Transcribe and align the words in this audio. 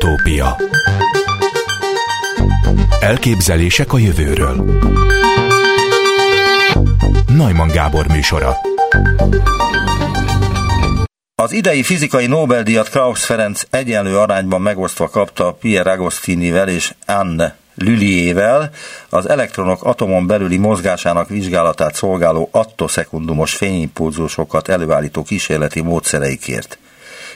Utópia. 0.00 0.56
Elképzelések 3.00 3.92
a 3.92 3.98
jövőről. 3.98 4.80
Najman 7.26 7.68
Gábor 7.68 8.06
műsora. 8.06 8.56
Az 11.34 11.52
idei 11.52 11.82
fizikai 11.82 12.26
Nobel-díjat 12.26 12.88
Krausz 12.88 13.24
Ferenc 13.24 13.62
egyenlő 13.70 14.18
arányban 14.18 14.60
megosztva 14.60 15.08
kapta 15.08 15.52
Pierre 15.52 15.90
Agostinivel 15.90 16.68
és 16.68 16.94
Anne 17.06 17.56
Lüliével 17.74 18.70
az 19.08 19.28
elektronok 19.28 19.84
atomon 19.84 20.26
belüli 20.26 20.56
mozgásának 20.56 21.28
vizsgálatát 21.28 21.94
szolgáló 21.94 22.48
attoszekundumos 22.52 23.54
fényimpulzusokat 23.54 24.68
előállító 24.68 25.22
kísérleti 25.22 25.80
módszereikért. 25.80 26.78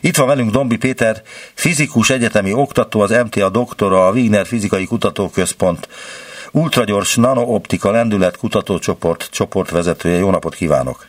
Itt 0.05 0.17
van 0.17 0.27
velünk 0.27 0.51
Dombi 0.51 0.77
Péter, 0.77 1.23
fizikus 1.55 2.11
egyetemi 2.11 2.53
oktató, 2.53 3.01
az 3.01 3.11
MTA 3.11 3.49
doktora, 3.49 4.07
a 4.07 4.11
Wigner 4.11 4.47
Fizikai 4.47 4.87
Kutatóközpont 4.87 5.89
ultragyors 6.53 7.17
nanooptika 7.17 7.91
lendület 7.91 8.37
kutatócsoport 8.37 9.29
csoportvezetője. 9.31 10.19
Jó 10.19 10.31
napot 10.31 10.55
kívánok! 10.55 11.07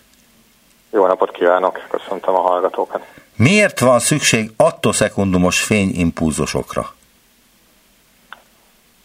Jó 0.92 1.06
napot 1.08 1.32
kívánok, 1.32 1.80
köszöntöm 1.90 2.36
a 2.36 2.40
hallgatókat. 2.40 3.06
Miért 3.36 3.80
van 3.80 4.00
szükség 4.00 4.52
attoszekundumos 4.58 5.62
fényimpulzusokra? 5.62 6.94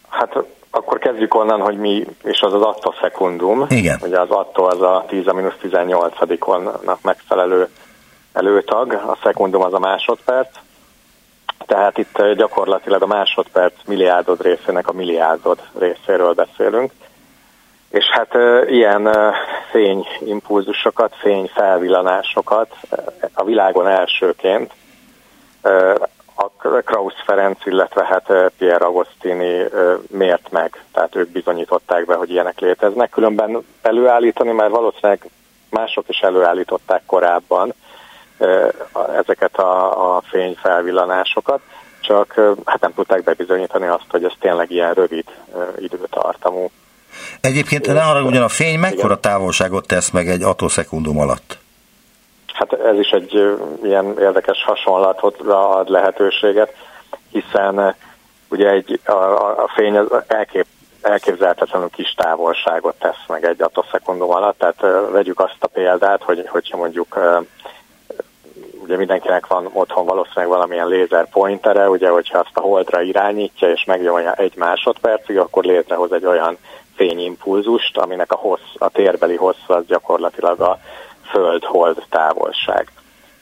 Hát 0.09 0.35
akkor 0.69 0.99
kezdjük 0.99 1.35
onnan, 1.35 1.61
hogy 1.61 1.77
mi 1.77 2.05
és 2.23 2.41
az 2.41 2.53
az 2.53 2.61
attoszekundum. 2.61 3.65
Igen. 3.69 3.99
Ugye 4.01 4.19
az 4.19 4.29
attó 4.29 4.63
az 4.63 4.81
a 4.81 5.05
10-18-onnak 5.09 7.01
megfelelő 7.01 7.69
előtag, 8.39 8.91
a 8.91 9.17
szekundum 9.23 9.61
az 9.61 9.73
a 9.73 9.79
másodperc. 9.79 10.49
Tehát 11.65 11.97
itt 11.97 12.23
gyakorlatilag 12.35 13.01
a 13.01 13.07
másodperc 13.07 13.73
milliárdod 13.85 14.41
részének 14.41 14.87
a 14.87 14.93
milliárdod 14.93 15.59
részéről 15.79 16.33
beszélünk. 16.33 16.91
És 17.89 18.05
hát 18.05 18.33
ilyen 18.69 19.09
fényimpulzusokat, 19.71 21.15
fényfelvillanásokat 21.15 22.75
a 23.33 23.43
világon 23.43 23.87
elsőként 23.87 24.73
a 26.35 26.49
Krausz 26.85 27.21
Ferenc, 27.25 27.65
illetve 27.65 28.05
hát 28.05 28.51
Pierre 28.57 28.85
Agostini 28.85 29.63
mért 30.07 30.51
meg, 30.51 30.83
tehát 30.93 31.15
ők 31.15 31.29
bizonyították 31.29 32.05
be, 32.05 32.15
hogy 32.15 32.31
ilyenek 32.31 32.59
léteznek. 32.59 33.09
Különben 33.09 33.65
előállítani, 33.81 34.51
mert 34.51 34.71
valószínűleg 34.71 35.29
mások 35.69 36.09
is 36.09 36.19
előállították 36.19 37.01
korábban 37.05 37.73
ezeket 39.17 39.57
a, 39.57 40.15
a 40.15 40.21
fényfelvillanásokat, 40.21 41.59
csak 41.99 42.41
hát 42.65 42.81
nem 42.81 42.93
tudták 42.93 43.23
bebizonyítani 43.23 43.87
azt, 43.87 44.05
hogy 44.09 44.23
ez 44.23 44.31
tényleg 44.39 44.71
ilyen 44.71 44.93
rövid 44.93 45.25
időtartamú. 45.77 46.69
Egyébként 47.41 47.87
ne 47.87 48.01
arra 48.01 48.21
ugyan 48.21 48.43
a 48.43 48.47
fény 48.47 48.79
mekkora 48.79 49.19
távolságot 49.19 49.87
tesz 49.87 50.09
meg 50.09 50.29
egy 50.29 50.43
atoszekundum 50.43 51.19
alatt? 51.19 51.57
Hát 52.53 52.73
ez 52.73 52.99
is 52.99 53.09
egy 53.09 53.57
ilyen 53.83 54.19
érdekes 54.19 54.63
hasonlatra 54.63 55.69
ad 55.69 55.89
lehetőséget, 55.89 56.73
hiszen 57.31 57.95
ugye 58.49 58.69
egy, 58.69 58.99
a, 59.05 59.11
a 59.63 59.71
fény 59.75 59.97
az 59.97 60.07
elkép, 60.27 60.65
elképzelhetetlenül 61.01 61.89
kis 61.89 62.13
távolságot 62.13 62.95
tesz 62.99 63.25
meg 63.27 63.45
egy 63.45 63.61
atoszekundum 63.61 64.29
alatt, 64.29 64.57
tehát 64.57 65.11
vegyük 65.11 65.39
azt 65.39 65.57
a 65.59 65.67
példát, 65.67 66.23
hogy, 66.23 66.47
hogyha 66.47 66.77
mondjuk 66.77 67.19
ugye 68.89 68.97
mindenkinek 68.97 69.47
van 69.47 69.69
otthon 69.73 70.05
valószínűleg 70.05 70.47
valamilyen 70.47 70.87
lézer 70.87 71.29
pointere, 71.29 71.89
ugye 71.89 72.09
hogyha 72.09 72.37
azt 72.37 72.57
a 72.57 72.61
holdra 72.61 73.01
irányítja 73.01 73.69
és 73.71 73.83
megnyomja 73.85 74.33
egy 74.33 74.53
másodpercig, 74.55 75.37
akkor 75.37 75.63
létrehoz 75.63 76.11
egy 76.11 76.25
olyan 76.25 76.57
fényimpulzust, 76.95 77.97
aminek 77.97 78.31
a, 78.31 78.35
hossz, 78.35 78.73
a 78.77 78.89
térbeli 78.89 79.35
hossz 79.35 79.67
az 79.67 79.85
gyakorlatilag 79.85 80.59
a 80.59 80.79
föld-hold 81.31 82.03
távolság. 82.09 82.91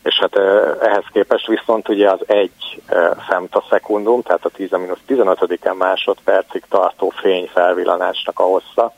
És 0.03 0.19
hát 0.19 0.35
ehhez 0.81 1.03
képest 1.11 1.47
viszont 1.47 1.89
ugye 1.89 2.11
az 2.11 2.19
egy 2.25 2.81
femtoszekundum, 3.29 4.21
tehát 4.21 4.45
a 4.45 4.51
10-15 4.57 5.77
másodpercig 5.77 6.63
tartó 6.69 7.09
fényfelvillanásnak 7.09 8.39
a 8.39 8.43
hossza, 8.43 8.93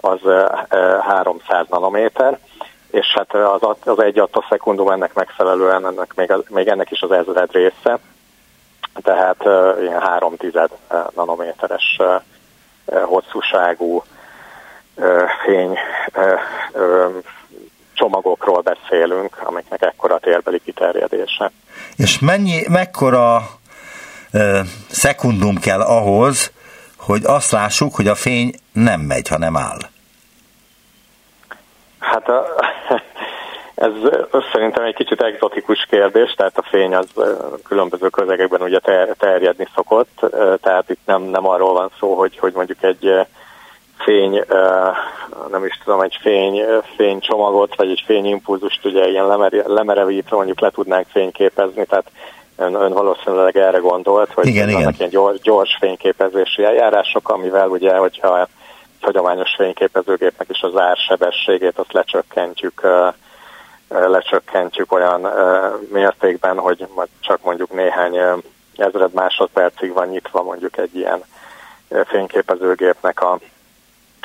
az 0.00 0.20
300 1.00 1.66
nanométer, 1.68 2.38
és 2.90 3.06
hát 3.14 3.34
az, 3.34 3.76
az 3.84 3.98
egy 3.98 4.18
attoszekundum 4.18 4.88
ennek 4.88 5.14
megfelelően, 5.14 5.86
ennek 5.86 6.14
még, 6.14 6.32
még 6.48 6.68
ennek 6.68 6.90
is 6.90 7.00
az 7.00 7.10
ezred 7.10 7.52
része, 7.52 7.98
tehát 9.02 9.44
ilyen 9.80 10.00
három 10.00 10.36
tized 10.36 10.70
nanométeres 11.14 11.98
hosszúságú 13.04 14.02
fény 15.44 15.78
csomagokról 17.94 18.60
beszélünk, 18.60 19.42
amiknek 19.44 19.82
ekkora 19.82 20.18
térbeli 20.18 20.60
kiterjedése. 20.64 21.50
És 21.96 22.18
mennyi, 22.18 22.62
mekkora 22.68 23.48
ö, 24.30 24.60
szekundum 24.88 25.58
kell 25.58 25.80
ahhoz, 25.80 26.50
hogy 26.96 27.24
azt 27.24 27.50
lássuk, 27.50 27.94
hogy 27.94 28.06
a 28.06 28.14
fény 28.14 28.54
nem 28.72 29.00
megy, 29.00 29.28
hanem 29.28 29.56
áll? 29.56 29.78
Hát 32.12 32.28
a, 32.28 32.46
ez 33.74 33.92
szerintem 34.52 34.84
egy 34.84 34.94
kicsit 34.94 35.22
egzotikus 35.22 35.86
kérdés, 35.90 36.34
tehát 36.34 36.58
a 36.58 36.62
fény 36.62 36.94
az 36.94 37.08
különböző 37.64 38.08
közegekben 38.08 38.62
ugye 38.62 38.78
ter, 38.78 39.14
terjedni 39.18 39.66
szokott, 39.74 40.20
tehát 40.60 40.90
itt 40.90 41.00
nem, 41.04 41.22
nem 41.22 41.48
arról 41.48 41.72
van 41.72 41.90
szó, 41.98 42.14
hogy, 42.14 42.38
hogy 42.38 42.52
mondjuk 42.54 42.82
egy 42.82 43.26
fény, 43.98 44.44
nem 45.50 45.64
is 45.64 45.78
tudom, 45.84 46.00
egy 46.00 46.18
fény, 46.20 46.62
fénycsomagot, 46.96 47.76
vagy 47.76 47.90
egy 47.90 48.02
fényimpulzust 48.06 48.84
ugye 48.84 49.08
ilyen 49.08 49.26
lemerevítve 49.66 50.36
mondjuk 50.36 50.60
le 50.60 50.70
tudnánk 50.70 51.06
fényképezni, 51.08 51.84
tehát 51.84 52.10
ön, 52.56 52.74
ön 52.74 52.92
valószínűleg 52.92 53.56
erre 53.56 53.78
gondolt, 53.78 54.32
hogy 54.32 54.46
igen, 54.46 54.66
vannak 54.66 54.80
igen. 54.80 54.94
ilyen 54.98 55.10
gyors, 55.10 55.40
gyors 55.40 55.76
fényképezési 55.80 56.64
eljárások, 56.64 57.28
amivel 57.28 57.68
ugye, 57.68 57.96
hogyha 57.96 58.48
hagyományos 59.06 59.54
fényképezőgépnek 59.56 60.48
is 60.48 60.60
az 60.60 60.76
ársebességét 60.76 61.78
azt 61.78 61.92
lecsökkentjük, 61.92 62.86
lecsökkentjük 63.88 64.92
olyan 64.92 65.28
mértékben, 65.92 66.58
hogy 66.58 66.86
csak 67.20 67.42
mondjuk 67.42 67.72
néhány 67.72 68.16
ezred 68.76 69.12
másodpercig 69.12 69.92
van 69.92 70.08
nyitva 70.08 70.42
mondjuk 70.42 70.76
egy 70.76 70.96
ilyen 70.96 71.22
fényképezőgépnek 72.04 73.22
a 73.22 73.38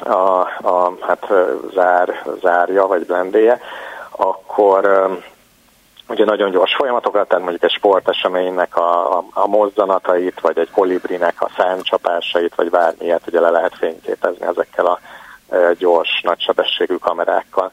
a, 0.04 0.40
a 0.62 0.94
hát 1.02 1.28
zár, 1.74 2.24
zárja 2.42 2.88
vagy 2.88 3.06
blendéje, 3.06 3.60
akkor 4.12 5.10
ugye 6.12 6.26
nagyon 6.26 6.52
gyors 6.52 6.76
folyamatokat, 6.76 7.28
tehát 7.28 7.44
mondjuk 7.44 7.64
egy 7.64 7.78
sporteseménynek 7.78 8.78
a, 8.78 9.18
a, 9.18 9.24
a 9.34 9.48
mozzanatait, 9.48 10.40
vagy 10.40 10.58
egy 10.58 10.72
kolibrinek 10.72 11.42
a 11.42 11.52
számcsapásait, 11.58 12.56
vagy 12.56 12.70
bármilyet 12.70 13.28
ugye 13.28 13.40
le 13.40 13.50
lehet 13.50 13.76
fényképezni 13.76 14.46
ezekkel 14.46 14.86
a 14.86 15.00
gyors, 15.78 16.22
nagysebességű 16.24 16.96
kamerákkal. 16.96 17.72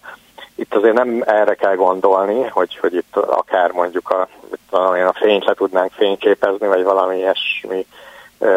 Itt 0.54 0.74
azért 0.74 0.94
nem 0.94 1.22
erre 1.26 1.54
kell 1.54 1.74
gondolni, 1.74 2.46
hogy, 2.46 2.76
hogy 2.76 2.94
itt 2.94 3.16
akár 3.16 3.70
mondjuk 3.70 4.10
a, 4.10 4.28
a 5.06 5.12
fényt 5.12 5.44
le 5.44 5.54
tudnánk 5.54 5.92
fényképezni, 5.92 6.66
vagy 6.66 6.82
valami 6.82 7.16
ilyesmi 7.16 7.86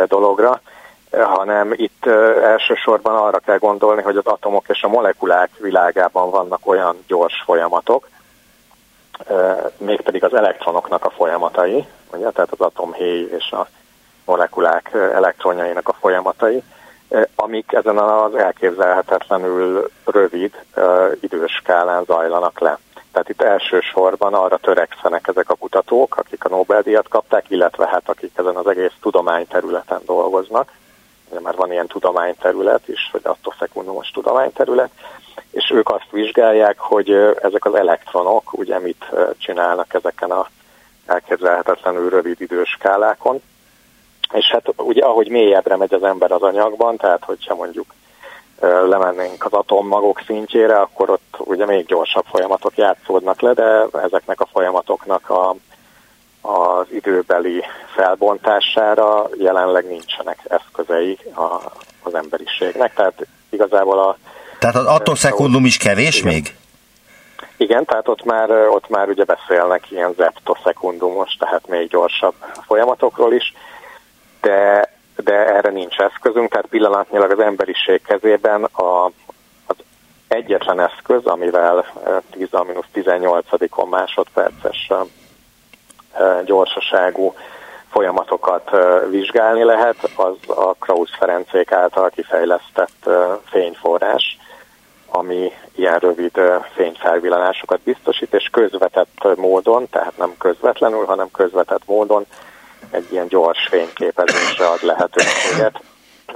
dologra, 0.06 0.62
hanem 1.12 1.74
itt 1.76 2.06
elsősorban 2.44 3.16
arra 3.16 3.40
kell 3.40 3.58
gondolni, 3.58 4.02
hogy 4.02 4.18
az 4.18 4.26
atomok 4.26 4.66
és 4.68 4.84
a 4.84 4.88
molekulák 4.88 5.50
világában 5.60 6.30
vannak 6.30 6.60
olyan 6.64 7.04
gyors 7.08 7.42
folyamatok, 7.46 8.08
mégpedig 9.78 10.24
az 10.24 10.34
elektronoknak 10.34 11.06
a 11.06 11.10
folyamatai, 11.10 11.86
ugye, 12.14 12.30
tehát 12.30 12.52
az 12.52 12.60
atomhéj 12.60 13.28
és 13.38 13.52
a 13.52 13.68
molekulák 14.26 14.90
elektronjainak 14.94 15.88
a 15.88 15.94
folyamatai, 15.94 16.64
amik 17.36 17.74
ezen 17.74 17.98
az 17.98 18.36
elképzelhetetlenül 18.36 19.92
rövid 20.06 20.64
időskálán 21.20 22.04
zajlanak 22.04 22.60
le. 22.60 22.78
Tehát 23.12 23.30
itt 23.30 23.42
elsősorban 23.42 24.34
arra 24.34 24.58
törekszenek 24.58 25.28
ezek 25.28 25.50
a 25.50 25.56
kutatók, 25.56 26.18
akik 26.18 26.46
a 26.46 26.50
Nobel-díjat 26.50 27.08
kapták, 27.08 27.50
illetve 27.50 27.88
hát 27.88 28.10
akik 28.10 28.32
ezen 28.36 28.56
az 28.56 28.68
egész 28.68 28.94
tudományterületen 29.02 30.02
dolgoznak, 30.06 30.72
már 31.40 31.56
van 31.56 31.72
ilyen 31.72 31.88
tudományterület 31.88 32.88
is, 32.88 33.10
vagy 33.12 33.22
attoszekundumos 33.24 34.10
tudományterület, 34.10 34.90
és 35.52 35.72
ők 35.74 35.90
azt 35.90 36.12
vizsgálják, 36.12 36.80
hogy 36.80 37.12
ezek 37.42 37.66
az 37.66 37.74
elektronok 37.74 38.54
ugye 38.54 38.80
mit 38.80 39.06
csinálnak 39.38 39.94
ezeken 39.94 40.32
a 40.32 40.48
elképzelhetetlenül 41.06 42.10
rövid 42.10 42.42
időskálákon. 42.42 43.42
És 44.32 44.46
hát 44.52 44.74
ugye 44.76 45.06
ahogy 45.06 45.30
mélyebbre 45.30 45.76
megy 45.76 45.94
az 45.94 46.04
ember 46.04 46.32
az 46.32 46.42
anyagban, 46.42 46.98
tehát 46.98 47.24
hogyha 47.24 47.56
mondjuk 47.56 47.94
lemennénk 48.62 49.46
az 49.46 49.54
atommagok 49.54 50.22
szintjére, 50.26 50.80
akkor 50.80 51.10
ott 51.10 51.36
ugye 51.38 51.66
még 51.66 51.86
gyorsabb 51.86 52.26
folyamatok 52.26 52.78
játszódnak 52.78 53.42
le, 53.42 53.54
de 53.54 53.86
ezeknek 54.04 54.42
a 54.42 54.48
folyamatoknak 54.52 55.30
a, 55.30 55.56
az 56.42 56.86
időbeli 56.92 57.64
felbontására 57.96 59.30
jelenleg 59.38 59.86
nincsenek 59.86 60.40
eszközei 60.48 61.18
a, 61.36 61.72
az 62.04 62.14
emberiségnek. 62.16 62.94
Tehát 62.94 63.28
igazából 63.50 64.00
a... 64.00 64.18
Tehát 64.60 64.76
az 64.76 64.86
attoszekundum 64.86 65.66
is 65.66 65.78
kevés 65.78 66.20
igen. 66.20 66.34
még? 66.34 66.56
Igen, 67.58 67.86
tehát 67.86 68.08
ott 68.08 68.24
már, 68.24 68.52
ott 68.52 68.90
már 68.90 69.08
ugye 69.10 69.24
beszélnek 69.24 69.92
ilyen 69.92 70.14
zeptoszekundumos, 70.18 71.36
tehát 71.40 71.68
még 71.68 71.88
gyorsabb 71.88 72.34
folyamatokról 72.66 73.34
is, 73.34 73.54
de, 74.42 74.90
de 75.16 75.34
erre 75.34 75.70
nincs 75.70 75.98
eszközünk, 75.98 76.52
tehát 76.52 76.66
pillanatnyilag 76.66 77.32
az 77.32 77.40
emberiség 77.40 78.02
kezében 78.02 78.64
a, 78.64 79.06
az 79.66 79.76
egyetlen 80.28 80.80
eszköz, 80.80 81.26
amivel 81.26 81.86
10-18 82.34 83.90
másodperces 83.90 84.92
gyorsaságú 86.46 87.34
folyamatokat 87.92 88.70
vizsgálni 89.10 89.64
lehet, 89.64 89.96
az 90.16 90.36
a 90.48 90.74
Krausz 90.80 91.16
Ferencék 91.18 91.72
által 91.72 92.10
kifejlesztett 92.10 93.10
fényforrás, 93.46 94.38
ami 95.08 95.52
ilyen 95.76 96.00
rövid 96.00 96.40
fényfelvillanásokat 96.74 97.80
biztosít, 97.80 98.34
és 98.34 98.50
közvetett 98.52 99.36
módon, 99.36 99.90
tehát 99.90 100.18
nem 100.18 100.34
közvetlenül, 100.38 101.06
hanem 101.06 101.32
közvetett 101.32 101.82
módon 101.86 102.26
egy 102.90 103.08
ilyen 103.12 103.28
gyors 103.28 103.68
fényképezésre 103.70 104.66
ad 104.66 104.84
lehetőséget, 104.84 105.82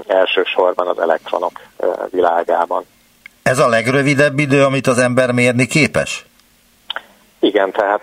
elsősorban 0.07 0.88
az 0.88 1.00
elektronok 1.00 1.51
világában. 2.10 2.86
Ez 3.44 3.60
a 3.60 3.68
legrövidebb 3.68 4.39
idő, 4.39 4.63
amit 4.63 4.88
az 4.88 4.98
ember 4.98 5.31
mérni 5.31 5.68
képes? 5.68 6.25
Igen, 7.45 7.71
tehát 7.71 8.01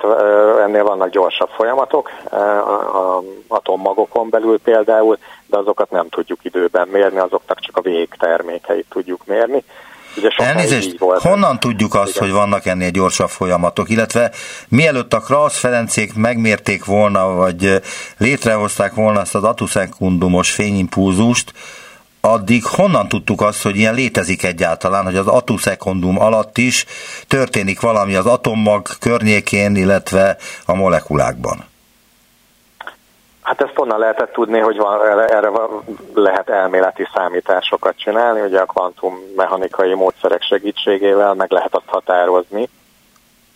ennél 0.65 0.85
vannak 0.85 1.11
gyorsabb 1.11 1.49
folyamatok, 1.49 2.11
a 2.31 3.23
atommagokon 3.49 4.29
belül 4.31 4.59
például, 4.61 5.19
de 5.47 5.59
azokat 5.59 5.91
nem 5.91 6.09
tudjuk 6.09 6.39
időben 6.43 6.89
mérni, 6.89 7.19
azoknak 7.19 7.61
csak 7.61 7.77
a 7.77 7.81
végtermékeit 7.81 8.87
tudjuk 8.89 9.27
mérni. 9.27 9.65
Ugye 10.17 10.29
Elnézést, 10.37 10.99
honnan 10.99 11.61
tudjuk 11.61 11.95
azt, 11.95 12.17
Igen. 12.17 12.23
hogy 12.23 12.33
vannak 12.33 12.67
ennél 12.67 12.91
gyorsabb 12.91 13.29
folyamatok, 13.29 13.89
illetve 13.89 14.31
mielőtt 14.69 15.13
a 15.13 15.21
Krausz 15.21 15.59
Ferencék 15.59 16.15
megmérték 16.15 16.85
volna, 16.85 17.35
vagy 17.35 17.81
létrehozták 18.19 18.95
volna 18.95 19.21
ezt 19.21 19.35
az 19.35 19.45
atuszekundumos 19.45 20.51
fényimpulzust, 20.51 21.53
addig 22.25 22.65
honnan 22.65 23.09
tudtuk 23.09 23.41
azt, 23.41 23.63
hogy 23.63 23.77
ilyen 23.77 23.95
létezik 23.95 24.43
egyáltalán, 24.45 25.05
hogy 25.05 25.17
az 25.17 25.27
atuszekundum 25.27 26.21
alatt 26.21 26.59
is 26.59 26.87
történik 27.29 27.81
valami 27.81 28.15
az 28.15 28.27
atommag 28.27 28.87
környékén, 29.01 29.77
illetve 29.77 30.37
a 30.67 30.75
molekulákban? 30.75 31.65
Hát 33.43 33.61
ezt 33.61 33.79
onnan 33.79 33.99
lehetett 33.99 34.33
tudni, 34.33 34.59
hogy 34.59 34.77
van, 34.77 35.01
erre 35.29 35.51
lehet 36.15 36.49
elméleti 36.49 37.09
számításokat 37.15 37.99
csinálni, 37.99 38.41
ugye 38.41 38.61
a 38.61 38.67
kvantummechanikai 38.67 39.95
módszerek 39.95 40.43
segítségével 40.43 41.35
meg 41.35 41.51
lehet 41.51 41.75
azt 41.75 41.87
határozni, 41.89 42.69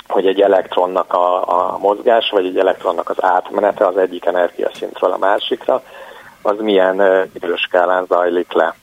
hogy 0.09 0.27
egy 0.27 0.41
elektronnak 0.41 1.13
a, 1.13 1.49
a 1.49 1.79
mozgás, 1.79 2.31
vagy 2.31 2.47
egy 2.47 2.59
elektronnak 2.59 3.09
az 3.11 3.23
átmenete 3.23 3.87
az 3.87 3.97
egyik 3.97 4.25
energiaszintről 4.25 5.13
a 5.13 5.19
másikra, 5.19 5.83
az 6.47 6.57
milyen 6.59 7.29
időskálán 7.35 8.07
zajlik 8.09 8.53
le. 8.53 8.75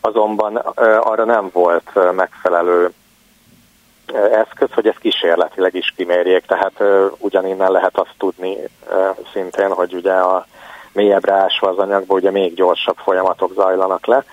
Azonban 0.00 0.56
arra 1.00 1.24
nem 1.24 1.50
volt 1.52 2.14
megfelelő 2.16 2.92
eszköz, 4.12 4.68
hogy 4.74 4.86
ezt 4.86 4.98
kísérletileg 4.98 5.74
is 5.74 5.92
kimérjék, 5.96 6.44
tehát 6.46 6.82
ugyaninnen 7.18 7.70
lehet 7.70 7.98
azt 7.98 8.14
tudni 8.18 8.56
szintén, 9.32 9.72
hogy 9.72 9.94
ugye 9.94 10.12
a 10.12 10.46
mélyebbre 10.92 11.32
ásva 11.32 11.68
az 11.68 11.78
anyagba 11.78 12.14
ugye 12.14 12.30
még 12.30 12.54
gyorsabb 12.54 12.96
folyamatok 12.96 13.52
zajlanak 13.52 14.06
le, 14.06 14.24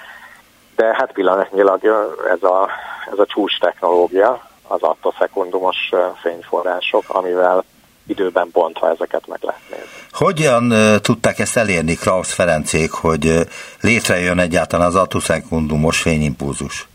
de 0.76 0.86
hát 0.86 1.12
pillanatnyilag 1.12 1.86
ez 2.30 2.44
a, 2.44 2.70
ez 3.12 3.20
a 3.20 3.26
csúcs 3.26 3.60
technológia, 3.60 4.42
az 4.68 4.82
attoszekundumos 4.82 5.92
fényforrások, 6.22 7.04
amivel 7.08 7.64
időben 8.12 8.50
bontva 8.52 8.90
ezeket 8.90 9.28
meg 9.28 9.40
lehet 9.42 9.62
nézni. 9.70 9.86
Hogyan 10.12 10.74
tudták 11.02 11.40
ezt 11.40 11.58
elérni 11.58 11.96
Krausz 11.96 12.34
Ferencék, 12.34 12.92
hogy 12.92 13.48
létrejön 13.82 14.40
egyáltalán 14.40 14.88
az 14.88 14.96
attoszekundumos 14.96 16.02
fényimpulzus? 16.02 16.88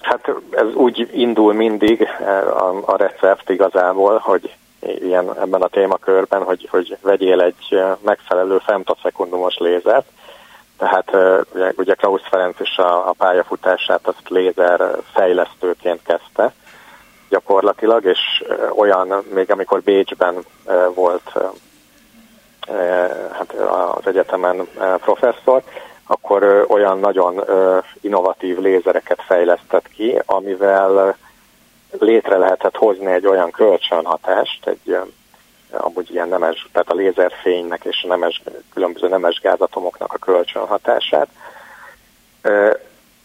Hát 0.00 0.28
ez 0.50 0.74
úgy 0.74 1.10
indul 1.12 1.52
mindig 1.52 2.06
a, 2.58 2.92
a 2.92 2.96
recept 2.96 3.50
igazából, 3.50 4.18
hogy 4.18 4.54
ilyen 4.80 5.38
ebben 5.40 5.62
a 5.62 5.68
témakörben, 5.68 6.42
hogy, 6.42 6.68
hogy 6.70 6.96
vegyél 7.00 7.40
egy 7.40 7.80
megfelelő 8.00 8.58
femtoszekundumos 8.58 9.56
lézert, 9.58 10.06
tehát 10.78 11.10
ugye, 11.54 11.72
ugye 11.76 11.94
Klaus 11.94 12.22
Ferenc 12.30 12.60
is 12.60 12.76
a, 12.76 13.08
a 13.08 13.14
pályafutását 13.18 14.06
azt 14.06 14.28
lézer 14.28 14.96
fejlesztőként 15.12 16.00
kezdte 16.02 16.52
gyakorlatilag, 17.28 18.04
és 18.04 18.44
olyan, 18.76 19.24
még 19.34 19.50
amikor 19.50 19.82
Bécsben 19.82 20.34
volt 20.94 21.32
hát 23.32 23.52
az 23.94 24.06
egyetemen 24.06 24.68
professzor, 24.96 25.62
akkor 26.06 26.66
olyan 26.68 26.98
nagyon 26.98 27.44
innovatív 28.00 28.58
lézereket 28.58 29.22
fejlesztett 29.22 29.88
ki, 29.88 30.18
amivel 30.26 31.16
létre 31.98 32.36
lehetett 32.36 32.76
hozni 32.76 33.12
egy 33.12 33.26
olyan 33.26 33.50
kölcsönhatást, 33.50 34.66
egy 34.66 34.96
amúgy 35.70 36.10
ilyen 36.10 36.28
nemes, 36.28 36.68
tehát 36.72 36.90
a 36.90 36.94
lézerfénynek 36.94 37.84
és 37.84 38.04
nemes, 38.08 38.42
különböző 38.72 39.08
nemes 39.08 39.40
gázatomoknak 39.40 40.12
a 40.12 40.18
kölcsönhatását, 40.18 41.28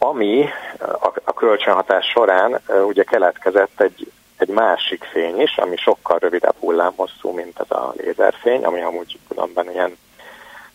ami 0.04 0.50
a, 0.80 1.08
a 1.24 1.34
kölcsönhatás 1.34 2.06
során 2.06 2.62
ugye 2.88 3.04
keletkezett 3.04 3.82
egy, 3.82 4.12
egy 4.38 4.48
másik 4.48 5.04
fény 5.04 5.42
is, 5.42 5.58
ami 5.58 5.76
sokkal 5.76 6.18
rövidebb 6.20 6.56
hullámhosszú, 6.60 7.32
mint 7.32 7.60
ez 7.60 7.78
a 7.78 7.94
lézerfény, 7.98 8.66
ami 8.66 8.82
amúgy 8.82 9.20
különben 9.28 9.72
ilyen 9.72 9.98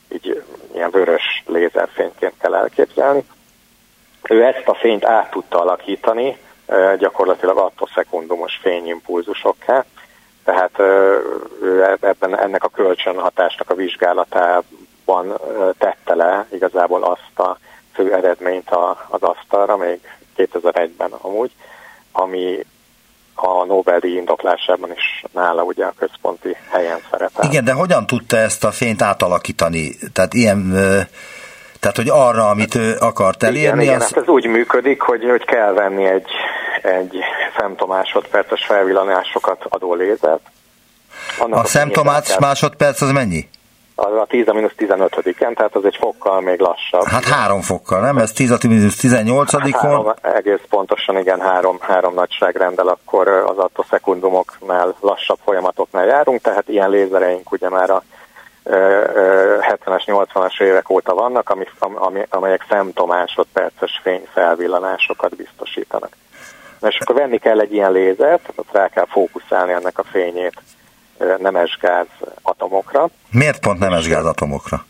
így 0.08 0.42
ilyen 0.75 0.90
vörös 0.90 1.42
lézerfényként 1.46 2.34
kell 2.40 2.54
elképzelni. 2.54 3.25
Ő 4.28 4.44
ezt 4.44 4.69
a 4.69 4.75
fényt 4.75 5.04
át 5.04 5.30
tudta 5.30 5.60
alakítani 5.60 6.36
gyakorlatilag 6.98 7.58
attoszekundumos 7.58 8.58
fényimpulzusokká, 8.62 9.84
tehát 10.44 10.78
ő 11.62 11.96
ebben 12.00 12.38
ennek 12.38 12.64
a 12.64 12.69
kölcsönhatásnak 12.69 13.70
a 13.70 13.75
vizsgálatában 13.75 15.38
tette 15.78 16.14
le 16.14 16.47
igazából 16.50 17.02
azt 17.02 17.38
a 17.38 17.58
fő 17.99 18.14
eredményt 18.14 18.71
az 19.09 19.23
asztalra, 19.23 19.76
még 19.76 20.00
2001-ben 20.37 21.11
amúgy, 21.21 21.50
ami 22.12 22.64
a 23.35 23.64
Nobel-díj 23.64 24.17
indoklásában 24.17 24.90
is 24.93 25.25
nála 25.33 25.62
ugye 25.62 25.85
a 25.85 25.93
központi 25.99 26.57
helyen 26.71 26.99
szerepel. 27.11 27.45
Igen, 27.45 27.64
de 27.64 27.73
hogyan 27.73 28.07
tudta 28.07 28.37
ezt 28.37 28.64
a 28.64 28.71
fényt 28.71 29.02
átalakítani? 29.02 29.97
Tehát 30.12 30.35
ilyen, 30.35 30.71
tehát 31.81 31.97
hogy 31.97 32.09
arra, 32.09 32.49
amit 32.49 32.75
ő 32.75 32.97
akart 32.99 33.43
elérni? 33.43 33.59
Igen, 33.62 33.78
az... 33.78 33.85
igen 33.85 34.00
hát 34.00 34.17
ez 34.17 34.28
úgy 34.28 34.47
működik, 34.47 35.00
hogy, 35.00 35.25
hogy 35.25 35.45
kell 35.45 35.73
venni 35.73 36.05
egy, 36.05 36.31
egy 36.83 37.17
femtomásodperces 37.57 38.64
felvillanásokat 38.64 39.64
adó 39.69 39.95
lézert. 39.95 40.43
Annak 41.38 41.64
a 41.64 41.67
szemtomás 41.67 42.38
másodperc 42.38 43.00
az 43.00 43.11
mennyi? 43.11 43.49
Az 44.00 44.14
a 44.14 44.26
10 44.28 44.49
a 44.49 44.52
mínusz 44.52 44.75
15-en, 44.78 45.55
tehát 45.55 45.75
az 45.75 45.85
egy 45.85 45.97
fokkal 45.97 46.40
még 46.40 46.61
lassabb. 46.61 47.05
Hát 47.05 47.25
három 47.25 47.61
fokkal, 47.61 48.00
nem? 48.00 48.17
Ez 48.17 48.33
10 48.33 48.50
a 48.50 48.59
mínusz 48.69 49.00
18-on? 49.02 50.17
egész 50.23 50.61
pontosan, 50.69 51.19
igen, 51.19 51.40
három, 51.40 51.78
három 51.81 52.14
nagyságrendel 52.14 52.88
akkor 52.88 53.28
az 53.28 53.59
attoszekundumoknál 53.59 54.95
lassabb 55.00 55.38
folyamatoknál 55.45 56.07
járunk, 56.07 56.40
tehát 56.40 56.69
ilyen 56.69 56.90
lézereink 56.90 57.52
ugye 57.52 57.69
már 57.69 57.90
a 57.90 58.02
70-es, 58.64 60.02
80-as 60.07 60.61
évek 60.61 60.90
óta 60.90 61.14
vannak, 61.14 61.50
ami, 61.50 61.64
ami, 61.95 62.26
amelyek 62.31 62.64
femtomásodperces 62.69 64.00
fényfelvillanásokat 64.02 65.37
biztosítanak. 65.37 66.11
Na 66.81 66.88
és 66.88 66.99
akkor 67.00 67.14
venni 67.14 67.38
kell 67.38 67.61
egy 67.61 67.73
ilyen 67.73 67.93
lézert, 67.93 68.52
ott 68.57 68.73
rá 68.73 68.88
kell 68.88 69.07
fókuszálni 69.07 69.73
ennek 69.73 69.99
a 69.99 70.05
fényét 70.05 70.62
nemesgáz 71.38 72.06
atomokra. 72.42 73.08
Miért 73.30 73.60
pont 73.60 73.78
nemesgáz 73.78 74.25
atomokra? 74.25 74.84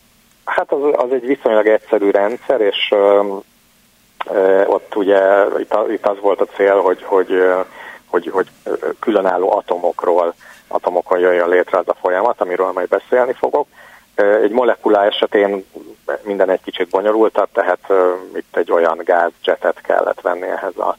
Hát 0.45 0.71
az, 0.71 0.79
az 0.91 1.11
egy 1.11 1.25
viszonylag 1.25 1.67
egyszerű 1.67 2.09
rendszer, 2.09 2.61
és 2.61 2.93
ott 4.65 4.95
ugye 4.95 5.45
itt, 5.59 5.75
itt 5.89 6.05
az 6.05 6.19
volt 6.21 6.41
a 6.41 6.45
cél, 6.45 6.81
hogy, 6.81 7.03
hogy, 7.03 7.29
hogy, 8.05 8.29
hogy 8.29 8.47
különálló 8.99 9.51
atomokról, 9.51 10.33
atomokon 10.67 11.19
jöjjön 11.19 11.49
létre 11.49 11.77
az 11.77 11.87
a 11.87 11.97
folyamat, 12.01 12.41
amiről 12.41 12.71
majd 12.71 12.87
beszélni 12.87 13.33
fogok. 13.33 13.67
Egy 14.15 14.51
molekulá 14.51 15.05
esetén 15.05 15.65
minden 16.21 16.49
egy 16.49 16.61
kicsit 16.61 16.89
bonyolultabb, 16.89 17.49
tehát 17.53 17.79
itt 18.35 18.57
egy 18.57 18.71
olyan 18.71 19.01
gázjetet 19.03 19.81
kellett 19.81 20.21
venni 20.21 20.47
ehhez 20.47 20.77
a 20.77 20.97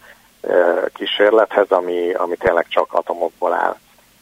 kísérlethez, 0.92 1.70
ami, 1.70 2.12
ami 2.12 2.37
tényleg 2.37 2.66
csak 2.68 2.92
atomokból 2.92 3.52
áll. 3.52 3.76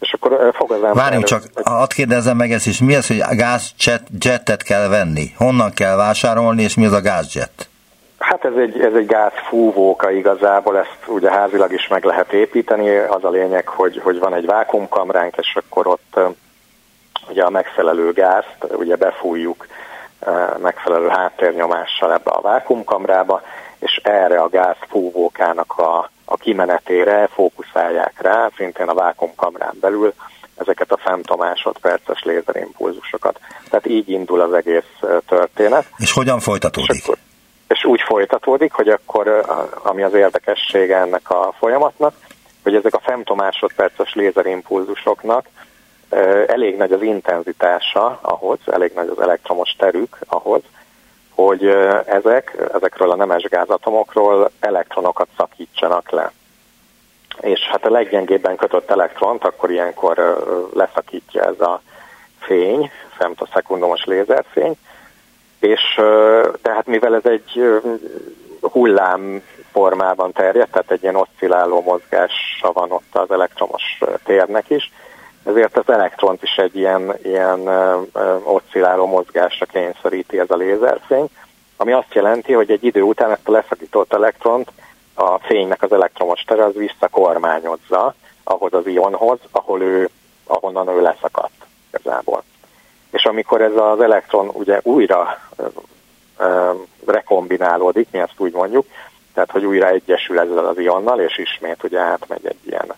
És 0.08 0.14
akkor 0.14 0.50
fog 0.54 0.70
az 0.70 0.76
ember... 0.76 0.94
Várjunk 0.94 1.24
csak, 1.24 1.42
hadd 1.64 1.88
kérdezzem 1.88 2.36
meg 2.36 2.52
ezt 2.52 2.66
is, 2.66 2.80
mi 2.80 2.94
az, 2.94 3.06
hogy 3.06 3.22
gázjettet 3.30 4.62
kell 4.62 4.88
venni? 4.88 5.32
Honnan 5.36 5.72
kell 5.72 5.96
vásárolni, 5.96 6.62
és 6.62 6.74
mi 6.74 6.84
az 6.84 6.92
a 6.92 7.00
gázjet? 7.00 7.68
Hát 8.18 8.44
ez 8.44 8.52
egy, 8.56 8.80
ez 8.80 8.94
egy 8.94 9.06
gázfúvóka 9.06 10.10
igazából, 10.10 10.78
ezt 10.78 10.98
ugye 11.06 11.30
házilag 11.30 11.72
is 11.72 11.88
meg 11.88 12.04
lehet 12.04 12.32
építeni. 12.32 12.96
Az 12.96 13.24
a 13.24 13.30
lényeg, 13.30 13.68
hogy, 13.68 14.00
hogy 14.02 14.18
van 14.18 14.34
egy 14.34 14.46
vákumkamránk, 14.46 15.36
és 15.36 15.56
akkor 15.56 15.86
ott 15.86 16.18
ugye 17.28 17.42
a 17.42 17.50
megfelelő 17.50 18.12
gázt 18.12 18.56
ugye 18.72 18.96
befújjuk 18.96 19.66
megfelelő 20.58 21.08
háttérnyomással 21.08 22.12
ebbe 22.12 22.30
a 22.30 22.40
vákumkamrába, 22.40 23.42
és 23.78 24.00
erre 24.02 24.40
a 24.40 24.48
gázfúvókának 24.48 25.78
a, 25.78 26.10
a 26.28 26.37
kimenetére 26.37 27.28
fókuszálják 27.32 28.20
rá, 28.20 28.50
szintén 28.56 28.88
a 28.88 28.94
vákumkamrán 28.94 29.76
belül 29.80 30.12
ezeket 30.56 30.92
a 30.92 30.97
femtomásodperces 30.97 32.23
lézerimpulzusokat. 32.23 33.40
Tehát 33.70 33.87
így 33.87 34.08
indul 34.08 34.40
az 34.40 34.52
egész 34.52 34.99
történet. 35.26 35.87
És 35.97 36.12
hogyan 36.12 36.40
folytatódik? 36.40 36.90
És, 36.90 37.02
akkor, 37.02 37.16
és 37.68 37.85
úgy 37.85 38.00
folytatódik, 38.00 38.73
hogy 38.73 38.88
akkor, 38.88 39.44
ami 39.82 40.02
az 40.02 40.14
érdekessége 40.14 40.97
ennek 40.97 41.30
a 41.30 41.54
folyamatnak, 41.58 42.14
hogy 42.62 42.75
ezek 42.75 42.94
a 42.94 43.00
femtomásodperces 43.04 44.14
lézerimpulzusoknak 44.14 45.47
elég 46.47 46.76
nagy 46.76 46.92
az 46.92 47.02
intenzitása 47.02 48.18
ahhoz, 48.23 48.58
elég 48.66 48.92
nagy 48.94 49.08
az 49.08 49.20
elektromos 49.20 49.75
terük 49.78 50.18
ahhoz, 50.26 50.62
hogy 51.42 51.66
ezek, 52.07 52.57
ezekről 52.75 53.11
a 53.11 53.16
nemes 53.16 53.42
gázatomokról 53.42 54.50
elektronokat 54.61 55.28
szakítsanak 55.37 56.11
le. 56.11 56.33
És 57.40 57.61
hát 57.61 57.85
a 57.85 57.90
leggyengébben 57.90 58.57
kötött 58.57 58.90
elektront 58.90 59.45
akkor 59.45 59.71
ilyenkor 59.71 60.45
leszakítja 60.75 61.42
ez 61.42 61.61
a 61.61 61.80
fény, 62.38 62.90
femtoszekundumos 63.16 64.04
lézerfény, 64.04 64.76
és 65.61 65.80
tehát 66.62 66.87
mivel 66.87 67.14
ez 67.14 67.25
egy 67.25 67.80
hullám 68.61 69.42
formában 69.73 70.33
terjed, 70.33 70.68
tehát 70.68 70.90
egy 70.90 71.02
ilyen 71.02 71.16
oszcilláló 71.16 71.80
mozgása 71.80 72.73
van 72.73 72.92
ott 72.92 73.16
az 73.16 73.30
elektromos 73.30 73.83
térnek 74.25 74.71
is, 74.71 74.92
ezért 75.48 75.76
az 75.76 75.88
elektront 75.88 76.42
is 76.42 76.56
egy 76.56 76.76
ilyen, 76.76 77.14
ilyen 77.22 77.68
oszcilláló 78.42 79.06
mozgásra 79.06 79.66
kényszeríti 79.66 80.38
ez 80.38 80.50
a 80.50 80.56
lézerfény, 80.56 81.28
ami 81.76 81.92
azt 81.92 82.14
jelenti, 82.14 82.52
hogy 82.52 82.70
egy 82.70 82.84
idő 82.84 83.02
után 83.02 83.30
ezt 83.30 83.48
a 83.48 83.50
leszakított 83.50 84.12
elektront 84.12 84.70
a 85.14 85.38
fénynek 85.38 85.82
az 85.82 85.92
elektromos 85.92 86.40
tere 86.40 86.64
az 86.64 86.74
visszakormányozza 86.74 88.14
ahhoz 88.44 88.72
az 88.72 88.86
ionhoz, 88.86 89.38
ahol 89.50 89.82
ő, 89.82 90.08
ahonnan 90.46 90.88
ő 90.88 91.00
leszakadt 91.00 91.66
igazából. 91.92 92.42
És 93.10 93.24
amikor 93.24 93.62
ez 93.62 93.76
az 93.76 94.00
elektron 94.00 94.48
ugye 94.52 94.80
újra 94.82 95.38
ö, 95.56 95.66
ö, 96.38 96.70
rekombinálódik, 97.06 98.08
mi 98.10 98.18
ezt 98.18 98.34
úgy 98.36 98.52
mondjuk, 98.52 98.86
tehát 99.34 99.50
hogy 99.50 99.64
újra 99.64 99.88
egyesül 99.88 100.38
ezzel 100.38 100.66
az 100.66 100.78
ionnal, 100.78 101.20
és 101.20 101.38
ismét 101.38 101.84
ugye 101.84 102.00
átmegy 102.00 102.46
egy 102.46 102.66
ilyen 102.66 102.94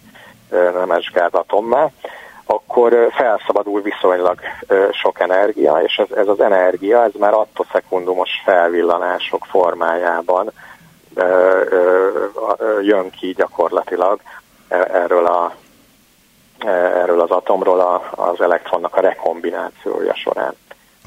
nemes 0.51 1.11
gázatommá, 1.11 1.91
akkor 2.51 3.09
felszabadul 3.11 3.83
viszonylag 3.83 4.39
sok 4.93 5.21
energia, 5.21 5.81
és 5.83 5.97
ez, 5.97 6.17
ez 6.17 6.29
az 6.29 6.41
energia, 6.41 7.03
ez 7.03 7.13
már 7.19 7.33
attoszekundumos 7.33 8.31
felvillanások 8.45 9.45
formájában 9.45 10.53
jön 12.81 13.11
ki 13.11 13.33
gyakorlatilag 13.37 14.21
e, 14.69 14.89
erről, 14.93 15.27
a, 15.27 15.55
e, 16.59 16.69
erről 16.71 17.21
az 17.21 17.31
atomról 17.31 18.03
az 18.11 18.41
elektronnak 18.41 18.97
a 18.97 19.01
rekombinációja 19.01 20.15
során. 20.15 20.55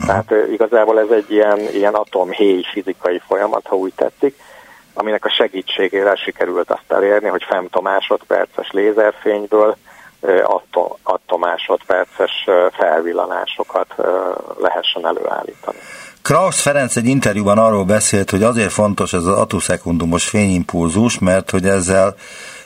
Tehát 0.06 0.32
igazából 0.52 1.00
ez 1.00 1.10
egy 1.10 1.32
ilyen, 1.32 1.60
ilyen 1.60 1.94
atomhéj 1.94 2.64
fizikai 2.72 3.22
folyamat, 3.28 3.68
ha 3.68 3.76
úgy 3.76 3.94
tetszik, 3.96 4.40
aminek 4.94 5.26
a 5.26 5.30
segítségére 5.30 6.16
sikerült 6.16 6.72
azt 6.72 6.92
elérni, 6.92 7.28
hogy 7.28 7.44
femtomásodperces 7.44 8.72
lézerfényből 8.72 9.76
attomásodperces 11.04 12.32
felvillanásokat 12.72 13.96
lehessen 14.60 15.06
előállítani. 15.06 15.78
Krausz 16.22 16.62
Ferenc 16.62 16.96
egy 16.96 17.06
interjúban 17.06 17.58
arról 17.58 17.84
beszélt, 17.84 18.30
hogy 18.30 18.44
azért 18.44 18.72
fontos 18.72 19.14
ez 19.14 19.26
az 19.26 19.38
atoszekundumos 19.38 20.30
fényimpulzus, 20.30 21.20
mert 21.20 21.50
hogy 21.50 21.68
ezzel 21.68 22.16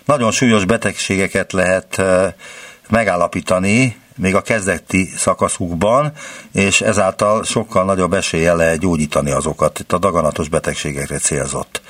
nagyon 0.06 0.32
súlyos 0.32 0.66
betegségeket 0.66 1.54
lehet 1.54 2.02
megállapítani, 2.90 4.02
még 4.16 4.36
a 4.36 4.42
kezdeti 4.42 5.06
szakaszukban, 5.06 6.12
és 6.54 6.82
ezáltal 6.82 7.44
sokkal 7.44 7.84
nagyobb 7.84 8.14
esélye 8.14 8.54
lehet 8.54 8.80
gyógyítani 8.80 9.32
azokat. 9.32 9.80
Itt 9.80 9.94
a 9.94 9.98
daganatos 9.98 10.50
betegségekre 10.50 11.18
célzott. 11.18 11.82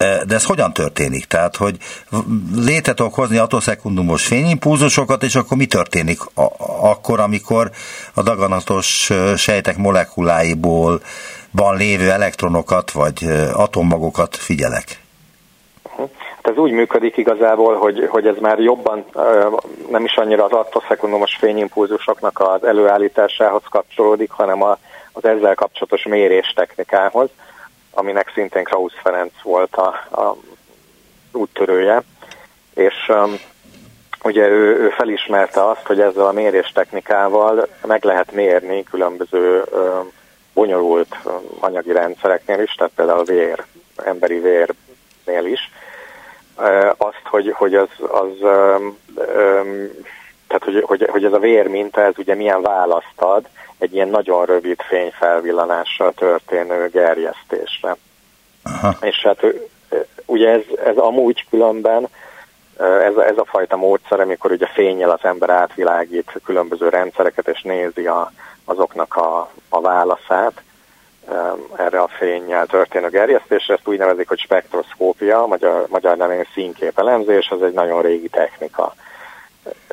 De 0.00 0.34
ez 0.34 0.44
hogyan 0.44 0.72
történik? 0.72 1.24
Tehát, 1.24 1.56
hogy 1.56 1.76
létre 2.54 2.94
tudok 2.94 3.14
hozni 3.14 3.38
atoszekundumos 3.38 4.26
fényimpulzusokat, 4.26 5.22
és 5.22 5.34
akkor 5.34 5.56
mi 5.56 5.66
történik 5.66 6.18
akkor, 6.80 7.20
amikor 7.20 7.70
a 8.14 8.22
daganatos 8.22 9.10
sejtek 9.36 9.76
molekuláiból 9.76 11.00
van 11.50 11.76
lévő 11.76 12.10
elektronokat, 12.10 12.90
vagy 12.90 13.24
atommagokat 13.52 14.36
figyelek? 14.36 15.00
Hát 16.42 16.52
ez 16.52 16.56
úgy 16.56 16.72
működik 16.72 17.16
igazából, 17.16 17.76
hogy, 17.76 18.06
hogy 18.10 18.26
ez 18.26 18.36
már 18.40 18.58
jobban 18.58 19.04
nem 19.90 20.04
is 20.04 20.16
annyira 20.16 20.44
az 20.44 20.52
atoszekundumos 20.52 21.36
fényimpulzusoknak 21.36 22.40
az 22.40 22.64
előállításához 22.64 23.62
kapcsolódik, 23.70 24.30
hanem 24.30 24.62
a, 24.62 24.78
az 25.12 25.24
ezzel 25.24 25.54
kapcsolatos 25.54 26.02
mérés 26.02 26.52
technikához 26.56 27.28
aminek 27.92 28.30
szintén 28.34 28.64
Krausz 28.64 28.94
Ferenc 29.02 29.32
volt 29.42 29.76
a, 29.76 29.86
a 30.22 30.36
úttörője, 31.32 32.02
és 32.74 33.08
um, 33.08 33.38
ugye 34.22 34.48
ő, 34.48 34.76
ő 34.76 34.88
felismerte 34.88 35.68
azt, 35.68 35.86
hogy 35.86 36.00
ezzel 36.00 36.26
a 36.26 36.32
méréstechnikával 36.32 37.68
meg 37.86 38.04
lehet 38.04 38.32
mérni 38.32 38.82
különböző 38.82 39.62
um, 39.72 40.12
bonyolult 40.54 41.16
um, 41.24 41.42
anyagi 41.60 41.92
rendszereknél 41.92 42.60
is, 42.60 42.74
tehát 42.74 42.92
például 42.94 43.18
a 43.18 43.24
vér, 43.24 43.64
emberi 43.96 44.38
vérnél 44.38 45.52
is, 45.52 45.70
uh, 46.56 46.90
azt, 46.96 47.22
hogy, 47.24 47.52
hogy 47.52 47.74
az, 47.74 47.88
az 47.98 48.40
um, 48.40 48.98
um, 49.14 49.90
hogy, 50.72 50.84
hogy, 50.86 51.08
hogy 51.10 51.24
ez 51.24 51.32
a 51.32 51.38
vérminta, 51.38 52.00
ez 52.00 52.14
ugye 52.16 52.34
milyen 52.34 52.62
választ 52.62 53.14
ad 53.16 53.48
egy 53.78 53.94
ilyen 53.94 54.08
nagyon 54.08 54.44
rövid 54.46 54.80
fényfelvillanással 54.80 56.12
történő 56.12 56.88
gerjesztésre. 56.88 57.96
Aha. 58.62 58.96
És 59.00 59.22
hát 59.22 59.44
ugye 60.26 60.48
ez, 60.48 60.62
ez 60.84 60.96
amúgy 60.96 61.46
különben, 61.50 62.08
ez, 62.78 63.16
ez 63.16 63.38
a 63.38 63.44
fajta 63.44 63.76
módszer, 63.76 64.20
amikor 64.20 64.50
ugye 64.50 64.66
fényel 64.66 65.10
az 65.10 65.20
ember 65.22 65.50
átvilágít 65.50 66.32
különböző 66.44 66.88
rendszereket, 66.88 67.48
és 67.48 67.62
nézi 67.62 68.06
a, 68.06 68.32
azoknak 68.64 69.16
a, 69.16 69.50
a 69.68 69.80
válaszát 69.80 70.62
erre 71.76 72.00
a 72.00 72.08
fényjel 72.08 72.66
történő 72.66 73.08
gerjesztésre, 73.08 73.74
ezt 73.74 73.88
úgy 73.88 73.98
nevezik, 73.98 74.28
hogy 74.28 74.38
spektroszkópia, 74.38 75.46
magyar, 75.46 75.86
magyar 75.88 76.16
nevén 76.16 76.46
színképelemzés, 76.54 77.46
ez 77.46 77.60
egy 77.60 77.72
nagyon 77.72 78.02
régi 78.02 78.28
technika 78.28 78.94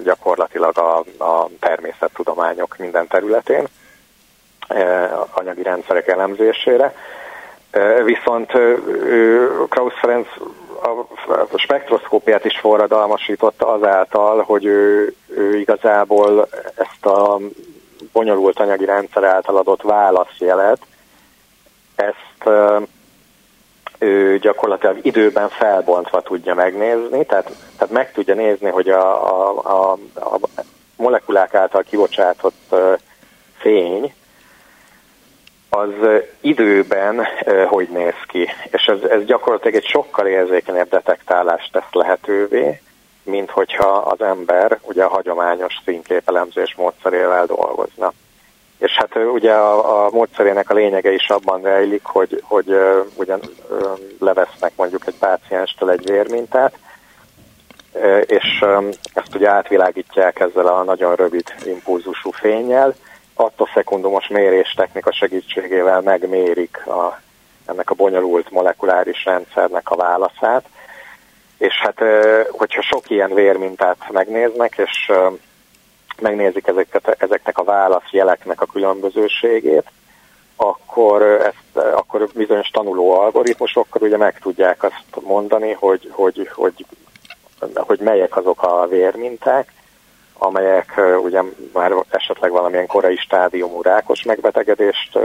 gyakorlatilag 0.03 0.77
a, 0.77 0.97
a 1.23 1.49
természettudományok 1.59 2.77
minden 2.77 3.07
területén, 3.07 3.67
e, 4.67 5.09
anyagi 5.31 5.63
rendszerek 5.63 6.07
elemzésére. 6.07 6.93
E, 7.71 8.03
viszont 8.03 8.51
Krausz 9.69 9.99
Ferenc 9.99 10.27
a 11.51 11.57
spektroszkópiát 11.57 12.45
is 12.45 12.59
forradalmasította 12.59 13.67
azáltal, 13.67 14.41
hogy 14.41 14.65
ő, 14.65 15.13
ő 15.27 15.57
igazából 15.57 16.47
ezt 16.75 17.05
a 17.05 17.39
bonyolult 18.11 18.59
anyagi 18.59 18.85
rendszer 18.85 19.23
által 19.23 19.57
adott 19.57 19.81
válaszjelet, 19.81 20.79
ezt 21.95 22.49
ő 23.99 24.37
gyakorlatilag 24.37 24.97
időben 25.01 25.49
felbontva 25.49 26.21
tudja 26.21 26.53
megnézni, 26.53 27.25
tehát, 27.25 27.51
tehát 27.77 27.93
meg 27.93 28.11
tudja 28.11 28.33
nézni, 28.33 28.69
hogy 28.69 28.89
a, 28.89 29.27
a, 29.27 29.61
a, 29.63 29.91
a 30.15 30.39
molekulák 30.95 31.53
által 31.53 31.83
kibocsátott 31.83 32.75
fény 33.57 34.13
az 35.69 35.93
időben 36.41 37.27
hogy 37.67 37.87
néz 37.89 38.15
ki. 38.27 38.49
És 38.71 38.85
ez, 38.85 39.09
ez 39.09 39.25
gyakorlatilag 39.25 39.75
egy 39.75 39.87
sokkal 39.87 40.27
érzékenyebb 40.27 40.89
detektálást 40.89 41.71
tesz 41.71 41.91
lehetővé, 41.91 42.81
mint 43.23 43.49
hogyha 43.49 43.87
az 43.87 44.21
ember 44.21 44.79
ugye 44.81 45.03
a 45.03 45.09
hagyományos 45.09 45.73
színképelemzés 45.85 46.75
módszerével 46.75 47.45
dolgozna. 47.45 48.13
És 48.77 48.91
hát 48.91 49.15
ugye 49.15 49.53
a, 49.53 50.05
a 50.05 50.09
módszerének 50.11 50.69
a 50.69 50.73
lényege 50.73 51.11
is 51.11 51.29
abban 51.29 51.61
rejlik, 51.61 52.03
hogy, 52.03 52.41
hogy 52.43 52.69
uh, 52.69 53.05
ugyan 53.15 53.39
uh, 53.69 53.99
levesznek 54.19 54.71
mondjuk 54.75 55.07
egy 55.07 55.17
pácienstől 55.19 55.91
egy 55.91 56.09
vérmintát, 56.09 56.77
és 58.25 58.65
ezt 59.13 59.35
ugye 59.35 59.49
átvilágítják 59.49 60.39
ezzel 60.39 60.67
a 60.67 60.83
nagyon 60.83 61.15
rövid 61.15 61.53
impulzusú 61.65 62.31
fényjel. 62.31 62.95
Attoszekundumos 63.33 64.27
méréstechnika 64.27 65.13
segítségével 65.13 66.01
megmérik 66.01 66.87
a, 66.87 67.19
ennek 67.65 67.89
a 67.89 67.95
bonyolult 67.95 68.51
molekuláris 68.51 69.25
rendszernek 69.25 69.89
a 69.89 69.95
válaszát, 69.95 70.65
és 71.57 71.73
hát 71.73 72.03
hogyha 72.51 72.81
sok 72.81 73.09
ilyen 73.09 73.33
vérmintát 73.33 73.97
megnéznek, 74.11 74.77
és 74.77 75.11
megnézik 76.21 76.67
ezeket, 76.67 77.15
ezeknek 77.19 77.57
a 77.57 77.63
válaszjeleknek 77.63 78.61
a 78.61 78.65
különbözőségét, 78.65 79.91
akkor, 80.55 81.21
ezt, 81.21 81.85
akkor 81.93 82.29
bizonyos 82.33 82.69
tanuló 82.69 83.11
algoritmusokkal 83.19 84.01
ugye 84.01 84.17
meg 84.17 84.39
tudják 84.39 84.83
azt 84.83 85.25
mondani, 85.25 85.71
hogy, 85.71 86.09
hogy, 86.11 86.49
hogy, 86.53 86.85
hogy 87.75 87.99
melyek 87.99 88.37
azok 88.37 88.63
a 88.63 88.87
vérminták, 88.87 89.73
amelyek 90.37 91.01
ugye 91.23 91.41
már 91.73 91.93
esetleg 92.09 92.51
valamilyen 92.51 92.87
korai 92.87 93.15
stádiumú 93.15 93.81
rákos 93.81 94.23
megbetegedést 94.23 95.19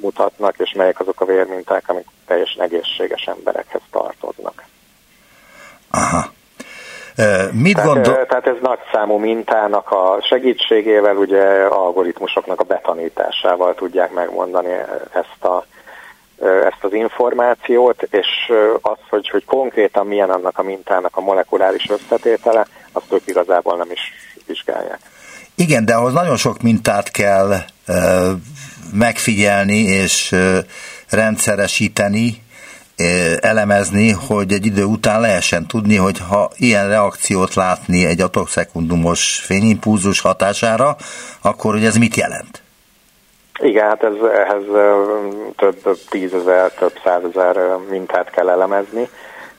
mutatnak, 0.00 0.58
és 0.58 0.72
melyek 0.72 1.00
azok 1.00 1.20
a 1.20 1.24
vérminták, 1.24 1.88
amik 1.88 2.06
teljesen 2.26 2.62
egészséges 2.62 3.26
emberekhez 3.26 3.80
tartoznak. 3.90 4.64
Aha. 5.90 6.36
Mit 7.52 7.74
tehát, 7.74 7.92
gondol... 7.92 8.26
tehát 8.26 8.46
ez 8.46 8.56
nagy 8.60 8.78
számú 8.92 9.16
mintának 9.16 9.90
a 9.90 10.18
segítségével, 10.28 11.16
ugye 11.16 11.42
algoritmusoknak 11.64 12.60
a 12.60 12.64
betanításával 12.64 13.74
tudják 13.74 14.12
megmondani 14.12 14.72
ezt 15.12 15.44
a 15.44 15.64
ezt 16.40 16.84
az 16.84 16.92
információt, 16.92 18.02
és 18.02 18.26
az, 18.80 18.98
hogy, 19.08 19.28
hogy 19.28 19.44
konkrétan 19.44 20.06
milyen 20.06 20.30
annak 20.30 20.58
a 20.58 20.62
mintának 20.62 21.16
a 21.16 21.20
molekuláris 21.20 21.90
összetétele, 21.90 22.66
azt 22.92 23.12
ők 23.12 23.26
igazából 23.26 23.76
nem 23.76 23.90
is 23.90 24.00
vizsgálják. 24.46 24.98
Igen, 25.54 25.84
de 25.84 25.94
ahhoz 25.94 26.12
nagyon 26.12 26.36
sok 26.36 26.62
mintát 26.62 27.10
kell 27.10 27.54
megfigyelni 28.92 29.78
és 29.78 30.34
rendszeresíteni, 31.10 32.42
elemezni, 33.40 34.10
hogy 34.10 34.52
egy 34.52 34.66
idő 34.66 34.84
után 34.84 35.20
lehessen 35.20 35.66
tudni, 35.66 35.96
hogy 35.96 36.18
ha 36.28 36.50
ilyen 36.56 36.88
reakciót 36.88 37.54
látni 37.54 38.04
egy 38.04 38.20
atokszekundumos 38.20 39.42
fényimpulzus 39.44 40.20
hatására, 40.20 40.96
akkor 41.42 41.72
hogy 41.72 41.84
ez 41.84 41.96
mit 41.96 42.16
jelent? 42.16 42.62
Igen, 43.60 43.88
hát 43.88 44.02
ez, 44.02 44.12
ehhez 44.32 44.62
több 45.56 45.98
tízezer, 46.08 46.72
több 46.72 46.92
százezer 47.04 47.76
mintát 47.90 48.30
kell 48.30 48.48
elemezni, 48.48 49.08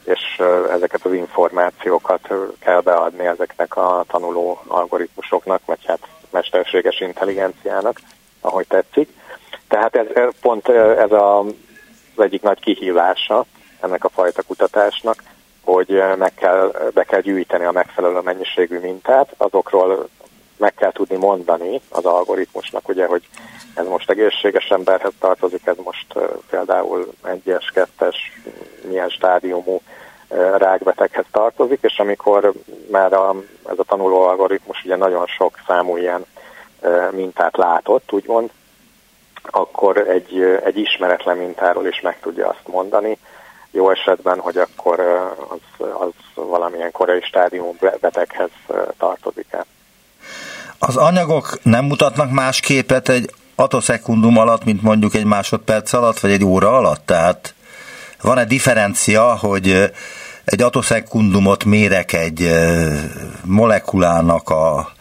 és 0.03 0.41
ezeket 0.71 1.05
az 1.05 1.13
információkat 1.13 2.29
kell 2.59 2.81
beadni 2.81 3.25
ezeknek 3.25 3.75
a 3.75 4.05
tanuló 4.07 4.61
algoritmusoknak, 4.67 5.61
vagy 5.65 5.79
hát 5.85 5.99
mesterséges 6.31 6.99
intelligenciának, 6.99 7.99
ahogy 8.41 8.67
tetszik. 8.67 9.09
Tehát 9.67 9.95
ez, 9.95 10.05
pont 10.41 10.69
ez 10.97 11.11
a 11.11 11.45
az 12.19 12.25
egyik 12.25 12.41
nagy 12.41 12.59
kihívása 12.59 13.45
ennek 13.79 14.03
a 14.03 14.09
fajta 14.09 14.41
kutatásnak, 14.41 15.23
hogy 15.63 16.03
meg 16.17 16.33
kell, 16.33 16.91
be 16.93 17.03
kell 17.03 17.21
gyűjteni 17.21 17.65
a 17.65 17.71
megfelelő 17.71 18.19
mennyiségű 18.19 18.79
mintát, 18.79 19.33
azokról 19.37 20.07
meg 20.57 20.73
kell 20.73 20.91
tudni 20.91 21.15
mondani 21.15 21.81
az 21.89 22.05
algoritmusnak, 22.05 22.87
ugye, 22.87 23.05
hogy 23.05 23.27
ez 23.73 23.87
most 23.87 24.09
egészséges 24.09 24.69
emberhez 24.69 25.13
tartozik, 25.19 25.65
ez 25.65 25.75
most 25.83 26.05
például 26.49 27.07
egyes, 27.23 27.71
kettes, 27.73 28.15
milyen 28.87 29.09
stádiumú 29.09 29.81
rákbeteghez 30.57 31.25
tartozik, 31.31 31.79
és 31.81 31.99
amikor 31.99 32.53
már 32.91 33.13
a, 33.13 33.35
ez 33.69 33.79
a 33.79 33.83
tanuló 33.83 34.21
algoritmus 34.21 34.81
ugye 34.85 34.95
nagyon 34.95 35.25
sok 35.25 35.59
számú 35.67 35.97
ilyen 35.97 36.25
mintát 37.11 37.57
látott, 37.57 38.11
úgymond, 38.11 38.49
akkor 39.43 39.97
egy, 39.97 40.59
egy 40.65 40.77
ismeretlen 40.77 41.37
mintáról 41.37 41.87
is 41.87 42.01
meg 42.01 42.19
tudja 42.19 42.47
azt 42.47 42.67
mondani, 42.67 43.17
jó 43.71 43.89
esetben, 43.91 44.39
hogy 44.39 44.57
akkor 44.57 44.99
az, 45.49 45.85
az 45.99 46.11
valamilyen 46.33 46.91
korai 46.91 47.21
stádium 47.21 47.77
beteghez 48.01 48.49
tartozik-e. 48.97 49.65
Az 50.79 50.97
anyagok 50.97 51.59
nem 51.63 51.85
mutatnak 51.85 52.31
más 52.31 52.59
képet 52.59 53.09
egy 53.09 53.29
atoszekundum 53.55 54.37
alatt, 54.37 54.63
mint 54.63 54.81
mondjuk 54.81 55.13
egy 55.13 55.25
másodperc 55.25 55.93
alatt, 55.93 56.19
vagy 56.19 56.31
egy 56.31 56.43
óra 56.43 56.77
alatt? 56.77 57.05
Tehát 57.05 57.53
van-e 58.21 58.45
differencia, 58.45 59.37
hogy 59.37 59.91
egy 60.45 60.61
atoszekundumot 60.61 61.63
mérek 61.63 62.13
egy 62.13 62.49
molekulának 63.43 64.49
a 64.49 64.91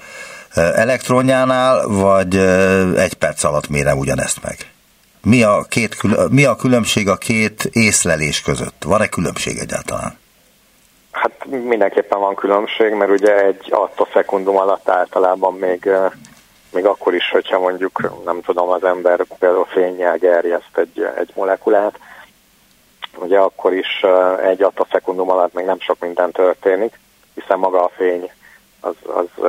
elektronjánál, 0.55 1.89
vagy 1.89 2.37
egy 2.97 3.15
perc 3.15 3.45
alatt 3.45 3.69
mérem 3.69 3.99
ugyanezt 3.99 4.43
meg? 4.43 4.57
Mi 5.23 5.43
a, 5.43 5.63
két, 5.69 5.97
mi 6.31 6.45
a 6.45 6.57
különbség 6.57 7.09
a 7.09 7.17
két 7.17 7.69
észlelés 7.73 8.43
között? 8.43 8.83
Van-e 8.85 9.09
különbség 9.09 9.59
egyáltalán? 9.59 10.19
Hát 11.11 11.45
mindenképpen 11.47 12.19
van 12.19 12.35
különbség, 12.35 12.93
mert 12.93 13.11
ugye 13.11 13.45
egy 13.45 13.67
attoszekundum 13.71 14.57
alatt 14.57 14.89
általában 14.89 15.55
még, 15.55 15.91
még 16.73 16.85
akkor 16.85 17.15
is, 17.15 17.31
hogyha 17.31 17.59
mondjuk, 17.59 18.23
nem 18.25 18.41
tudom, 18.41 18.69
az 18.69 18.85
ember 18.85 19.25
például 19.39 19.67
fényjel 19.71 20.17
gerjeszt 20.17 20.79
egy, 20.79 21.13
egy 21.19 21.31
molekulát, 21.35 21.99
ugye 23.17 23.39
akkor 23.39 23.73
is 23.73 24.05
egy 24.45 24.63
attoszekundum 24.63 25.31
alatt 25.31 25.55
még 25.55 25.65
nem 25.65 25.81
sok 25.81 25.99
minden 26.01 26.31
történik, 26.31 26.99
hiszen 27.35 27.59
maga 27.59 27.85
a 27.85 27.91
fény 27.97 28.31
az, 28.81 28.95
az 29.07 29.45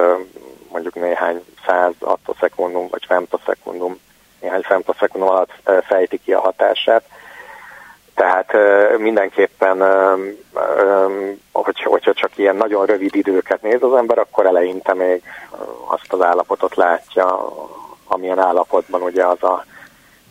mondjuk 0.71 0.95
néhány 0.95 1.43
száz 1.65 1.93
attoszekundum 1.99 2.87
vagy 2.89 3.05
femtoszekundum, 3.05 3.99
néhány 4.39 4.61
femtoszekundum 4.61 5.29
alatt 5.29 5.51
fejti 5.83 6.17
ki 6.17 6.33
a 6.33 6.39
hatását. 6.39 7.03
Tehát 8.15 8.53
mindenképpen, 8.97 9.83
hogyha 11.83 12.13
csak 12.13 12.37
ilyen 12.37 12.55
nagyon 12.55 12.85
rövid 12.85 13.15
időket 13.15 13.61
néz 13.61 13.83
az 13.83 13.93
ember, 13.93 14.17
akkor 14.17 14.45
eleinte 14.45 14.93
még 14.93 15.23
azt 15.85 16.13
az 16.13 16.21
állapotot 16.21 16.75
látja, 16.75 17.53
amilyen 18.07 18.39
állapotban 18.39 19.01
ugye 19.01 19.25
az 19.25 19.43
a 19.43 19.65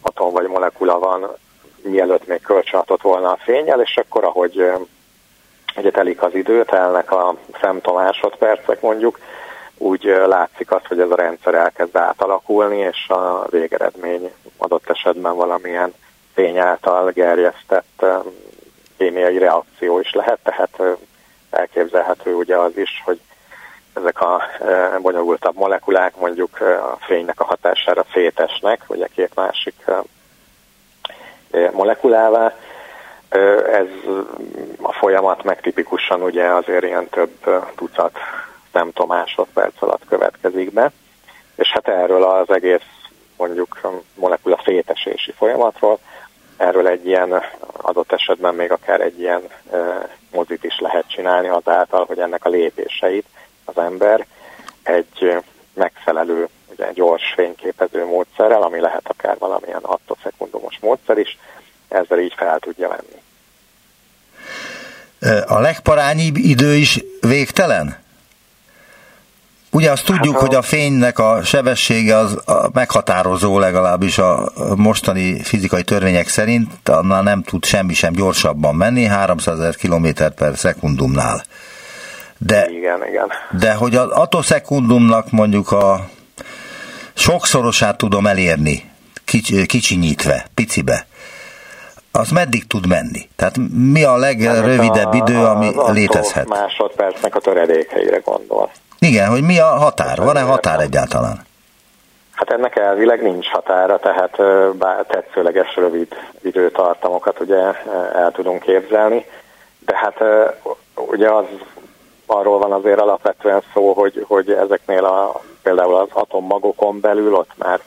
atom 0.00 0.32
vagy 0.32 0.46
molekula 0.46 0.98
van, 0.98 1.36
mielőtt 1.82 2.26
még 2.26 2.40
kölcsönadott 2.40 3.02
volna 3.02 3.30
a 3.30 3.38
fényel, 3.44 3.80
és 3.80 3.96
akkor 3.96 4.24
ahogy 4.24 4.72
ugye 5.78 5.90
telik 5.90 6.22
az 6.22 6.34
idő, 6.34 6.64
telnek 6.64 7.12
a 7.12 7.34
femtomásodpercek 7.52 8.80
mondjuk, 8.80 9.18
úgy 9.78 10.04
látszik 10.26 10.70
az, 10.72 10.80
hogy 10.88 11.00
ez 11.00 11.10
a 11.10 11.16
rendszer 11.16 11.54
elkezd 11.54 11.96
átalakulni, 11.96 12.78
és 12.78 13.08
a 13.08 13.46
végeredmény 13.50 14.32
adott 14.56 14.90
esetben 14.90 15.36
valamilyen 15.36 15.94
fény 16.34 16.58
által 16.58 17.10
gerjesztett 17.10 18.04
kémiai 18.96 19.38
reakció 19.38 20.00
is 20.00 20.12
lehet, 20.12 20.38
tehát 20.42 20.98
elképzelhető 21.50 22.34
ugye 22.34 22.56
az 22.56 22.76
is, 22.76 23.02
hogy 23.04 23.20
ezek 23.94 24.20
a 24.20 24.42
bonyolultabb 25.00 25.56
molekulák 25.56 26.16
mondjuk 26.16 26.60
a 26.60 26.96
fénynek 27.00 27.40
a 27.40 27.44
hatására 27.44 28.04
szétesnek, 28.12 28.84
ugye 28.86 29.06
két 29.14 29.34
másik 29.34 29.84
molekulává. 31.72 32.54
Ez 33.72 33.86
a 34.82 34.92
folyamat 34.92 35.44
meg 35.44 35.60
tipikusan 35.60 36.22
ugye 36.22 36.44
azért 36.44 36.84
ilyen 36.84 37.08
több 37.08 37.64
tucat 37.76 38.18
nem 38.72 38.92
tudom, 38.92 39.08
másodperc 39.08 39.82
alatt 39.82 40.02
következik 40.08 40.72
be, 40.72 40.92
és 41.56 41.68
hát 41.68 41.88
erről 41.88 42.24
az 42.24 42.50
egész 42.50 42.86
mondjuk 43.36 43.80
molekula 44.14 44.56
fétesési 44.56 45.32
folyamatról, 45.32 45.98
erről 46.56 46.86
egy 46.88 47.06
ilyen 47.06 47.42
adott 47.76 48.12
esetben 48.12 48.54
még 48.54 48.72
akár 48.72 49.00
egy 49.00 49.20
ilyen 49.20 49.42
mozit 50.30 50.64
is 50.64 50.78
lehet 50.78 51.10
csinálni 51.10 51.48
azáltal, 51.48 52.04
hogy 52.04 52.18
ennek 52.18 52.44
a 52.44 52.48
lépéseit 52.48 53.26
az 53.64 53.78
ember 53.78 54.26
egy 54.82 55.36
megfelelő, 55.74 56.48
ugye 56.70 56.92
gyors 56.92 57.32
fényképező 57.34 58.04
módszerrel, 58.04 58.62
ami 58.62 58.80
lehet 58.80 59.08
akár 59.08 59.38
valamilyen 59.38 59.82
attoszekundumos 59.82 60.78
módszer 60.80 61.18
is, 61.18 61.38
ezzel 61.88 62.20
így 62.20 62.34
fel 62.36 62.58
tudja 62.58 62.88
venni. 62.88 63.16
A 65.46 65.60
legparányibb 65.60 66.36
idő 66.36 66.74
is 66.74 67.04
végtelen? 67.20 67.96
Ugye 69.70 69.90
azt 69.90 70.04
tudjuk, 70.04 70.34
hát, 70.34 70.42
hogy 70.46 70.54
a 70.54 70.62
fénynek 70.62 71.18
a 71.18 71.44
sebessége 71.44 72.16
az 72.16 72.38
meghatározó 72.72 73.58
legalábbis 73.58 74.18
a 74.18 74.52
mostani 74.76 75.42
fizikai 75.42 75.82
törvények 75.82 76.28
szerint, 76.28 76.88
annál 76.88 77.22
nem 77.22 77.42
tud 77.42 77.64
semmi 77.64 77.94
sem 77.94 78.12
gyorsabban 78.12 78.74
menni, 78.74 79.04
300 79.04 79.58
ezer 79.58 79.76
km 79.76 80.06
per 80.36 80.56
szekundumnál. 80.56 81.42
De, 82.38 82.68
igen, 82.70 83.06
igen. 83.08 83.28
de 83.50 83.74
hogy 83.74 83.94
az 83.94 84.10
atoszekundumnak 84.10 85.30
mondjuk 85.30 85.72
a 85.72 86.08
sokszorosát 87.14 87.96
tudom 87.96 88.26
elérni, 88.26 88.90
kics, 89.24 89.66
kicsinyítve, 89.66 90.46
picibe, 90.54 91.06
az 92.18 92.30
meddig 92.30 92.66
tud 92.66 92.86
menni? 92.86 93.28
Tehát 93.36 93.54
mi 93.92 94.04
a 94.04 94.16
legrövidebb 94.16 95.14
idő, 95.14 95.44
ami 95.44 95.70
létezhet? 95.92 96.48
másodpercnek 96.48 97.34
a 97.34 97.40
töredékeire 97.40 98.18
gondol. 98.18 98.70
Igen, 98.98 99.28
hogy 99.28 99.42
mi 99.42 99.58
a 99.58 99.66
határ? 99.66 100.18
Van-e 100.18 100.40
határ 100.40 100.80
egyáltalán? 100.80 101.46
Hát 102.32 102.50
ennek 102.50 102.76
elvileg 102.76 103.22
nincs 103.22 103.46
határa, 103.46 103.98
tehát 103.98 104.36
bár 104.76 105.04
tetszőleges 105.04 105.76
rövid 105.76 106.08
időtartamokat 106.42 107.40
ugye 107.40 107.62
el 108.14 108.30
tudunk 108.32 108.62
képzelni, 108.62 109.24
de 109.78 109.96
hát 109.96 110.22
ugye 110.94 111.30
az 111.30 111.44
arról 112.26 112.58
van 112.58 112.72
azért 112.72 113.00
alapvetően 113.00 113.62
szó, 113.74 113.92
hogy, 113.92 114.24
hogy 114.28 114.50
ezeknél 114.50 115.04
a, 115.04 115.40
például 115.62 115.94
az 115.94 116.08
atommagokon 116.12 117.00
belül 117.00 117.34
ott 117.34 117.50
már 117.56 117.80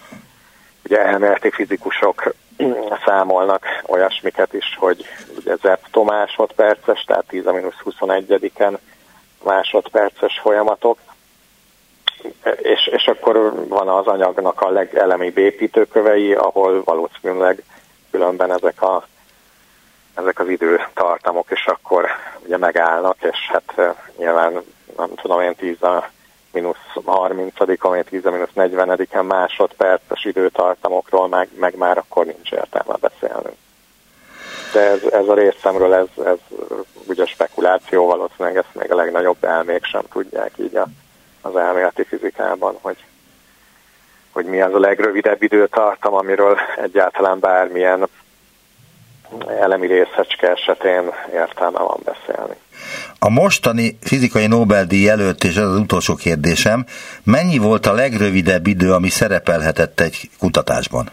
ugye 0.86 1.06
elméleti 1.06 1.52
fizikusok 1.52 2.34
számolnak 3.06 3.65
olyasmiket 3.86 4.54
is, 4.54 4.76
hogy 4.80 5.06
ugye 5.38 5.56
zepto 5.56 6.04
másodperces, 6.04 7.04
tehát 7.04 7.26
10-21-en 7.32 8.78
másodperces 9.43 10.39
folyamatok, 10.41 10.97
és, 12.62 12.88
és 12.88 13.08
akkor 13.08 13.67
van 13.67 13.88
az 13.88 14.08
anyagnak 14.08 14.62
a 14.62 14.69
legelemibb 14.69 15.38
építőkövei, 15.38 16.34
ahol 16.34 16.84
valószínűleg 16.84 17.63
különben 18.12 18.52
ezek, 18.52 18.82
a, 18.82 19.08
ezek 20.13 20.39
az 20.39 20.47
időtartamok 20.47 21.52
is 21.52 21.65
akkor 21.65 22.08
ugye 22.45 22.58
megállnak, 22.58 23.17
és 23.19 23.38
hát 23.47 23.95
nyilván 24.17 24.63
nem 24.97 25.10
tudom 25.15 25.41
én 25.41 25.56
10 25.56 25.84
a 25.84 26.10
mínusz 26.51 26.77
30 27.05 27.57
vagy 27.57 28.05
10 28.09 28.25
a 28.25 28.31
mínusz 28.31 28.53
40 28.53 29.25
másodperces 29.25 30.25
időtartamokról 30.25 31.27
meg, 31.27 31.49
meg 31.59 31.75
már 31.77 31.97
akkor 31.97 32.25
nincs 32.25 32.51
értelme 32.51 32.95
beszélnünk. 32.99 33.55
De 34.73 34.79
ez, 34.79 35.03
ez 35.03 35.27
a 35.27 35.33
részemről, 35.33 35.93
ez, 35.93 36.25
ez 36.25 36.37
ugye 37.07 37.25
spekuláció, 37.25 38.05
valószínűleg 38.05 38.57
ezt 38.57 38.75
még 38.75 38.91
a 38.91 38.95
legnagyobb 38.95 39.43
elmék 39.43 39.83
sem 39.83 40.03
tudják 40.11 40.51
így 40.57 40.75
a 40.75 40.87
az 41.41 41.55
elméleti 41.55 42.03
fizikában, 42.03 42.77
hogy, 42.81 42.97
hogy 44.31 44.45
mi 44.45 44.61
az 44.61 44.73
a 44.73 44.79
legrövidebb 44.79 45.41
időtartam, 45.41 46.13
amiről 46.13 46.57
egyáltalán 46.77 47.39
bármilyen 47.39 48.07
elemi 49.47 49.87
részecske 49.87 50.51
esetén 50.51 51.11
értelme 51.33 51.79
van 51.79 51.99
beszélni. 52.03 52.55
A 53.23 53.29
mostani 53.29 53.97
fizikai 54.01 54.47
Nobel-díj 54.47 55.10
előtt, 55.10 55.43
és 55.43 55.55
ez 55.55 55.63
az 55.63 55.77
utolsó 55.77 56.15
kérdésem, 56.15 56.86
mennyi 57.23 57.57
volt 57.57 57.86
a 57.86 57.93
legrövidebb 57.93 58.67
idő, 58.67 58.93
ami 58.93 59.10
szerepelhetett 59.10 59.99
egy 59.99 60.29
kutatásban? 60.39 61.10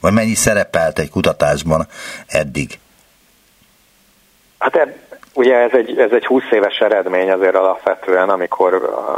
Vagy 0.00 0.12
mennyi 0.12 0.34
szerepelt 0.34 0.98
egy 0.98 1.10
kutatásban 1.10 1.86
eddig? 2.26 2.78
Hát 4.58 4.88
Ugye 5.36 5.56
ez 5.56 5.72
egy, 5.72 5.98
ez 5.98 6.10
egy 6.10 6.26
20 6.26 6.42
éves 6.50 6.78
eredmény 6.78 7.30
azért 7.30 7.54
alapvetően, 7.54 8.28
amikor, 8.28 8.74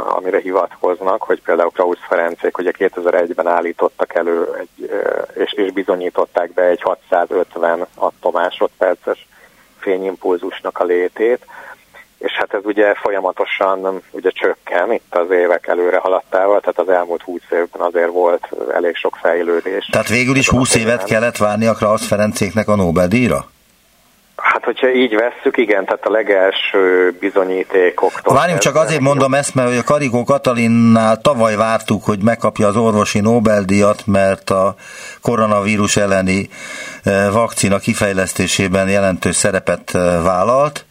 amire 0.07 0.39
hivatkoznak, 0.39 1.21
hogy 1.21 1.41
például 1.41 1.69
Krausz 1.69 2.05
Ferencék 2.07 2.57
ugye 2.57 2.71
2001-ben 2.77 3.47
állítottak 3.47 4.15
elő, 4.15 4.47
egy, 4.59 4.89
és, 5.33 5.53
és 5.53 5.71
bizonyították 5.71 6.53
be 6.53 6.63
egy 6.63 6.81
650 6.81 7.87
attomásodperces 7.95 9.27
fényimpulzusnak 9.79 10.79
a 10.79 10.83
létét, 10.83 11.45
és 12.17 12.31
hát 12.31 12.53
ez 12.53 12.61
ugye 12.63 12.93
folyamatosan 12.93 14.01
ugye 14.11 14.29
csökken 14.29 14.93
itt 14.93 15.15
az 15.15 15.31
évek 15.31 15.67
előre 15.67 15.97
haladtával, 15.97 16.59
tehát 16.59 16.79
az 16.79 16.89
elmúlt 16.89 17.21
20 17.21 17.41
évben 17.49 17.81
azért 17.81 18.11
volt 18.11 18.49
elég 18.73 18.95
sok 18.95 19.17
fejlődés. 19.21 19.85
Tehát 19.91 20.09
végül 20.09 20.35
is 20.35 20.49
20 20.49 20.75
évet 20.75 21.03
kellett 21.03 21.37
várni 21.37 21.65
a 21.65 21.73
Krausz 21.73 22.07
Ferencéknek 22.07 22.67
a 22.67 22.75
Nobel-díjra? 22.75 23.45
Hát, 24.35 24.63
hogyha 24.63 24.89
így 24.89 25.15
vesszük, 25.15 25.57
igen, 25.57 25.85
tehát 25.85 26.05
a 26.05 26.11
legelső 26.11 27.15
bizonyítékoktól. 27.19 28.35
Várjunk, 28.35 28.59
csak 28.59 28.75
azért 28.75 28.99
mondom 28.99 29.33
ezt, 29.33 29.55
mert 29.55 29.79
a 29.79 29.83
Karikó 29.83 30.23
Katalinnál 30.23 31.21
tavaly 31.21 31.55
vártuk, 31.55 32.03
hogy 32.03 32.23
megkapja 32.23 32.67
az 32.67 32.75
orvosi 32.75 33.19
Nobel-díjat, 33.19 34.03
mert 34.05 34.49
a 34.49 34.75
koronavírus 35.21 35.97
elleni 35.97 36.49
e, 37.03 37.29
vakcina 37.29 37.77
kifejlesztésében 37.77 38.89
jelentős 38.89 39.35
szerepet 39.35 39.95
e, 39.95 39.99
vállalt, 40.21 40.85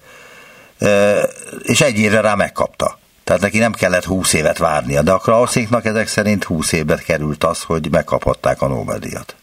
és 1.62 1.80
egy 1.80 1.98
évre 1.98 2.20
rá 2.20 2.34
megkapta. 2.34 2.98
Tehát 3.24 3.42
neki 3.42 3.58
nem 3.58 3.72
kellett 3.72 4.04
20 4.04 4.32
évet 4.32 4.58
várnia, 4.58 5.02
de 5.02 5.12
a 5.12 5.18
Krauszéknak 5.18 5.84
ezek 5.84 6.06
szerint 6.06 6.44
20 6.44 6.72
évbe 6.72 6.98
került 7.06 7.44
az, 7.44 7.62
hogy 7.62 7.88
megkaphatták 7.90 8.62
a 8.62 8.68
Nobel-díjat. 8.68 9.34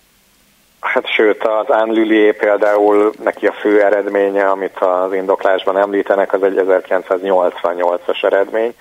Hát 0.80 1.08
sőt, 1.08 1.44
az 1.44 1.68
Anne 1.68 2.32
például 2.32 3.14
neki 3.24 3.46
a 3.48 3.52
fő 3.52 3.84
eredménye, 3.84 4.50
amit 4.50 4.78
az 4.80 5.14
indoklásban 5.14 5.78
említenek, 5.78 6.34
az 6.34 6.44
egy 6.44 6.62
1988-as 6.68 8.24
eredmény, 8.24 8.74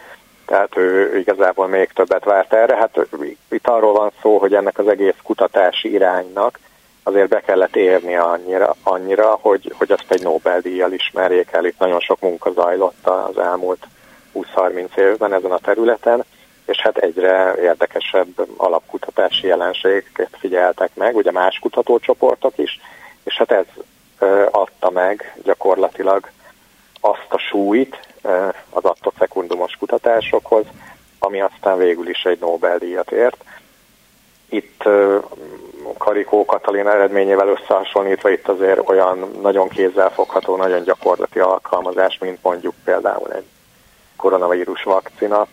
tehát 0.47 0.77
ő 0.77 1.19
igazából 1.19 1.69
még 1.69 1.91
többet 1.95 2.25
várt 2.25 2.53
erre. 2.53 2.77
Hát 2.77 2.99
itt 3.51 3.69
arról 3.69 3.93
van 3.93 4.11
szó, 4.23 4.38
hogy 4.38 4.55
ennek 4.55 4.79
az 4.79 4.88
egész 4.88 5.15
kutatási 5.23 5.93
iránynak 5.93 6.59
azért 7.03 7.29
be 7.29 7.41
kellett 7.41 7.77
érni 7.77 8.17
annyira, 8.17 8.75
annyira 8.83 9.38
hogy, 9.41 9.73
hogy 9.79 9.93
azt 9.93 10.11
egy 10.11 10.23
Nobel-díjjal 10.23 10.93
ismerjék 10.93 11.53
el. 11.53 11.65
Itt 11.65 11.79
nagyon 11.79 12.01
sok 12.01 12.21
munka 12.21 12.53
zajlott 12.53 13.07
az 13.07 13.38
elmúlt 13.38 13.87
20-30 14.35 14.97
évben 14.97 15.33
ezen 15.33 15.53
a 15.53 15.59
területen, 15.59 16.25
és 16.67 16.79
hát 16.79 16.97
egyre 16.97 17.55
érdekesebb 17.61 18.47
alapkutatási 18.57 19.47
jelenségeket 19.47 20.37
figyeltek 20.38 20.95
meg, 20.95 21.17
ugye 21.17 21.31
más 21.31 21.59
kutatócsoportok 21.59 22.59
is, 22.59 22.81
és 23.25 23.37
hát 23.37 23.51
ez 23.51 23.67
adta 24.51 24.91
meg 24.91 25.35
gyakorlatilag 25.45 26.31
azt 27.01 27.27
a 27.29 27.38
súlyt 27.38 27.99
az 28.71 28.85
attofekundumos 28.85 29.77
kutatásokhoz, 29.79 30.65
ami 31.19 31.41
aztán 31.41 31.79
végül 31.79 32.09
is 32.09 32.23
egy 32.25 32.38
Nobel-díjat 32.41 33.11
ért. 33.12 33.45
Itt 34.53 34.83
Karikó 35.99 36.45
Katalin 36.45 36.88
eredményével 36.88 37.49
összehasonlítva 37.49 38.31
itt 38.31 38.49
azért 38.49 38.88
olyan 38.88 39.31
nagyon 39.43 39.69
kézzelfogható, 39.69 40.57
nagyon 40.57 40.83
gyakorlati 40.83 41.38
alkalmazás, 41.38 42.19
mint 42.19 42.38
mondjuk 42.43 42.75
például 42.85 43.33
egy 43.33 43.45
koronavírus 44.17 44.83
vakcina, 44.83 45.47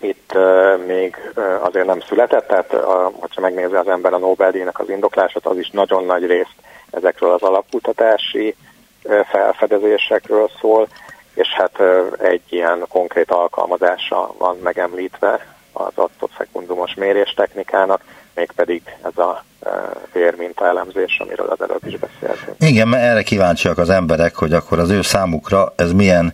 itt 0.00 0.32
még 0.86 1.32
azért 1.60 1.86
nem 1.86 2.00
született, 2.00 2.46
tehát 2.46 2.72
ha 2.72 3.40
megnézi 3.40 3.74
az 3.74 3.88
ember 3.88 4.12
a 4.12 4.18
Nobel-díjnak 4.18 4.78
az 4.78 4.88
indoklását, 4.88 5.46
az 5.46 5.58
is 5.58 5.70
nagyon 5.70 6.04
nagy 6.04 6.26
részt 6.26 6.54
ezekről 6.90 7.32
az 7.32 7.42
alapkutatási 7.42 8.54
felfedezésekről 9.30 10.50
szól, 10.60 10.88
és 11.34 11.48
hát 11.48 11.82
egy 12.18 12.42
ilyen 12.48 12.84
konkrét 12.88 13.30
alkalmazása 13.30 14.34
van 14.38 14.56
megemlítve 14.62 15.46
az 15.72 15.92
attotszekundumos 15.94 16.94
méréstechnikának, 16.94 18.02
mégpedig 18.34 18.82
ez 19.02 19.18
a 19.18 19.44
vérminta 20.12 20.66
elemzés, 20.66 21.18
amiről 21.18 21.46
az 21.48 21.60
előbb 21.60 21.86
is 21.86 21.98
beszéltünk. 21.98 22.56
Igen, 22.58 22.88
mert 22.88 23.02
erre 23.02 23.22
kíváncsiak 23.22 23.78
az 23.78 23.90
emberek, 23.90 24.34
hogy 24.34 24.52
akkor 24.52 24.78
az 24.78 24.90
ő 24.90 25.02
számukra 25.02 25.72
ez 25.76 25.92
milyen 25.92 26.32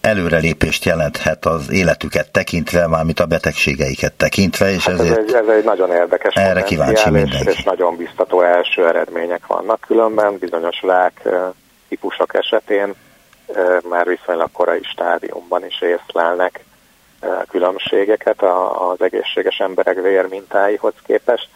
előrelépést 0.00 0.84
jelenthet 0.84 1.44
az 1.46 1.70
életüket 1.70 2.30
tekintve, 2.30 2.86
mármint 2.86 3.20
a 3.20 3.26
betegségeiket 3.26 4.12
tekintve, 4.12 4.72
és 4.72 4.86
hát 4.86 4.98
ezért 4.98 5.18
ez, 5.18 5.24
egy, 5.24 5.34
ez 5.34 5.48
egy 5.56 5.64
nagyon 5.64 5.90
érdekes 5.90 6.34
erre 6.34 6.62
kíváncsi 6.62 7.10
mindenki. 7.10 7.50
És, 7.50 7.62
nagyon 7.62 7.96
biztató 7.96 8.42
első 8.42 8.88
eredmények 8.88 9.46
vannak 9.46 9.80
különben, 9.80 10.38
bizonyos 10.38 10.82
rák 10.82 11.28
típusok 11.88 12.34
esetén 12.34 12.94
már 13.88 14.06
viszonylag 14.06 14.48
korai 14.52 14.82
stádiumban 14.82 15.66
is 15.66 15.82
észlelnek 15.82 16.64
különbségeket 17.48 18.42
az 18.42 19.00
egészséges 19.00 19.58
emberek 19.58 20.00
vérmintáihoz 20.00 20.94
képest, 21.06 21.48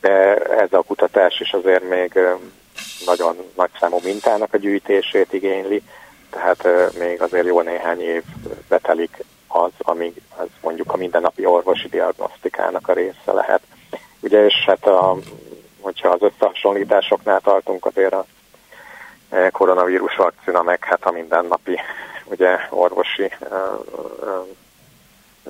de 0.00 0.36
ez 0.36 0.72
a 0.72 0.82
kutatás 0.82 1.40
is 1.40 1.52
azért 1.52 1.88
még 1.88 2.18
nagyon 3.06 3.36
nagy 3.56 3.70
számú 3.80 3.98
mintának 4.04 4.54
a 4.54 4.56
gyűjtését 4.56 5.32
igényli, 5.32 5.82
tehát 6.30 6.68
még 6.98 7.22
azért 7.22 7.46
jó 7.46 7.60
néhány 7.60 8.00
év 8.00 8.22
betelik 8.68 9.24
az, 9.48 9.70
amíg 9.78 10.22
ez 10.40 10.46
mondjuk 10.62 10.92
a 10.92 10.96
mindennapi 10.96 11.44
orvosi 11.44 11.88
diagnosztikának 11.88 12.88
a 12.88 12.92
része 12.92 13.32
lehet. 13.32 13.60
Ugye, 14.20 14.44
és 14.44 14.64
hát 14.66 14.86
a, 14.86 15.16
hogyha 15.80 16.08
az 16.08 16.22
összehasonlításoknál 16.22 17.40
tartunk, 17.40 17.86
azért 17.86 18.12
a 18.12 18.26
koronavírus 19.50 20.16
vakcina 20.16 20.62
meg 20.62 20.84
hát 20.84 21.04
a 21.04 21.10
mindennapi 21.10 21.80
ugye, 22.24 22.56
orvosi 22.70 23.30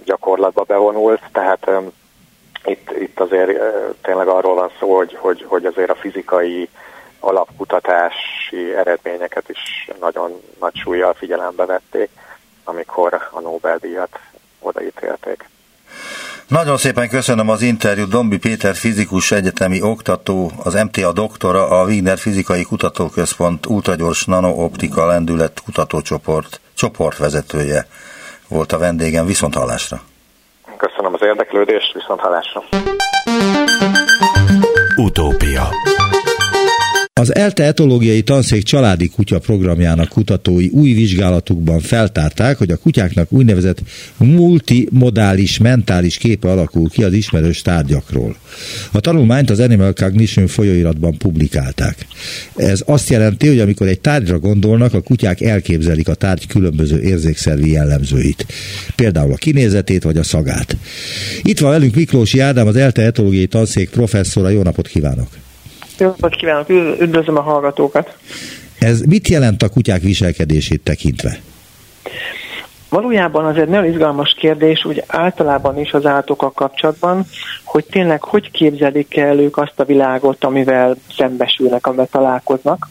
gyakorlatba 0.04 0.62
bevonult, 0.62 1.20
tehát 1.32 1.70
itt, 2.64 2.90
itt 3.00 3.20
azért 3.20 3.58
tényleg 4.02 4.28
arról 4.28 4.54
van 4.54 4.70
szó, 4.78 4.96
hogy, 4.96 5.16
hogy, 5.20 5.44
hogy 5.48 5.64
azért 5.64 5.90
a 5.90 5.94
fizikai 5.94 6.68
alapkutatási 7.20 8.74
eredményeket 8.76 9.48
is 9.48 9.90
nagyon 10.00 10.40
nagy 10.60 10.74
súlyjal 10.74 11.14
figyelembe 11.14 11.64
vették, 11.64 12.10
amikor 12.64 13.28
a 13.30 13.40
Nobel-díjat 13.40 14.18
odaítélték. 14.60 15.50
Nagyon 16.46 16.76
szépen 16.76 17.08
köszönöm 17.08 17.48
az 17.48 17.62
interjút. 17.62 18.08
Dombi 18.08 18.38
Péter 18.38 18.74
fizikus 18.74 19.30
egyetemi 19.30 19.82
oktató, 19.82 20.50
az 20.64 20.74
MTA 20.74 21.12
doktora, 21.12 21.68
a 21.68 21.84
Wiener 21.84 22.18
Fizikai 22.18 22.62
Kutatóközpont 22.62 23.66
ultragyors 23.66 24.24
nanooptika 24.24 25.06
lendület 25.06 25.60
kutatócsoport 25.64 26.60
csoportvezetője 26.74 27.86
volt 28.52 28.72
a 28.72 28.78
vendégem. 28.78 29.26
Viszont 29.26 29.54
hallásra! 29.54 30.00
Köszönöm 30.76 31.14
az 31.14 31.22
érdeklődést, 31.22 31.92
viszont 31.92 32.20
hallásra! 32.20 32.62
Utópia 34.96 35.68
az 37.22 37.34
ELTE 37.34 37.64
etológiai 37.64 38.22
tanszék 38.22 38.62
családi 38.62 39.08
kutya 39.08 39.38
programjának 39.38 40.08
kutatói 40.08 40.68
új 40.68 40.92
vizsgálatukban 40.92 41.80
feltárták, 41.80 42.58
hogy 42.58 42.70
a 42.70 42.76
kutyáknak 42.76 43.32
úgynevezett 43.32 43.82
multimodális 44.16 45.58
mentális 45.58 46.16
képe 46.16 46.50
alakul 46.50 46.88
ki 46.88 47.04
az 47.04 47.12
ismerős 47.12 47.62
tárgyakról. 47.62 48.36
A 48.92 49.00
tanulmányt 49.00 49.50
az 49.50 49.60
Animal 49.60 49.92
Cognition 49.92 50.46
folyóiratban 50.46 51.16
publikálták. 51.16 52.06
Ez 52.56 52.82
azt 52.86 53.10
jelenti, 53.10 53.46
hogy 53.46 53.60
amikor 53.60 53.86
egy 53.86 54.00
tárgyra 54.00 54.38
gondolnak, 54.38 54.94
a 54.94 55.00
kutyák 55.00 55.40
elképzelik 55.40 56.08
a 56.08 56.14
tárgy 56.14 56.46
különböző 56.46 57.00
érzékszervi 57.00 57.70
jellemzőit. 57.70 58.46
Például 58.96 59.32
a 59.32 59.36
kinézetét 59.36 60.02
vagy 60.02 60.16
a 60.16 60.22
szagát. 60.22 60.76
Itt 61.42 61.58
van 61.58 61.70
velünk 61.70 61.94
Miklósi 61.94 62.40
Ádám, 62.40 62.66
az 62.66 62.76
ELTE 62.76 63.02
etológiai 63.02 63.46
tanszék 63.46 63.90
professzora. 63.90 64.48
Jó 64.48 64.62
napot 64.62 64.88
kívánok! 64.88 65.28
Jó 65.98 66.06
napot 66.06 66.34
kívánok, 66.34 66.68
üdvözlöm 67.00 67.36
a 67.36 67.40
hallgatókat. 67.40 68.16
Ez 68.78 69.00
mit 69.00 69.28
jelent 69.28 69.62
a 69.62 69.68
kutyák 69.68 70.02
viselkedését 70.02 70.80
tekintve? 70.82 71.40
Valójában 72.88 73.44
azért 73.44 73.68
nagyon 73.68 73.92
izgalmas 73.92 74.34
kérdés, 74.38 74.84
úgy 74.84 75.04
általában 75.06 75.78
is 75.78 75.92
az 75.92 76.06
állatokkal 76.06 76.50
kapcsolatban, 76.50 77.26
hogy 77.64 77.84
tényleg 77.84 78.22
hogy 78.22 78.50
képzelik 78.50 79.16
el 79.16 79.38
ők 79.38 79.56
azt 79.56 79.80
a 79.80 79.84
világot, 79.84 80.44
amivel 80.44 80.96
szembesülnek, 81.16 81.86
amivel 81.86 82.08
találkoznak. 82.10 82.88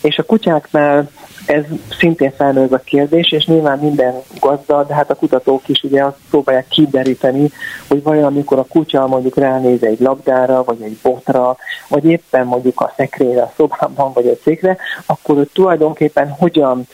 És 0.00 0.18
a 0.18 0.22
kutyáknál 0.22 1.10
ez 1.50 1.64
szintén 1.98 2.32
felmerül 2.36 2.74
a 2.74 2.78
kérdés, 2.78 3.32
és 3.32 3.44
nyilván 3.44 3.78
minden 3.78 4.14
gazda, 4.40 4.84
de 4.84 4.94
hát 4.94 5.10
a 5.10 5.14
kutatók 5.14 5.68
is 5.68 5.82
ugye 5.82 6.04
azt 6.04 6.16
próbálják 6.30 6.68
kideríteni, 6.68 7.50
hogy 7.88 8.02
vajon 8.02 8.24
amikor 8.24 8.58
a 8.58 8.66
kutya 8.68 9.06
mondjuk 9.06 9.36
ránéz 9.36 9.82
egy 9.82 10.00
labdára, 10.00 10.64
vagy 10.64 10.82
egy 10.82 10.98
botra, 11.02 11.56
vagy 11.88 12.04
éppen 12.04 12.46
mondjuk 12.46 12.80
a 12.80 12.92
szekrényre, 12.96 13.42
a 13.42 13.52
szobában, 13.56 14.12
vagy 14.12 14.26
a 14.26 14.40
székre, 14.44 14.76
akkor 15.06 15.38
ő 15.38 15.44
tulajdonképpen 15.44 16.28
hogyan 16.28 16.86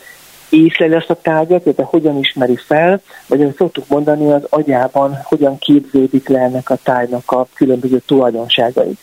észleli 0.50 0.94
ezt 0.94 1.11
a 1.11 1.20
tárgyat, 1.22 1.64
illetve 1.64 1.82
hogyan 1.82 2.18
ismeri 2.18 2.56
fel, 2.56 3.00
vagy 3.26 3.40
ahogy 3.40 3.54
szoktuk 3.56 3.88
mondani, 3.88 4.32
az 4.32 4.42
agyában 4.48 5.18
hogyan 5.24 5.59
képződik 5.59 6.28
le 6.28 6.38
ennek 6.38 6.70
a 6.70 6.78
tárgynak 6.82 7.30
a 7.30 7.46
különböző 7.54 8.02
tulajdonságai. 8.06 8.96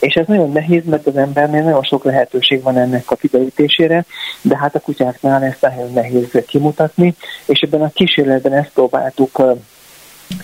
És 0.00 0.14
ez 0.14 0.26
nagyon 0.26 0.52
nehéz, 0.52 0.84
mert 0.84 1.06
az 1.06 1.16
embernél 1.16 1.62
nagyon 1.62 1.82
sok 1.82 2.04
lehetőség 2.04 2.62
van 2.62 2.76
ennek 2.76 3.10
a 3.10 3.16
kiderítésére, 3.16 4.04
de 4.42 4.56
hát 4.56 4.74
a 4.74 4.80
kutyáknál 4.80 5.42
ezt 5.42 5.60
nagyon 5.60 5.92
nehéz 5.92 6.44
kimutatni, 6.46 7.14
és 7.46 7.60
ebben 7.60 7.82
a 7.82 7.90
kísérletben 7.94 8.52
ezt 8.52 8.70
próbáltuk 8.74 9.42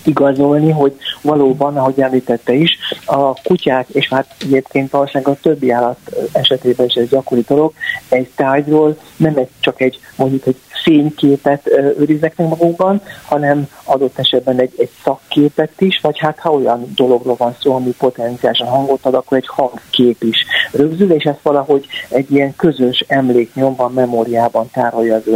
igazolni, 0.05 0.71
hogy 0.71 0.95
valóban, 1.21 1.77
ahogy 1.77 1.99
említette 1.99 2.53
is, 2.53 2.77
a 3.05 3.33
kutyák, 3.33 3.87
és 3.91 4.07
hát 4.09 4.35
egyébként 4.41 4.91
valószínűleg 4.91 5.33
a 5.33 5.39
többi 5.41 5.71
állat 5.71 5.97
esetében 6.31 6.85
is 6.85 6.93
ez 6.93 7.09
gyakori 7.09 7.43
dolog, 7.47 7.73
egy 8.09 8.29
tárgyról 8.35 8.97
nem 9.17 9.37
egy, 9.37 9.49
csak 9.59 9.81
egy 9.81 9.99
mondjuk 10.15 10.45
egy 10.45 10.57
fényképet 10.83 11.67
őriznek 11.97 12.37
meg 12.37 12.47
magukban, 12.47 13.01
hanem 13.25 13.67
adott 13.83 14.19
esetben 14.19 14.59
egy, 14.59 14.73
egy 14.77 14.89
szakképet 15.03 15.81
is, 15.81 15.99
vagy 16.01 16.17
hát 16.19 16.39
ha 16.39 16.51
olyan 16.51 16.91
dologról 16.95 17.35
van 17.37 17.55
szó, 17.59 17.75
ami 17.75 17.93
potenciálisan 17.97 18.67
hangot 18.67 19.05
ad, 19.05 19.13
akkor 19.13 19.37
egy 19.37 19.47
hangkép 19.47 20.23
is 20.23 20.45
rögzül, 20.71 21.11
és 21.11 21.23
ezt 21.23 21.41
valahogy 21.41 21.87
egy 22.09 22.31
ilyen 22.31 22.55
közös 22.55 23.03
emléknyomban, 23.07 23.93
memóriában 23.93 24.69
tárolja 24.71 25.15
az 25.15 25.27
ő. 25.27 25.33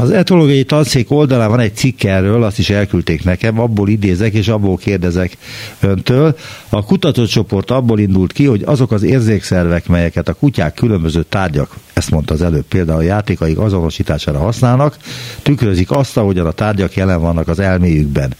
Az 0.00 0.10
etológiai 0.10 0.64
tanszék 0.64 1.10
oldalán 1.10 1.48
van 1.48 1.60
egy 1.60 1.74
cikk 1.74 2.02
erről, 2.02 2.42
azt 2.42 2.58
is 2.58 2.70
elküldték 2.70 3.24
nekem, 3.24 3.60
abból 3.60 3.88
idézek 3.88 4.32
és 4.32 4.48
abból 4.48 4.76
kérdezek 4.76 5.36
öntől. 5.80 6.36
A 6.68 6.84
kutatócsoport 6.84 7.70
abból 7.70 7.98
indult 7.98 8.32
ki, 8.32 8.44
hogy 8.44 8.62
azok 8.64 8.92
az 8.92 9.02
érzékszervek, 9.02 9.88
melyeket 9.88 10.28
a 10.28 10.34
kutyák 10.34 10.74
különböző 10.74 11.22
tárgyak, 11.28 11.76
ezt 11.92 12.10
mondta 12.10 12.34
az 12.34 12.42
előbb, 12.42 12.64
például 12.64 12.98
a 12.98 13.02
játékaik 13.02 13.58
azonosítására 13.58 14.38
használnak, 14.38 14.96
tükrözik 15.42 15.90
azt, 15.90 16.16
ahogyan 16.16 16.46
a 16.46 16.52
tárgyak 16.52 16.94
jelen 16.94 17.20
vannak 17.20 17.48
az 17.48 17.58
elméjükben, 17.58 18.34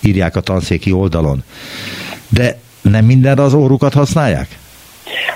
írják 0.00 0.36
a 0.36 0.40
tanszéki 0.40 0.92
oldalon. 0.92 1.42
De 2.28 2.58
nem 2.82 3.04
mindenre 3.04 3.42
az 3.42 3.54
órukat 3.54 3.92
használják? 3.92 4.58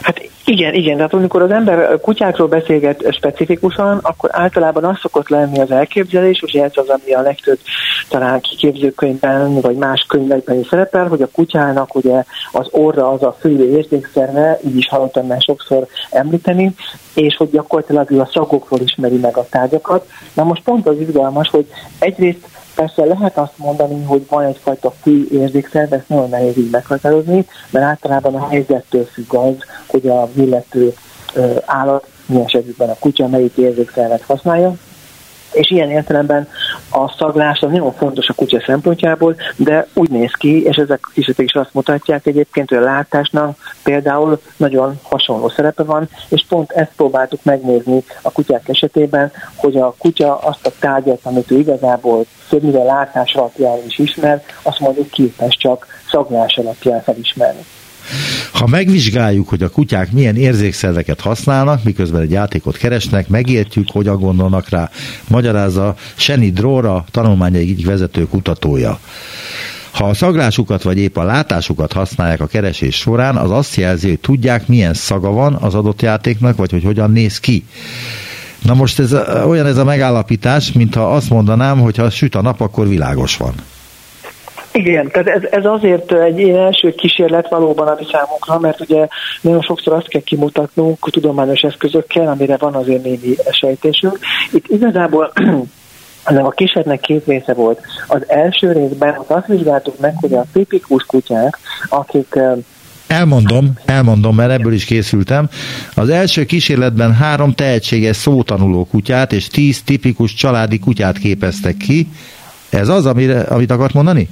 Hát 0.02 0.19
igen, 0.44 0.74
igen, 0.74 0.96
tehát 0.96 1.14
amikor 1.14 1.42
az 1.42 1.50
ember 1.50 2.00
kutyákról 2.00 2.48
beszélget 2.48 3.12
specifikusan, 3.12 3.98
akkor 4.03 4.31
általában 4.33 4.85
az 4.85 4.98
szokott 5.00 5.29
lenni 5.29 5.61
az 5.61 5.70
elképzelés, 5.70 6.42
és 6.46 6.53
ez 6.53 6.72
az, 6.74 6.88
ami 6.88 7.12
a 7.12 7.20
legtöbb 7.20 7.59
talán 8.09 8.40
kiképzőkönyvben, 8.40 9.61
vagy 9.61 9.76
más 9.76 10.05
könyvekben 10.09 10.59
is 10.59 10.66
szerepel, 10.66 11.07
hogy 11.07 11.22
a 11.22 11.29
kutyának 11.33 11.94
ugye 11.94 12.24
az 12.53 12.68
orra 12.70 13.11
az 13.11 13.22
a 13.22 13.37
fő 13.40 13.70
érzékszerve, 13.76 14.59
így 14.66 14.76
is 14.76 14.88
hallottam 14.88 15.26
már 15.26 15.40
sokszor 15.40 15.87
említeni, 16.11 16.74
és 17.14 17.37
hogy 17.37 17.50
gyakorlatilag 17.50 18.11
ő 18.11 18.20
a 18.20 18.31
szagokról 18.33 18.81
ismeri 18.81 19.16
meg 19.16 19.37
a 19.37 19.46
tárgyakat. 19.50 20.07
Na 20.35 20.44
most 20.44 20.62
pont 20.62 20.87
az 20.87 21.00
izgalmas, 21.00 21.48
hogy 21.48 21.66
egyrészt 21.98 22.46
Persze 22.81 23.05
lehet 23.05 23.38
azt 23.38 23.59
mondani, 23.59 24.05
hogy 24.05 24.27
van 24.29 24.45
egyfajta 24.45 24.90
fő 24.90 25.27
érzékszerv, 25.33 25.93
ezt 25.93 26.09
nagyon 26.09 26.29
nehéz 26.29 26.57
így 26.57 26.71
meghatározni, 26.71 27.47
mert 27.71 27.85
általában 27.85 28.35
a 28.35 28.49
helyzettől 28.49 29.05
függ 29.05 29.35
az, 29.35 29.55
hogy 29.87 30.09
a 30.09 30.29
illető 30.35 30.95
állat, 31.64 32.07
milyen 32.27 32.45
esetben 32.45 32.88
a 32.88 32.97
kutya 32.99 33.29
melyik 33.29 33.57
érzékszervet 33.57 34.23
használja, 34.23 34.75
és 35.52 35.70
ilyen 35.70 35.90
értelemben 35.90 36.48
a 36.90 37.14
szaglás 37.18 37.60
az 37.60 37.70
nagyon 37.70 37.92
fontos 37.92 38.28
a 38.28 38.32
kutya 38.32 38.62
szempontjából, 38.66 39.36
de 39.56 39.86
úgy 39.94 40.10
néz 40.10 40.32
ki, 40.32 40.64
és 40.64 40.76
ezek 40.76 41.00
kísérletek 41.14 41.46
is 41.46 41.54
azt 41.54 41.74
mutatják 41.74 42.26
egyébként, 42.26 42.68
hogy 42.68 42.78
a 42.78 42.80
látásnak 42.80 43.58
például 43.82 44.40
nagyon 44.56 45.00
hasonló 45.02 45.48
szerepe 45.48 45.82
van, 45.82 46.08
és 46.28 46.44
pont 46.48 46.70
ezt 46.70 46.92
próbáltuk 46.96 47.40
megnézni 47.42 48.04
a 48.22 48.32
kutyák 48.32 48.68
esetében, 48.68 49.32
hogy 49.56 49.76
a 49.76 49.94
kutya 49.98 50.38
azt 50.38 50.66
a 50.66 50.72
tárgyat, 50.78 51.20
amit 51.22 51.50
ő 51.50 51.58
igazából 51.58 52.24
többnyire 52.48 52.82
látás 52.82 53.34
alapján 53.34 53.78
is 53.86 53.98
ismer, 53.98 54.42
azt 54.62 54.80
mondjuk 54.80 55.10
képes 55.10 55.56
csak 55.56 55.86
szaglás 56.10 56.56
alapján 56.56 57.02
felismerni. 57.02 57.64
Ha 58.52 58.66
megvizsgáljuk, 58.66 59.48
hogy 59.48 59.62
a 59.62 59.68
kutyák 59.68 60.12
milyen 60.12 60.36
érzékszerveket 60.36 61.20
használnak, 61.20 61.84
miközben 61.84 62.20
egy 62.20 62.30
játékot 62.30 62.76
keresnek, 62.76 63.28
megértjük, 63.28 63.90
hogyan 63.90 64.18
gondolnak 64.18 64.68
rá, 64.68 64.90
magyarázza 65.28 65.94
Seni 66.14 66.50
Dróra, 66.50 67.04
tanulmányai 67.10 67.60
egyik 67.60 67.86
vezető 67.86 68.26
kutatója. 68.26 69.00
Ha 69.90 70.04
a 70.04 70.14
szaglásukat 70.14 70.82
vagy 70.82 70.98
épp 70.98 71.16
a 71.16 71.22
látásukat 71.22 71.92
használják 71.92 72.40
a 72.40 72.46
keresés 72.46 72.94
során, 72.96 73.36
az 73.36 73.50
azt 73.50 73.76
jelzi, 73.76 74.08
hogy 74.08 74.20
tudják, 74.20 74.66
milyen 74.66 74.94
szaga 74.94 75.30
van 75.30 75.54
az 75.54 75.74
adott 75.74 76.02
játéknak, 76.02 76.56
vagy 76.56 76.70
hogy 76.70 76.84
hogyan 76.84 77.10
néz 77.10 77.40
ki. 77.40 77.64
Na 78.62 78.74
most 78.74 78.98
ez 78.98 79.12
olyan 79.46 79.66
ez 79.66 79.76
a 79.76 79.84
megállapítás, 79.84 80.72
mintha 80.72 81.14
azt 81.14 81.30
mondanám, 81.30 81.80
hogy 81.80 81.96
ha 81.96 82.10
süt 82.10 82.34
a 82.34 82.42
nap, 82.42 82.60
akkor 82.60 82.88
világos 82.88 83.36
van. 83.36 83.54
Igen, 84.72 85.09
tehát 85.11 85.28
ez, 85.28 85.42
ez 85.50 85.64
azért 85.64 86.12
egy 86.12 86.38
ilyen 86.38 86.59
első 86.59 86.94
kísérlet 86.94 87.48
valóban 87.48 87.88
a 87.88 87.96
mi 87.98 88.06
számunkra, 88.12 88.59
mert 88.59 88.80
ugye 88.80 89.06
nagyon 89.40 89.61
sokszor 89.61 89.92
azt 89.92 90.09
kell 90.09 90.20
kimutatnunk 90.20 91.11
tudományos 91.11 91.61
eszközökkel, 91.61 92.26
amire 92.26 92.56
van 92.56 92.74
azért 92.74 93.02
némi 93.02 93.35
sejtésünk. 93.50 94.18
Itt 94.52 94.68
igazából 94.68 95.33
ennek 96.24 96.44
a 96.44 96.50
kísérletnek 96.50 97.00
két 97.00 97.26
része 97.26 97.54
volt. 97.54 97.80
Az 98.06 98.24
első 98.28 98.72
részben 98.72 99.18
ott 99.18 99.30
azt 99.30 99.46
vizsgáltuk 99.46 100.00
meg, 100.00 100.14
hogy 100.20 100.35
a 100.35 100.44
tipikus 100.52 101.04
kutyák, 101.04 101.59
akik 101.88 102.38
Elmondom, 103.06 103.72
elmondom, 103.85 104.35
mert 104.35 104.50
ebből 104.50 104.72
is 104.72 104.85
készültem. 104.85 105.48
Az 105.94 106.09
első 106.09 106.44
kísérletben 106.44 107.14
három 107.14 107.52
tehetséges 107.52 108.16
szótanuló 108.16 108.85
kutyát 108.85 109.33
és 109.33 109.46
tíz 109.46 109.83
tipikus 109.83 110.35
családi 110.35 110.78
kutyát 110.78 111.18
képeztek 111.18 111.76
ki. 111.76 112.09
Ez 112.70 112.88
az, 112.88 113.06
amire, 113.06 113.40
amit 113.40 113.70
akart 113.70 113.94
mondani? 113.94 114.28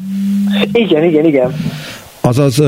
Igen, 0.72 1.04
igen, 1.04 1.24
igen. 1.24 1.54
Azaz, 2.20 2.62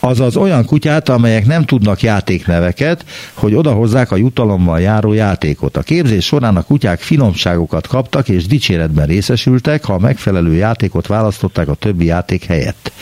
azaz 0.00 0.36
olyan 0.36 0.64
kutyát, 0.64 1.08
amelyek 1.08 1.46
nem 1.46 1.64
tudnak 1.64 2.02
játékneveket, 2.02 3.04
hogy 3.34 3.54
odahozzák 3.54 4.10
a 4.10 4.16
jutalommal 4.16 4.80
járó 4.80 5.12
játékot. 5.12 5.76
A 5.76 5.82
képzés 5.82 6.24
során 6.24 6.56
a 6.56 6.62
kutyák 6.62 7.00
finomságokat 7.00 7.86
kaptak 7.86 8.28
és 8.28 8.46
dicséretben 8.46 9.06
részesültek, 9.06 9.84
ha 9.84 9.92
a 9.92 9.98
megfelelő 9.98 10.54
játékot 10.54 11.06
választották 11.06 11.68
a 11.68 11.74
többi 11.74 12.04
játék 12.04 12.44
helyett. 12.44 12.92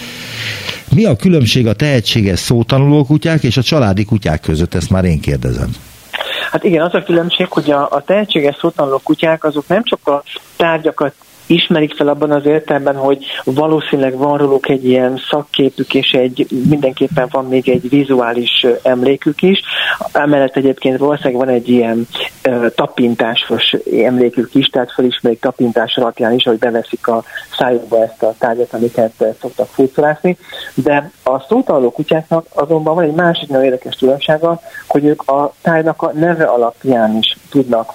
Mi 0.95 1.05
a 1.05 1.17
különbség 1.17 1.67
a 1.67 1.73
tehetséges 1.73 2.39
szótanuló 2.39 3.05
kutyák 3.05 3.43
és 3.43 3.57
a 3.57 3.63
családi 3.63 4.05
kutyák 4.05 4.41
között? 4.41 4.75
Ezt 4.75 4.91
már 4.91 5.05
én 5.05 5.21
kérdezem. 5.21 5.71
Hát 6.51 6.65
igen, 6.65 6.83
az 6.83 6.95
a 6.95 7.03
különbség, 7.03 7.47
hogy 7.49 7.71
a, 7.71 7.89
a 7.91 8.03
tehetséges 8.07 8.57
szótanuló 8.61 9.01
kutyák 9.05 9.45
azok 9.45 9.69
nem 9.69 9.83
csak 9.85 10.09
a 10.09 10.23
tárgyakat 10.57 11.15
ismerik 11.47 11.95
fel 11.95 12.09
abban 12.09 12.31
az 12.31 12.47
értelemben, 12.47 12.97
hogy 12.97 13.25
valószínűleg 13.45 14.17
van 14.17 14.39
róluk 14.39 14.69
egy 14.69 14.85
ilyen 14.89 15.21
szakképük, 15.31 15.95
és 15.95 16.11
egy 16.11 16.47
mindenképpen 16.69 17.29
van 17.31 17.45
még 17.45 17.69
egy 17.69 17.89
vizuális 17.89 18.67
emlékük 18.83 19.43
is. 19.43 19.61
Emellett 20.13 20.57
egyébként 20.57 20.99
valószínűleg 20.99 21.47
van 21.47 21.55
egy 21.55 21.69
ilyen 21.69 22.07
uh, 22.49 22.67
tapintásos 22.75 23.77
emlékük 24.05 24.55
is, 24.55 24.67
tehát 24.67 24.93
felismerik 24.93 25.41
tapintás 25.41 25.97
alapján 25.97 26.33
is, 26.33 26.45
hogy 26.45 26.59
beveszik 26.59 27.07
a 27.07 27.25
szájukba 27.57 28.03
ezt 28.03 28.23
a 28.23 28.35
tárgyat, 28.39 28.75
amiket 28.75 29.25
szoktak 29.41 29.69
furcolászni. 29.69 30.37
De 30.75 31.11
a 31.25 31.41
szótaláló 31.49 31.91
kutyáknak 31.91 32.47
azonban 32.55 32.95
van 32.95 33.05
egy 33.05 33.15
másik 33.15 33.49
nagyon 33.49 33.65
érdekes 33.65 33.95
tulajdonsága, 33.95 34.61
hogy 34.89 35.05
ők 35.05 35.23
a 35.23 35.53
tárgynak 35.63 36.03
a 36.03 36.13
neve 36.15 36.45
alapján 36.45 37.17
is 37.17 37.37
tudnak 37.51 37.93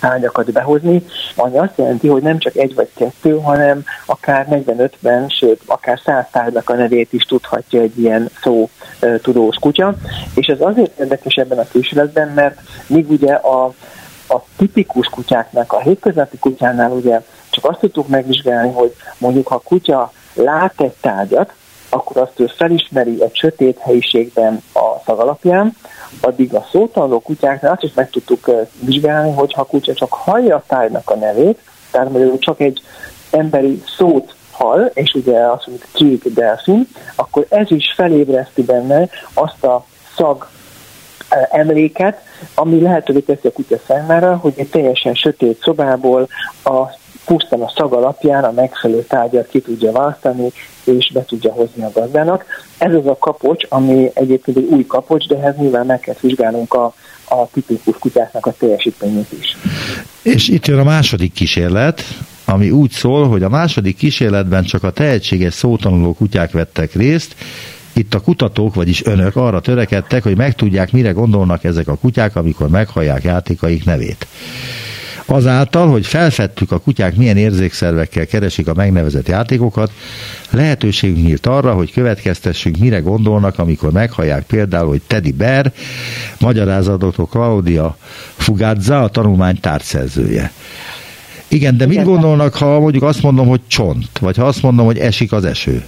tárgyakat 0.00 0.52
behozni, 0.52 1.04
ami 1.36 1.58
azt 1.58 1.76
jelenti, 1.78 2.08
hogy 2.08 2.22
nem 2.22 2.38
csak 2.38 2.56
egy 2.56 2.74
vagy 2.74 2.88
kettő, 2.94 3.38
hanem 3.38 3.84
akár 4.06 4.46
45-ben, 4.50 5.28
sőt, 5.28 5.60
akár 5.66 6.00
100 6.04 6.24
tárgynak 6.30 6.70
a 6.70 6.74
nevét 6.74 7.12
is 7.12 7.22
tudhatja 7.22 7.80
egy 7.80 7.98
ilyen 7.98 8.30
szó 8.42 8.68
tudós 9.22 9.56
kutya. 9.56 9.94
És 10.34 10.46
ez 10.46 10.60
azért 10.60 10.98
érdekes 10.98 11.34
ebben 11.34 11.58
a 11.58 11.68
kísérletben, 11.72 12.28
mert 12.28 12.60
míg 12.86 13.10
ugye 13.10 13.32
a, 13.32 13.64
a 14.28 14.42
tipikus 14.56 15.06
kutyáknak, 15.06 15.72
a 15.72 15.80
hétköznapi 15.80 16.38
kutyánál 16.38 16.90
ugye 16.90 17.20
csak 17.50 17.64
azt 17.64 17.80
tudtuk 17.80 18.08
megvizsgálni, 18.08 18.72
hogy 18.72 18.94
mondjuk 19.18 19.46
ha 19.46 19.54
a 19.54 19.62
kutya 19.64 20.12
lát 20.34 20.80
egy 20.80 20.94
tárgyat, 21.00 21.52
akkor 21.88 22.16
azt 22.16 22.40
ő 22.40 22.46
felismeri 22.46 23.22
egy 23.22 23.36
sötét 23.36 23.78
helyiségben 23.78 24.62
a 24.74 25.00
szag 25.04 25.18
alapján, 25.18 25.76
addig 26.20 26.54
a 26.54 26.66
szótanuló 26.70 27.20
kutyáknál 27.20 27.72
azt 27.72 27.82
is 27.82 27.92
meg 27.94 28.10
tudtuk 28.10 28.50
vizsgálni, 28.80 29.32
hogy 29.32 29.52
ha 29.52 29.60
a 29.60 29.64
kutya 29.64 29.94
csak 29.94 30.12
hallja 30.12 30.56
a 30.56 30.64
tájnak 30.66 31.10
a 31.10 31.16
nevét, 31.16 31.58
tehát 31.90 32.10
mondjuk 32.10 32.38
csak 32.38 32.60
egy 32.60 32.82
emberi 33.30 33.82
szót 33.96 34.34
hall, 34.50 34.90
és 34.94 35.12
ugye 35.14 35.38
azt 35.38 35.66
mondjuk 35.66 35.88
kék 35.92 36.34
delfin, 36.34 36.88
akkor 37.14 37.46
ez 37.48 37.70
is 37.70 37.92
felébreszti 37.96 38.62
benne 38.62 39.08
azt 39.34 39.64
a 39.64 39.84
szag 40.16 40.48
emléket, 41.50 42.22
ami 42.54 42.80
lehetővé 42.80 43.18
teszi 43.18 43.48
a 43.48 43.52
kutya 43.52 43.76
számára, 43.86 44.36
hogy 44.36 44.52
egy 44.56 44.68
teljesen 44.68 45.14
sötét 45.14 45.60
szobából 45.62 46.28
a 46.64 46.97
pusztán 47.28 47.60
a 47.60 47.72
szag 47.76 47.92
alapján 47.92 48.44
a 48.44 48.52
megfelelő 48.52 49.04
tárgyat 49.08 49.48
ki 49.48 49.60
tudja 49.60 49.92
választani, 49.92 50.52
és 50.84 51.10
be 51.12 51.24
tudja 51.24 51.52
hozni 51.52 51.82
a 51.82 51.90
gazdának. 51.94 52.44
Ez 52.78 52.94
az 52.94 53.06
a 53.06 53.16
kapocs, 53.18 53.66
ami 53.68 54.10
egyébként 54.14 54.56
egy 54.56 54.68
új 54.70 54.86
kapocs, 54.86 55.26
de 55.26 55.36
ehhez 55.36 55.56
nyilván 55.56 55.86
meg 55.86 56.00
kell 56.00 56.14
vizsgálnunk 56.20 56.74
a, 56.74 56.94
a 57.28 57.48
tipikus 57.52 57.98
kutyáknak 57.98 58.46
a 58.46 58.54
teljesítményét 58.58 59.32
is. 59.40 59.56
És 60.22 60.48
itt 60.48 60.66
jön 60.66 60.78
a 60.78 60.84
második 60.84 61.32
kísérlet, 61.32 62.02
ami 62.44 62.70
úgy 62.70 62.90
szól, 62.90 63.28
hogy 63.28 63.42
a 63.42 63.48
második 63.48 63.96
kísérletben 63.96 64.64
csak 64.64 64.82
a 64.82 64.90
tehetséges 64.90 65.54
szótanuló 65.54 66.12
kutyák 66.12 66.52
vettek 66.52 66.94
részt, 66.94 67.34
itt 67.92 68.14
a 68.14 68.20
kutatók, 68.20 68.74
vagyis 68.74 69.04
önök 69.04 69.36
arra 69.36 69.60
törekedtek, 69.60 70.22
hogy 70.22 70.36
megtudják, 70.36 70.92
mire 70.92 71.10
gondolnak 71.10 71.64
ezek 71.64 71.88
a 71.88 71.96
kutyák, 71.96 72.36
amikor 72.36 72.68
meghallják 72.68 73.22
játékaik 73.22 73.84
nevét. 73.84 74.26
Azáltal, 75.30 75.88
hogy 75.90 76.06
felfedtük 76.06 76.72
a 76.72 76.78
kutyák 76.78 77.16
milyen 77.16 77.36
érzékszervekkel 77.36 78.26
keresik 78.26 78.68
a 78.68 78.74
megnevezett 78.74 79.28
játékokat, 79.28 79.92
lehetőségünk 80.50 81.24
nyílt 81.24 81.46
arra, 81.46 81.74
hogy 81.74 81.92
következtessünk, 81.92 82.76
mire 82.76 82.98
gondolnak, 82.98 83.58
amikor 83.58 83.92
meghallják 83.92 84.42
például, 84.42 84.88
hogy 84.88 85.02
Teddy 85.06 85.32
Bear, 85.32 85.72
magyarázatot 86.40 87.28
Claudia 87.30 87.96
Fugazza, 88.36 89.02
a 89.02 89.08
tanulmány 89.08 89.60
tárgyszerzője. 89.60 90.52
Igen, 91.48 91.76
de 91.76 91.86
mit 91.86 92.04
gondolnak, 92.04 92.54
ha 92.54 92.80
mondjuk 92.80 93.02
azt 93.02 93.22
mondom, 93.22 93.48
hogy 93.48 93.60
csont, 93.66 94.18
vagy 94.18 94.36
ha 94.36 94.44
azt 94.44 94.62
mondom, 94.62 94.86
hogy 94.86 94.98
esik 94.98 95.32
az 95.32 95.44
eső? 95.44 95.84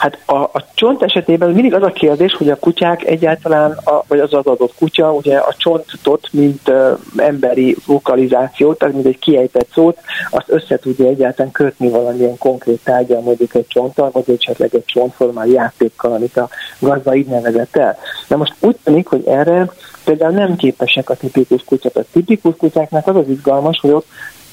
Hát 0.00 0.18
a, 0.26 0.36
a 0.36 0.64
csont 0.74 1.02
esetében 1.02 1.50
mindig 1.50 1.74
az 1.74 1.82
a 1.82 1.90
kérdés, 1.90 2.32
hogy 2.32 2.50
a 2.50 2.58
kutyák 2.58 3.04
egyáltalán, 3.04 3.70
a, 3.70 4.02
vagy 4.08 4.18
az 4.18 4.34
az 4.34 4.46
adott 4.46 4.74
kutya, 4.78 5.12
ugye 5.12 5.36
a 5.36 5.54
csontot, 5.56 6.28
mint 6.32 6.68
uh, 6.68 6.98
emberi 7.16 7.76
lokalizációt, 7.86 8.78
tehát 8.78 8.94
mint 8.94 9.06
egy 9.06 9.18
kiejtett 9.18 9.68
szót, 9.72 9.98
azt 10.30 10.48
össze 10.48 10.78
tudja 10.78 11.06
egyáltalán 11.06 11.52
kötni 11.52 11.88
valamilyen 11.88 12.38
konkrét 12.38 12.80
tárgyal, 12.84 13.20
mondjuk 13.20 13.54
egy 13.54 13.66
csonttal, 13.66 14.10
vagy 14.12 14.36
esetleg 14.38 14.74
egy 14.74 14.84
csontformál 14.84 15.46
játékkal, 15.46 16.12
amit 16.12 16.36
a 16.36 16.48
gazda 16.78 17.14
így 17.14 17.26
nevezett 17.26 17.76
el. 17.76 17.96
Na 18.28 18.36
most 18.36 18.54
úgy 18.60 18.76
tűnik, 18.84 19.06
hogy 19.06 19.26
erre 19.26 19.70
például 20.04 20.32
nem 20.32 20.56
képesek 20.56 21.10
a 21.10 21.14
tipikus 21.14 21.62
kutyák. 21.64 21.96
A 21.96 22.04
tipikus 22.12 22.54
kutyáknak 22.56 23.06
az 23.06 23.16
az 23.16 23.28
izgalmas, 23.28 23.78
hogy 23.80 23.90
ott 23.90 24.06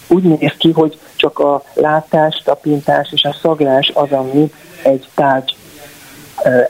úgy 0.07 0.23
néz 0.23 0.53
ki, 0.57 0.71
hogy 0.71 0.97
csak 1.15 1.39
a 1.39 1.63
látás, 1.73 2.41
tapintás 2.45 3.09
és 3.11 3.23
a 3.23 3.37
szaglás 3.41 3.91
az, 3.93 4.11
ami 4.11 4.51
egy 4.83 5.07
tárgy 5.15 5.55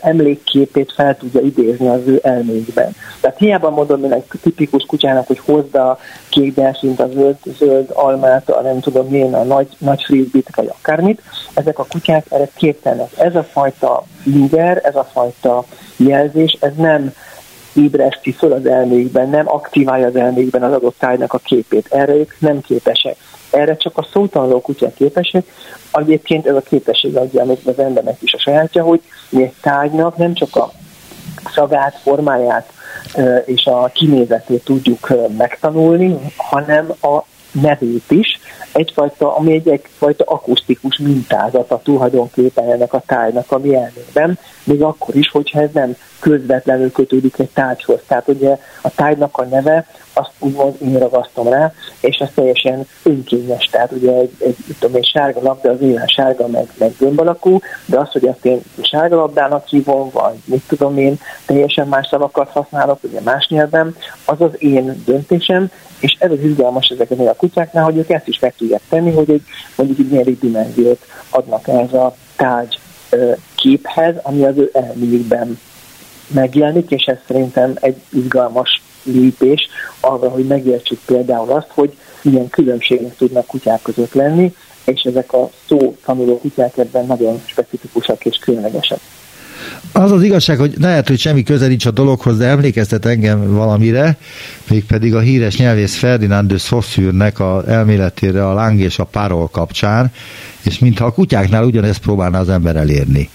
emlékképét 0.02 0.92
fel 0.92 1.18
tudja 1.18 1.42
idézni 1.42 1.88
az 1.88 2.02
ő 2.06 2.20
elmékben. 2.24 2.96
Tehát 3.22 3.38
hiába 3.38 3.70
mondom 3.70 4.04
én 4.04 4.12
egy 4.12 4.24
tipikus 4.42 4.84
kutyának, 4.84 5.28
hogy 5.28 5.40
hozd 5.40 5.76
a 5.76 6.00
kék 6.30 6.54
delfint, 6.54 7.00
a 7.00 7.08
zöld, 7.08 7.38
zöld 7.58 7.90
almát, 7.94 8.50
a 8.50 8.62
nem 8.62 8.80
tudom 8.80 9.08
milyen, 9.08 9.34
a 9.34 9.44
nagy, 9.44 9.68
nagy 9.78 10.04
frisbit, 10.04 10.56
vagy 10.56 10.70
akármit, 10.80 11.22
ezek 11.54 11.80
a 11.80 11.86
kutyák 11.90 12.26
erre 12.30 12.50
képtelenek. 12.56 13.10
Ez 13.18 13.36
a 13.36 13.44
fajta 13.44 14.04
inger, 14.26 14.82
ez 14.84 14.96
a 14.96 15.10
fajta 15.12 15.64
jelzés, 15.98 16.58
ez 16.60 16.72
nem 16.76 17.14
ébreszti 17.78 18.32
föl 18.32 18.52
az 18.52 18.66
elmékben, 18.66 19.30
nem 19.30 19.48
aktiválja 19.48 20.08
az 20.08 20.16
elmékben 20.16 20.64
az 20.64 20.74
adott 20.74 20.96
tájnak 21.00 21.34
a 21.34 21.38
képét. 21.38 21.88
Erre 21.92 22.14
ők 22.14 22.40
nem 22.40 22.62
képesek. 22.62 23.16
Erre 23.50 23.76
csak 23.76 23.98
a 23.98 24.08
szótanuló 24.12 24.62
kutyák 24.62 24.94
képesek. 24.94 25.46
Egyébként 25.92 26.48
ez 26.48 26.56
a 26.56 26.62
képesség 26.62 27.16
adja 27.16 27.42
amit 27.42 27.68
az 27.68 27.80
embernek 27.80 28.22
is 28.22 28.34
a 28.34 28.40
sajátja, 28.40 28.84
hogy 28.84 29.02
mi 29.30 29.44
egy 29.44 29.54
tárgynak 29.62 30.18
nem 30.18 30.34
csak 30.34 30.56
a 30.56 30.72
szagát, 31.54 32.00
formáját 32.02 32.72
és 33.46 33.66
a 33.66 33.92
kinézetét 33.94 34.64
tudjuk 34.64 35.14
megtanulni, 35.38 36.18
hanem 36.36 36.94
a 37.02 37.24
nevét 37.52 38.12
is, 38.12 38.40
egyfajta, 38.74 39.36
ami 39.36 39.54
egy 39.54 39.68
egyfajta 39.68 40.24
akusztikus 40.24 40.98
mintázata 40.98 41.82
tulajdonképpen 41.84 42.72
ennek 42.72 42.94
a 42.94 43.04
tájnak 43.06 43.52
a 43.52 43.58
mi 43.58 43.76
elmében, 43.76 44.40
még 44.64 44.82
akkor 44.82 45.16
is, 45.16 45.30
hogyha 45.32 45.62
ez 45.62 45.70
nem 45.74 45.96
közvetlenül 46.20 46.92
kötődik 46.92 47.40
egy 47.40 47.50
tárgyhoz. 47.50 48.00
Tehát 48.08 48.28
ugye 48.28 48.58
a 48.82 48.90
tájnak 48.90 49.38
a 49.38 49.46
neve, 49.46 49.86
azt 50.14 50.32
úgymond 50.40 50.76
én 50.82 51.00
ragasztom 51.00 51.48
rá, 51.48 51.74
és 52.00 52.18
ez 52.18 52.30
teljesen 52.36 52.88
önkényes. 53.04 53.66
Tehát 53.66 53.92
ugye 53.92 54.12
egy, 54.12 54.32
egy, 54.40 54.56
tudom, 54.80 54.96
egy 54.96 55.10
sárga 55.14 55.42
labda 55.42 55.70
az 55.70 55.82
élen 55.82 56.08
sárga, 56.08 56.48
meg, 56.48 56.72
meg 56.78 56.94
gömb 57.00 57.20
alakú, 57.20 57.60
de 57.86 58.00
az, 58.00 58.12
hogy 58.12 58.28
azt 58.28 58.46
én 58.46 58.62
sárga 58.82 59.16
labdának 59.16 59.68
hívom, 59.68 60.10
vagy 60.14 60.38
mit 60.46 60.64
tudom 60.68 60.98
én, 60.98 61.20
teljesen 61.46 61.88
más 61.88 62.08
szavakat 62.08 62.50
használok, 62.50 63.04
ugye 63.04 63.22
más 63.22 63.48
nyelven, 63.48 63.96
az 64.26 64.42
az 64.42 64.52
én 64.58 65.04
döntésem, 65.06 65.72
és 66.00 66.16
ez 66.20 66.32
az 66.32 66.40
izgalmas 66.44 66.88
ezeknél 66.88 67.28
a 67.28 67.34
kutyáknál, 67.34 67.84
hogy 67.84 67.98
ők 67.98 68.10
ezt 68.10 68.28
is 68.28 68.40
meg 68.40 68.56
tudják 68.56 68.82
tenni, 68.90 69.12
hogy 69.12 69.32
egy, 69.32 69.44
mondjuk 69.76 70.00
egy 70.00 70.12
nyeri 70.12 70.38
dimenziót 70.42 71.06
adnak 71.30 71.68
ez 71.68 71.94
a 71.94 72.16
tárgy 72.36 72.80
képhez, 73.56 74.16
ami 74.22 74.44
az 74.44 74.58
ő 74.58 74.70
elméjükben 74.74 75.60
megjelenik, 76.28 76.92
és 76.92 77.04
ez 77.04 77.18
szerintem 77.28 77.74
egy 77.82 78.02
izgalmas 78.10 78.82
lépés 79.04 79.68
arra, 80.00 80.30
hogy 80.30 80.46
megértsük 80.46 81.00
például 81.06 81.52
azt, 81.52 81.70
hogy 81.70 81.98
milyen 82.22 82.50
különbségek 82.50 83.16
tudnak 83.16 83.46
kutyák 83.46 83.82
között 83.82 84.14
lenni, 84.14 84.54
és 84.86 85.02
ezek 85.02 85.34
a 85.34 85.50
szó 85.68 85.96
tanuló 86.06 86.40
kutyák 86.40 86.78
ebben 86.78 87.06
nagyon 87.06 87.42
specifikusak 87.46 88.26
és 88.26 88.38
különlegesek. 88.38 89.00
Az 89.92 90.12
az 90.12 90.24
igazság, 90.24 90.58
hogy 90.58 90.74
lehet, 90.80 91.08
hogy 91.08 91.20
semmi 91.20 91.44
köze 91.44 91.68
nincs 91.68 91.86
a 91.86 91.92
dologhoz, 91.92 92.38
de 92.38 92.46
emlékeztet 92.46 93.06
engem 93.06 93.54
valamire, 93.54 94.18
mégpedig 94.70 95.16
a 95.16 95.20
híres 95.20 95.58
nyelvész 95.58 95.96
Ferdinand 95.96 96.48
de 96.48 97.40
a 97.40 97.64
elméletére 97.68 98.48
a 98.48 98.54
láng 98.54 98.80
és 98.80 99.00
a 99.00 99.04
párol 99.04 99.48
kapcsán, 99.48 100.12
és 100.64 100.80
mintha 100.80 101.06
a 101.06 101.12
kutyáknál 101.12 101.64
ugyanezt 101.64 102.00
próbálna 102.00 102.38
az 102.38 102.50
ember 102.50 102.76
elérni, 102.76 103.30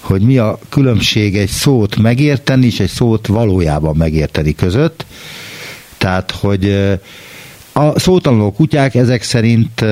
hogy 0.00 0.20
mi 0.20 0.38
a 0.38 0.58
különbség 0.68 1.36
egy 1.36 1.48
szót 1.48 1.96
megérteni 1.96 2.66
és 2.66 2.80
egy 2.80 2.90
szót 2.90 3.26
valójában 3.26 3.96
megérteni 3.96 4.54
között, 4.54 5.06
tehát, 5.98 6.30
hogy 6.30 6.96
a 7.78 7.98
szótanuló 7.98 8.52
kutyák 8.52 8.94
ezek 8.94 9.22
szerint 9.22 9.84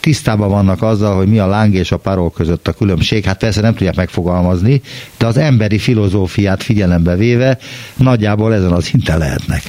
tisztában 0.00 0.48
vannak 0.48 0.82
azzal, 0.82 1.16
hogy 1.16 1.26
mi 1.26 1.38
a 1.38 1.46
láng 1.46 1.74
és 1.74 1.92
a 1.92 1.96
parol 1.96 2.30
között 2.30 2.68
a 2.68 2.72
különbség. 2.72 3.24
Hát 3.24 3.38
persze 3.38 3.60
nem 3.60 3.74
tudják 3.74 3.96
megfogalmazni, 3.96 4.80
de 5.18 5.26
az 5.26 5.36
emberi 5.36 5.78
filozófiát 5.78 6.62
figyelembe 6.62 7.16
véve 7.16 7.58
nagyjából 7.96 8.54
ezen 8.54 8.72
az 8.72 8.84
szinten 8.84 9.18
lehetnek. 9.18 9.62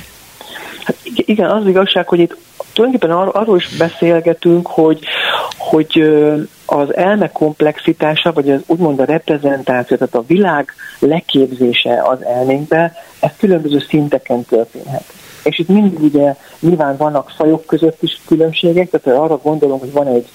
Hát 0.83 0.95
igen, 1.03 1.49
az 1.49 1.67
igazság, 1.67 2.07
hogy 2.07 2.19
itt 2.19 2.37
tulajdonképpen 2.73 3.17
ar- 3.17 3.35
arról 3.35 3.57
is 3.57 3.67
beszélgetünk, 3.77 4.67
hogy, 4.67 4.99
hogy 5.57 6.03
az 6.65 6.95
elme 6.95 7.29
komplexitása, 7.31 8.33
vagy 8.33 8.49
az 8.49 8.61
úgymond 8.65 8.99
a 8.99 9.05
reprezentáció, 9.05 9.97
tehát 9.97 10.15
a 10.15 10.23
világ 10.27 10.73
leképzése 10.99 12.01
az 12.03 12.23
elménkbe, 12.23 12.93
ez 13.19 13.31
különböző 13.37 13.85
szinteken 13.89 14.45
történhet. 14.45 15.03
És 15.43 15.59
itt 15.59 15.67
mindig 15.67 15.99
ugye 15.99 16.35
Nyilván 16.63 16.97
vannak 16.97 17.29
fajok 17.29 17.65
között 17.65 18.03
is 18.03 18.21
különbségek, 18.27 18.89
tehát 18.89 19.19
arra 19.19 19.37
gondolom, 19.37 19.79
hogy 19.79 19.91
van 19.91 20.07
egy 20.07 20.27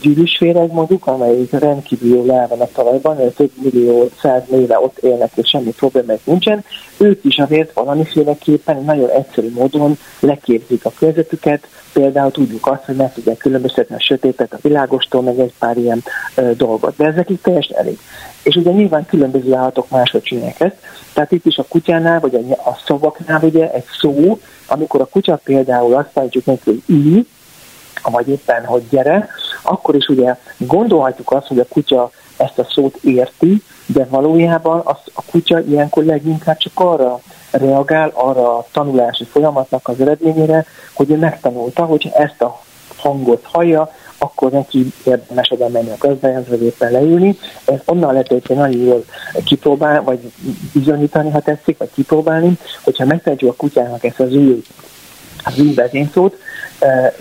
gyűrűsféreg 0.00 0.72
mondjuk, 0.72 1.06
amelyik 1.06 1.50
rendkívül 1.50 2.16
jól 2.16 2.32
el 2.32 2.48
van 2.48 2.60
a 2.60 2.68
talajban, 2.72 3.16
több 3.36 3.50
millió, 3.62 4.08
száz 4.20 4.42
éve 4.52 4.78
ott 4.78 4.98
élnek, 4.98 5.30
és 5.34 5.48
semmi 5.48 5.70
problémák 5.70 6.18
nincsen. 6.24 6.64
Ők 6.98 7.24
is 7.24 7.36
azért 7.38 7.72
valamiféleképpen 7.72 8.84
nagyon 8.84 9.10
egyszerű 9.10 9.50
módon 9.50 9.98
leképzik 10.20 10.84
a 10.84 10.92
körzetüket, 10.98 11.66
például 11.92 12.30
tudjuk 12.30 12.66
azt, 12.66 12.84
hogy 12.84 12.96
meg 12.96 13.12
tudják 13.12 13.36
különböztetni 13.36 13.94
a 13.94 14.00
sötétet 14.00 14.52
a 14.52 14.58
világostól, 14.62 15.22
meg 15.22 15.38
egy 15.38 15.52
pár 15.58 15.76
ilyen 15.76 16.02
ö, 16.34 16.50
dolgot, 16.56 16.96
de 16.96 17.04
ez 17.04 17.14
nekik 17.14 17.40
teljesen 17.40 17.78
elég. 17.78 17.98
És 18.44 18.56
ugye 18.56 18.70
nyilván 18.70 19.06
különböző 19.06 19.54
állatok 19.54 19.90
máshogy 19.90 20.22
csinálják 20.22 20.60
ezt, 20.60 20.76
tehát 21.12 21.32
itt 21.32 21.46
is 21.46 21.56
a 21.56 21.64
kutyánál, 21.68 22.20
vagy 22.20 22.34
a, 22.34 22.68
a 22.70 22.78
szavaknál 22.86 23.40
ugye 23.42 23.72
egy 23.72 23.84
szó, 24.00 24.38
amikor 24.66 25.00
a 25.00 25.06
kutya 25.06 25.40
például 25.44 25.94
azt 25.94 26.10
mondjuk 26.14 26.44
neki, 26.44 26.62
hogy 26.64 26.82
ülj, 26.86 27.26
vagy 28.02 28.28
éppen, 28.28 28.64
hogy 28.64 28.88
gyere, 28.88 29.28
akkor 29.62 29.94
is 29.94 30.06
ugye 30.06 30.36
gondolhatjuk 30.56 31.32
azt, 31.32 31.46
hogy 31.46 31.58
a 31.58 31.66
kutya 31.68 32.10
ezt 32.36 32.58
a 32.58 32.66
szót 32.70 32.96
érti, 32.96 33.62
de 33.86 34.06
valójában 34.10 34.80
az, 34.84 34.96
a 35.12 35.22
kutya 35.30 35.60
ilyenkor 35.60 36.04
leginkább 36.04 36.56
csak 36.56 36.72
arra 36.74 37.20
reagál, 37.50 38.10
arra 38.14 38.56
a 38.56 38.66
tanulási 38.72 39.24
folyamatnak 39.24 39.88
az 39.88 40.00
eredményére, 40.00 40.66
hogy 40.92 41.10
ő 41.10 41.16
megtanulta, 41.16 41.84
hogy 41.84 42.10
ezt 42.14 42.42
a 42.42 42.60
hangot 42.96 43.44
hallja, 43.44 43.92
akkor 44.24 44.50
neki 44.50 44.92
érdemes 45.04 45.50
oda 45.50 45.68
menni 45.68 45.90
a 45.90 46.06
gazdájához, 46.06 46.48
vagy 46.48 46.62
éppen 46.62 46.92
leülni. 46.92 47.38
Ez 47.64 47.78
onnan 47.84 48.12
lehet 48.12 48.28
hogy 48.28 48.56
nagyon 48.56 48.80
jól 48.80 49.04
kipróbál, 49.44 50.02
vagy 50.02 50.32
bizonyítani, 50.72 51.30
ha 51.30 51.40
tetszik, 51.40 51.78
vagy 51.78 51.90
kipróbálni, 51.94 52.58
hogyha 52.82 53.04
megtanítjuk 53.04 53.50
a 53.50 53.54
kutyának 53.56 54.04
ezt 54.04 54.20
az 54.20 54.34
új 54.34 54.62
az 55.44 55.58
új 55.58 55.74
vezényszót, 55.74 56.36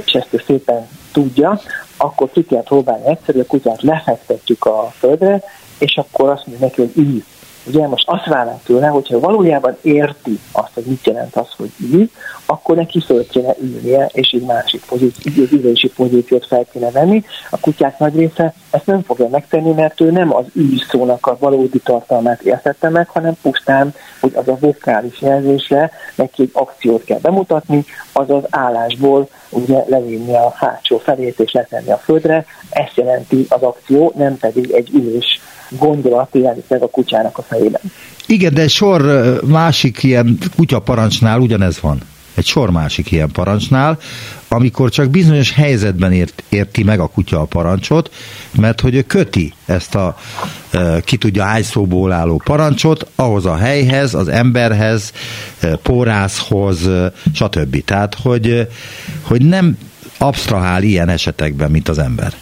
és 0.05 0.11
ezt 0.11 0.27
ő 0.29 0.43
szépen 0.45 0.87
tudja, 1.11 1.61
akkor 1.97 2.31
ki 2.31 2.45
kell 2.45 2.63
próbálni 2.63 3.07
egyszerű, 3.07 3.39
a 3.39 3.45
kutyát 3.45 3.81
lefektetjük 3.81 4.65
a 4.65 4.93
földre, 4.97 5.43
és 5.77 5.95
akkor 5.95 6.29
azt 6.29 6.47
mondjuk 6.47 6.69
neki, 6.69 6.81
hogy 6.81 7.05
ülj. 7.05 7.23
Ugye 7.65 7.87
most 7.87 8.07
azt 8.07 8.25
várnánk 8.25 8.63
tőle, 8.63 8.87
hogyha 8.87 9.19
valójában 9.19 9.77
érti 9.81 10.39
azt, 10.51 10.71
hogy 10.73 10.83
mit 10.85 11.05
jelent 11.05 11.35
az, 11.35 11.47
hogy 11.57 11.71
ülj, 11.91 12.09
akkor 12.45 12.75
neki 12.75 13.01
föl 13.01 13.27
kéne 13.27 13.55
ülnie, 13.61 14.09
és 14.13 14.33
így 14.33 14.45
másik 14.45 14.85
pozíció, 14.85 15.43
ülési 15.51 15.89
pozíciót 15.89 16.47
fel 16.47 16.65
kéne 16.71 16.91
venni. 16.91 17.23
A 17.49 17.59
kutyák 17.59 17.99
nagy 17.99 18.15
része 18.15 18.53
ezt 18.71 18.85
nem 18.85 19.03
fogja 19.03 19.27
megtenni, 19.27 19.71
mert 19.71 20.01
ő 20.01 20.11
nem 20.11 20.35
az 20.35 20.45
ülj 20.53 20.77
szónak 20.89 21.25
a 21.25 21.37
valódi 21.39 21.79
tartalmát 21.79 22.41
értette 22.41 22.89
meg, 22.89 23.07
hanem 23.09 23.37
pusztán, 23.41 23.93
hogy 24.19 24.31
az 24.35 24.47
a 24.47 24.57
vokális 24.59 25.21
jelzésre 25.21 25.91
neki 26.15 26.41
egy 26.41 26.49
akciót 26.53 27.03
kell 27.03 27.19
bemutatni, 27.19 27.85
az 28.13 28.29
az 28.29 28.43
állásból 28.49 29.29
ugye 29.49 29.83
levinni 29.87 30.33
a 30.35 30.53
hátsó 30.55 30.97
felét 30.97 31.39
és 31.39 31.51
letenni 31.51 31.91
a 31.91 31.97
földre. 31.97 32.45
Ezt 32.69 32.95
jelenti 32.95 33.45
az 33.49 33.61
akció, 33.61 34.11
nem 34.15 34.37
pedig 34.37 34.71
egy 34.71 34.89
ülés 34.93 35.41
gondolat 35.77 36.29
jelenik 36.31 36.67
meg 36.67 36.81
a 36.81 36.87
kutyának 36.87 37.37
a 37.37 37.41
fejében. 37.41 37.81
Igen, 38.27 38.53
de 38.53 38.61
egy 38.61 38.69
sor 38.69 39.01
másik 39.45 40.03
ilyen 40.03 40.37
kutyaparancsnál 40.55 41.39
ugyanez 41.39 41.79
van. 41.79 42.01
Egy 42.35 42.45
sor 42.45 42.69
másik 42.69 43.11
ilyen 43.11 43.31
parancsnál, 43.31 43.97
amikor 44.47 44.89
csak 44.89 45.09
bizonyos 45.09 45.51
helyzetben 45.51 46.11
ért, 46.11 46.43
érti 46.49 46.83
meg 46.83 46.99
a 46.99 47.07
kutya 47.07 47.39
a 47.39 47.45
parancsot, 47.45 48.11
mert 48.51 48.81
hogy 48.81 48.95
ő 48.95 49.01
köti 49.01 49.53
ezt 49.65 49.95
a 49.95 50.17
ki 51.03 51.17
tudja 51.17 51.43
hány 51.43 51.63
szóból 51.63 52.11
álló 52.11 52.41
parancsot 52.43 53.07
ahhoz 53.15 53.45
a 53.45 53.55
helyhez, 53.55 54.13
az 54.13 54.27
emberhez, 54.27 55.11
pórászhoz, 55.83 56.89
stb. 57.33 57.83
Tehát, 57.83 58.15
hogy, 58.15 58.67
hogy 59.21 59.45
nem 59.45 59.77
absztrahál 60.17 60.83
ilyen 60.83 61.09
esetekben, 61.09 61.71
mint 61.71 61.89
az 61.89 61.97
ember. 61.97 62.33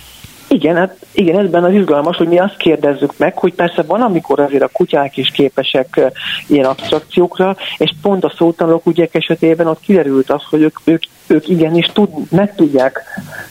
Igen, 0.53 0.75
hát 0.75 0.95
igen, 1.11 1.39
ezben 1.39 1.63
az 1.63 1.73
izgalmas, 1.73 2.17
hogy 2.17 2.27
mi 2.27 2.39
azt 2.39 2.57
kérdezzük 2.57 3.17
meg, 3.17 3.37
hogy 3.37 3.53
persze 3.53 3.81
van, 3.81 4.01
amikor 4.01 4.39
azért 4.39 4.63
a 4.63 4.69
kutyák 4.73 5.17
is 5.17 5.29
képesek 5.29 6.01
ilyen 6.47 6.65
abstrakciókra, 6.65 7.55
és 7.77 7.93
pont 8.01 8.23
a 8.23 8.33
szótanulók 8.37 8.85
ügyek 8.85 9.15
esetében 9.15 9.67
ott 9.67 9.79
kiderült 9.79 10.29
az, 10.29 10.41
hogy 10.49 10.61
ők, 10.61 10.79
ők, 10.83 11.03
ők 11.27 11.47
igenis 11.47 11.85
tud, 11.85 12.09
meg 12.29 12.55
tudják 12.55 13.03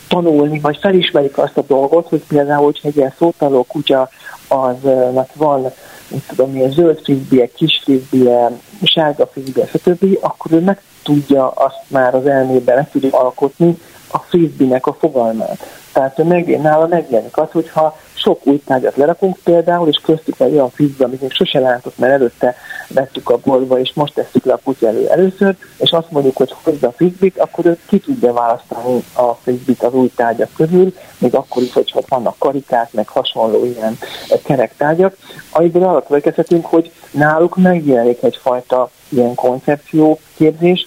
tanulni, 0.08 0.58
vagy 0.58 0.78
felismerik 0.80 1.38
azt 1.38 1.56
a 1.56 1.64
dolgot, 1.66 2.08
hogy 2.08 2.22
például, 2.28 2.64
hogyha 2.64 2.88
egy 2.88 2.96
ilyen 2.96 3.14
szótanuló 3.18 3.62
kutya 3.62 4.08
aznak 4.48 5.34
van 5.34 5.72
mit 6.08 6.22
tudom, 6.28 6.50
milyen 6.50 6.70
zöld 6.70 7.00
frizbie, 7.02 7.46
kis 7.46 7.80
frizbie, 7.84 8.50
sárga 8.82 9.26
frizbie, 9.26 9.66
stb., 9.66 10.18
akkor 10.20 10.52
ő 10.52 10.60
meg 10.60 10.80
tudja 11.02 11.48
azt 11.48 11.82
már 11.86 12.14
az 12.14 12.26
elmében, 12.26 12.76
meg 12.76 12.90
tudja 12.90 13.18
alkotni 13.18 13.76
a 14.10 14.18
frizbinek 14.18 14.86
a 14.86 14.92
fogalmát. 14.92 15.58
Tehát 15.92 16.24
meg, 16.24 16.60
nála 16.60 16.86
megjelenik 16.86 17.36
az, 17.36 17.48
hogyha 17.52 17.96
sok 18.14 18.46
új 18.46 18.62
tárgyat 18.66 18.96
lerakunk 18.96 19.36
például, 19.44 19.88
és 19.88 19.96
köztük 20.02 20.40
egy 20.40 20.52
olyan 20.52 20.70
fizbe, 20.70 21.04
amit 21.04 21.20
még 21.20 21.32
sose 21.32 21.58
látott, 21.58 21.98
mert 21.98 22.12
előtte 22.12 22.56
vettük 22.88 23.30
a 23.30 23.38
boltba, 23.44 23.78
és 23.78 23.92
most 23.94 24.14
tesszük 24.14 24.44
le 24.44 24.52
a 24.52 24.60
kutya 24.64 24.86
elő 24.86 25.08
először, 25.08 25.56
és 25.76 25.90
azt 25.90 26.10
mondjuk, 26.10 26.36
hogy 26.36 26.54
hozza 26.62 26.88
a 26.88 26.92
fizbit, 26.92 27.38
akkor 27.38 27.66
ő 27.66 27.78
ki 27.86 27.98
tudja 27.98 28.32
választani 28.32 29.04
a 29.12 29.32
fizbit 29.34 29.82
az 29.82 29.94
új 29.94 30.10
tárgyak 30.16 30.50
közül, 30.56 30.94
még 31.18 31.34
akkor 31.34 31.62
is, 31.62 31.72
hogyha 31.72 32.00
vannak 32.08 32.38
karikák, 32.38 32.92
meg 32.92 33.08
hasonló 33.08 33.64
ilyen 33.64 33.98
kerek 34.44 34.76
tárgyak. 34.76 35.16
Amiből 35.50 35.84
arra 35.84 36.02
következhetünk, 36.02 36.66
hogy 36.66 36.92
náluk 37.10 37.56
megjelenik 37.56 38.22
egyfajta 38.22 38.90
ilyen 39.08 39.34
koncepció 39.34 40.18
képzés, 40.36 40.86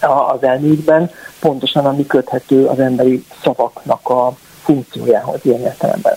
az 0.00 0.42
elmékben, 0.42 1.10
pontosan 1.40 1.86
ami 1.86 2.06
köthető 2.06 2.64
az 2.64 2.78
emberi 2.78 3.24
szavaknak 3.42 4.08
a 4.08 4.36
funkciójához 4.62 5.40
ilyen 5.42 5.60
értelemben. 5.60 6.16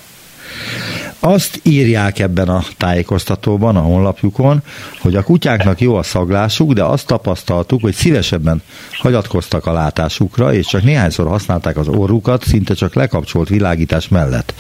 Azt 1.20 1.60
írják 1.64 2.20
ebben 2.20 2.50
a 2.50 2.64
tájékoztatóban, 2.78 3.76
a 3.76 3.80
honlapjukon, 3.80 4.64
hogy 5.02 5.16
a 5.16 5.24
kutyáknak 5.24 5.82
jó 5.82 5.96
a 5.96 6.04
szaglásuk, 6.04 6.74
de 6.74 6.84
azt 6.84 7.08
tapasztaltuk, 7.08 7.82
hogy 7.82 7.94
szívesebben 7.94 8.62
hagyatkoztak 8.92 9.66
a 9.66 9.72
látásukra, 9.72 10.54
és 10.54 10.66
csak 10.66 10.84
néhányszor 10.84 11.28
használták 11.28 11.78
az 11.78 11.88
orrukat, 11.88 12.44
szinte 12.44 12.74
csak 12.74 12.94
lekapcsolt 12.94 13.50
világítás 13.50 14.08
mellett. 14.08 14.54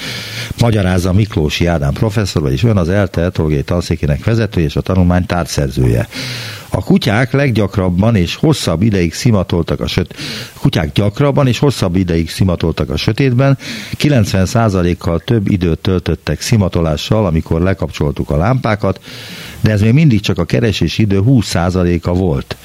Magyarázza 0.61 1.13
Miklósi 1.13 1.65
Ádám 1.65 1.93
professzor, 1.93 2.41
vagyis 2.41 2.63
ön 2.63 2.77
az 2.77 2.89
ELTE 2.89 3.21
etológiai 3.21 3.63
tanszékének 3.63 4.23
vezetője 4.23 4.65
és 4.65 4.75
a 4.75 4.81
tanulmány 4.81 5.25
társzerzője. 5.25 6.07
A 6.69 6.83
kutyák 6.83 7.31
leggyakrabban 7.31 8.15
és 8.15 8.35
hosszabb 8.35 8.81
ideig 8.81 9.13
szimatoltak 9.13 9.79
a 9.79 9.87
söt... 9.87 10.15
Kutyák 10.59 10.91
gyakrabban 10.91 11.47
és 11.47 11.59
hosszabb 11.59 11.95
ideig 11.95 12.29
szimatoltak 12.29 12.89
a 12.89 12.97
sötétben, 12.97 13.57
90%-kal 13.97 15.19
több 15.19 15.51
időt 15.51 15.79
töltöttek 15.79 16.41
szimatolással, 16.41 17.25
amikor 17.25 17.61
lekapcsoltuk 17.61 18.29
a 18.29 18.37
lámpákat, 18.37 19.01
de 19.61 19.71
ez 19.71 19.81
még 19.81 19.93
mindig 19.93 20.19
csak 20.19 20.37
a 20.37 20.45
keresés 20.45 20.97
idő 20.97 21.21
20%-a 21.25 22.13
volt. 22.13 22.55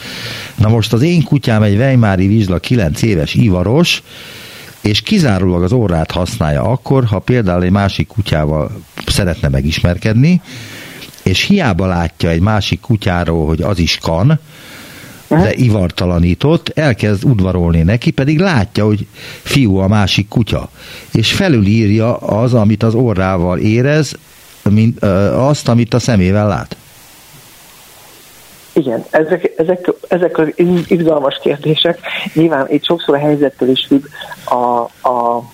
Na 0.57 0.69
most 0.69 0.93
az 0.93 1.03
én 1.03 1.23
kutyám 1.23 1.63
egy 1.63 1.77
Weimári 1.77 2.27
Vizsla 2.27 2.59
9 2.59 3.03
éves 3.03 3.35
ivaros, 3.35 4.03
és 4.81 5.01
kizárólag 5.01 5.63
az 5.63 5.73
orrát 5.73 6.11
használja 6.11 6.63
akkor, 6.63 7.05
ha 7.05 7.19
például 7.19 7.63
egy 7.63 7.71
másik 7.71 8.07
kutyával 8.07 8.71
szeretne 9.07 9.49
megismerkedni, 9.49 10.41
és 11.23 11.43
hiába 11.43 11.87
látja 11.87 12.29
egy 12.29 12.41
másik 12.41 12.81
kutyáról, 12.81 13.47
hogy 13.47 13.63
az 13.63 13.79
is 13.79 13.99
kan, 13.99 14.41
de 15.29 15.53
ivartalanított, 15.55 16.69
elkezd 16.75 17.25
udvarolni 17.25 17.83
neki, 17.83 18.11
pedig 18.11 18.39
látja, 18.39 18.85
hogy 18.85 19.07
fiú 19.43 19.77
a 19.77 19.89
másik 19.89 20.29
kutya. 20.29 20.69
És 21.13 21.33
felülírja 21.33 22.17
az, 22.17 22.55
amit 22.55 22.83
az 22.83 22.95
orrával 22.95 23.59
érez, 23.59 24.13
mint, 24.71 25.05
azt, 25.35 25.69
amit 25.69 25.95
a 25.95 25.99
szemével 25.99 26.49
lát. 26.49 26.77
Igen, 28.73 29.05
ezek, 29.11 29.53
ezek, 29.57 29.93
ezek 30.09 30.39
az 30.39 30.49
izgalmas 30.87 31.39
kérdések. 31.43 31.99
Nyilván 32.35 32.67
itt 32.71 32.85
sokszor 32.85 33.15
a 33.15 33.19
helyzettől 33.19 33.71
is 33.71 33.87
függ 33.87 34.05
a, 34.45 34.81
a, 35.09 35.45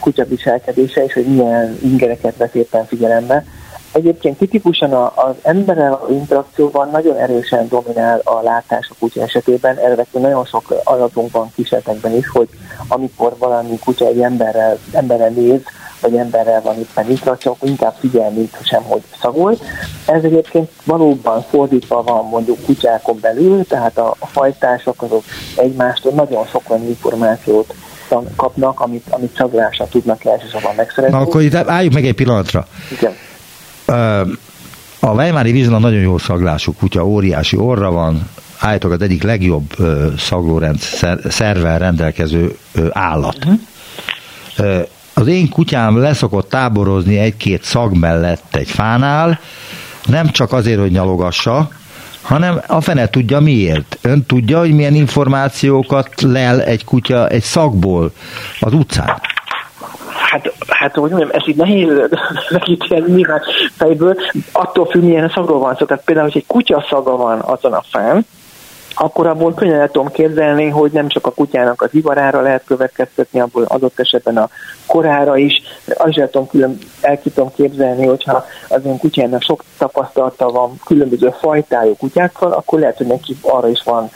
kutya 0.00 0.24
viselkedése, 0.24 1.04
és 1.04 1.12
hogy 1.12 1.26
milyen 1.26 1.78
ingereket 1.82 2.36
vesz 2.36 2.54
éppen 2.54 2.86
figyelembe. 2.86 3.44
Egyébként 3.92 4.38
tipikusan 4.38 4.92
az 4.92 5.34
emberrel 5.42 5.92
a 5.92 6.06
interakcióban 6.10 6.90
nagyon 6.90 7.16
erősen 7.16 7.68
dominál 7.68 8.20
a 8.24 8.42
látás 8.42 8.88
a 8.90 8.94
kutya 8.98 9.22
esetében. 9.22 9.76
Erre 9.76 10.06
nagyon 10.12 10.44
sok 10.44 10.74
adatunk 10.84 11.32
van 11.32 11.52
kísérletekben 11.54 12.16
is, 12.16 12.28
hogy 12.28 12.48
amikor 12.88 13.34
valami 13.38 13.78
kutya 13.78 14.06
egy 14.06 14.20
emberrel, 14.20 14.78
emberrel 14.92 15.28
néz, 15.28 15.60
vagy 16.00 16.16
emberrel 16.16 16.62
van 16.62 16.78
éppen 16.78 17.10
interakció, 17.10 17.52
akkor 17.52 17.68
inkább 17.68 17.94
figyel, 17.98 18.30
mint 18.30 18.56
sem, 18.62 18.82
hogy 18.82 19.02
szagol. 19.20 19.58
Ez 20.06 20.24
egyébként 20.24 20.70
valóban 20.84 21.42
fordítva 21.42 22.02
van 22.02 22.28
mondjuk 22.28 22.64
kutyákon 22.64 23.18
belül, 23.20 23.64
tehát 23.66 23.98
a, 23.98 24.14
a 24.18 24.26
fajtások 24.26 25.02
azok 25.02 25.24
egymástól 25.56 26.12
nagyon 26.12 26.46
sok 26.46 26.62
olyan 26.66 26.86
információt 26.86 27.74
kapnak, 28.36 28.80
amit, 28.80 29.04
amit 29.10 29.36
szaglásra 29.36 29.86
tudnak 29.88 30.24
elsősorban 30.24 30.74
megszerezni. 30.74 31.16
Na 31.16 31.22
akkor 31.22 31.42
itt 31.42 31.54
álljunk 31.54 31.94
meg 31.94 32.04
egy 32.04 32.14
pillanatra. 32.14 32.66
Igen 32.90 33.12
a 35.00 35.12
Weimári 35.12 35.52
Vizsla 35.52 35.78
nagyon 35.78 36.00
jó 36.00 36.18
szaglású 36.18 36.72
kutya, 36.72 37.06
óriási 37.06 37.56
orra 37.56 37.90
van, 37.90 38.28
állítólag 38.58 39.00
az 39.00 39.06
egyik 39.06 39.22
legjobb 39.22 39.76
szaglórend 40.18 40.78
szervel 41.28 41.78
rendelkező 41.78 42.56
állat. 42.90 43.36
Uh-huh. 43.44 44.86
Az 45.14 45.26
én 45.26 45.48
kutyám 45.48 45.96
leszokott 45.96 46.48
táborozni 46.48 47.18
egy-két 47.18 47.64
szag 47.64 47.96
mellett 47.96 48.56
egy 48.56 48.70
fánál, 48.70 49.40
nem 50.06 50.30
csak 50.30 50.52
azért, 50.52 50.80
hogy 50.80 50.90
nyalogassa, 50.90 51.68
hanem 52.20 52.60
a 52.66 52.80
fene 52.80 53.08
tudja 53.08 53.40
miért. 53.40 53.98
Ön 54.00 54.26
tudja, 54.26 54.58
hogy 54.58 54.72
milyen 54.72 54.94
információkat 54.94 56.22
lel 56.22 56.62
egy 56.62 56.84
kutya 56.84 57.28
egy 57.28 57.42
szakból 57.42 58.12
az 58.60 58.72
utcán? 58.72 59.20
Hát, 60.30 60.52
hát 60.68 60.94
hogy 60.94 61.10
mondjam, 61.10 61.30
ez 61.32 61.48
így 61.48 61.56
nehéz 61.56 61.88
megítélni 62.50 63.12
nyilván 63.12 63.40
fejből, 63.76 64.16
attól 64.52 64.86
függ, 64.86 65.02
milyen 65.02 65.28
szagról 65.34 65.58
van 65.58 65.76
szó. 65.76 65.84
Tehát 65.84 66.04
például, 66.04 66.26
hogy 66.26 66.36
egy 66.36 66.46
kutya 66.46 66.86
szaga 66.88 67.16
van 67.16 67.38
azon 67.40 67.72
a 67.72 67.82
fán, 67.90 68.26
akkor 68.94 69.26
abból 69.26 69.54
könnyen 69.54 69.80
el 69.80 69.90
tudom 69.90 70.10
képzelni, 70.10 70.68
hogy 70.68 70.90
nem 70.90 71.08
csak 71.08 71.26
a 71.26 71.30
kutyának 71.30 71.82
az 71.82 71.88
ivarára 71.92 72.40
lehet 72.40 72.64
következtetni, 72.64 73.40
abból 73.40 73.62
adott 73.62 74.00
esetben 74.00 74.36
a 74.36 74.48
korára 74.86 75.36
is. 75.36 75.62
Az 75.86 76.18
el 76.18 76.30
tudom, 76.30 76.48
külön, 76.48 76.78
el 77.00 77.20
tudom 77.22 77.52
képzelni, 77.54 78.06
hogyha 78.06 78.44
az 78.68 78.84
ön 78.84 78.98
kutyának 78.98 79.42
sok 79.42 79.64
tapasztalata 79.78 80.50
van 80.50 80.80
különböző 80.84 81.34
fajtájú 81.40 81.96
kutyákkal, 81.96 82.52
akkor 82.52 82.78
lehet, 82.78 82.96
hogy 82.96 83.06
neki 83.06 83.36
arra 83.40 83.68
is 83.68 83.82
van 83.84 84.10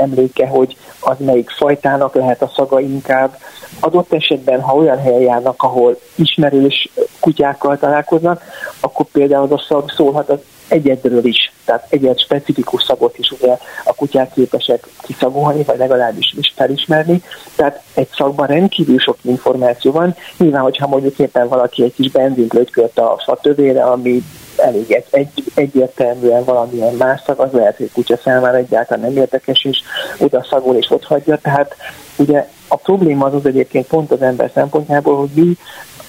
emléke, 0.00 0.46
hogy 0.46 0.76
az 1.00 1.16
melyik 1.18 1.50
fajtának 1.50 2.14
lehet 2.14 2.42
a 2.42 2.52
szaga 2.54 2.80
inkább. 2.80 3.36
Adott 3.80 4.12
esetben, 4.12 4.60
ha 4.60 4.76
olyan 4.76 4.98
helyen 4.98 5.20
járnak, 5.20 5.62
ahol 5.62 5.98
ismerős 6.14 6.88
kutyákkal 7.20 7.78
találkoznak, 7.78 8.42
akkor 8.80 9.06
például 9.12 9.42
az 9.42 9.52
a 9.52 9.64
szag 9.68 9.90
szólhat 9.90 10.28
az 10.28 10.38
egyedről 10.70 11.24
is, 11.24 11.52
tehát 11.64 11.86
egyed 11.88 12.20
specifikus 12.20 12.82
szagot 12.82 13.18
is 13.18 13.30
ugye 13.30 13.56
a 13.84 13.94
kutyák 13.94 14.32
képesek 14.32 14.86
kiszagolni, 15.02 15.62
vagy 15.62 15.78
legalábbis 15.78 16.34
is 16.38 16.52
felismerni. 16.56 17.22
Tehát 17.56 17.82
egy 17.94 18.08
szagban 18.14 18.46
rendkívül 18.46 18.98
sok 18.98 19.16
információ 19.22 19.92
van. 19.92 20.16
Nyilván, 20.36 20.62
hogyha 20.62 20.86
mondjuk 20.86 21.18
éppen 21.18 21.48
valaki 21.48 21.82
egy 21.82 21.94
kis 21.94 22.10
benzint 22.10 22.52
lötykölt 22.52 22.98
a 22.98 23.20
fa 23.24 23.38
tövére, 23.42 23.82
ami 23.82 24.22
elég 24.56 24.90
egy, 24.92 25.06
egy, 25.10 25.44
egyértelműen 25.54 26.44
valamilyen 26.44 26.94
más 26.94 27.20
szag, 27.26 27.38
az 27.38 27.52
lehet, 27.52 27.76
hogy 27.76 27.92
kutya 27.92 28.16
számára 28.16 28.56
egyáltalán 28.56 29.04
nem 29.04 29.22
érdekes, 29.22 29.64
és 29.64 29.78
oda 30.18 30.46
szagol 30.50 30.76
és 30.76 30.90
ott 30.90 31.04
hagyja. 31.04 31.38
Tehát 31.38 31.74
ugye 32.16 32.48
a 32.68 32.76
probléma 32.76 33.26
az 33.26 33.34
az 33.34 33.46
egyébként 33.46 33.86
pont 33.86 34.10
az 34.10 34.22
ember 34.22 34.50
szempontjából, 34.54 35.16
hogy 35.16 35.30
mi 35.34 35.56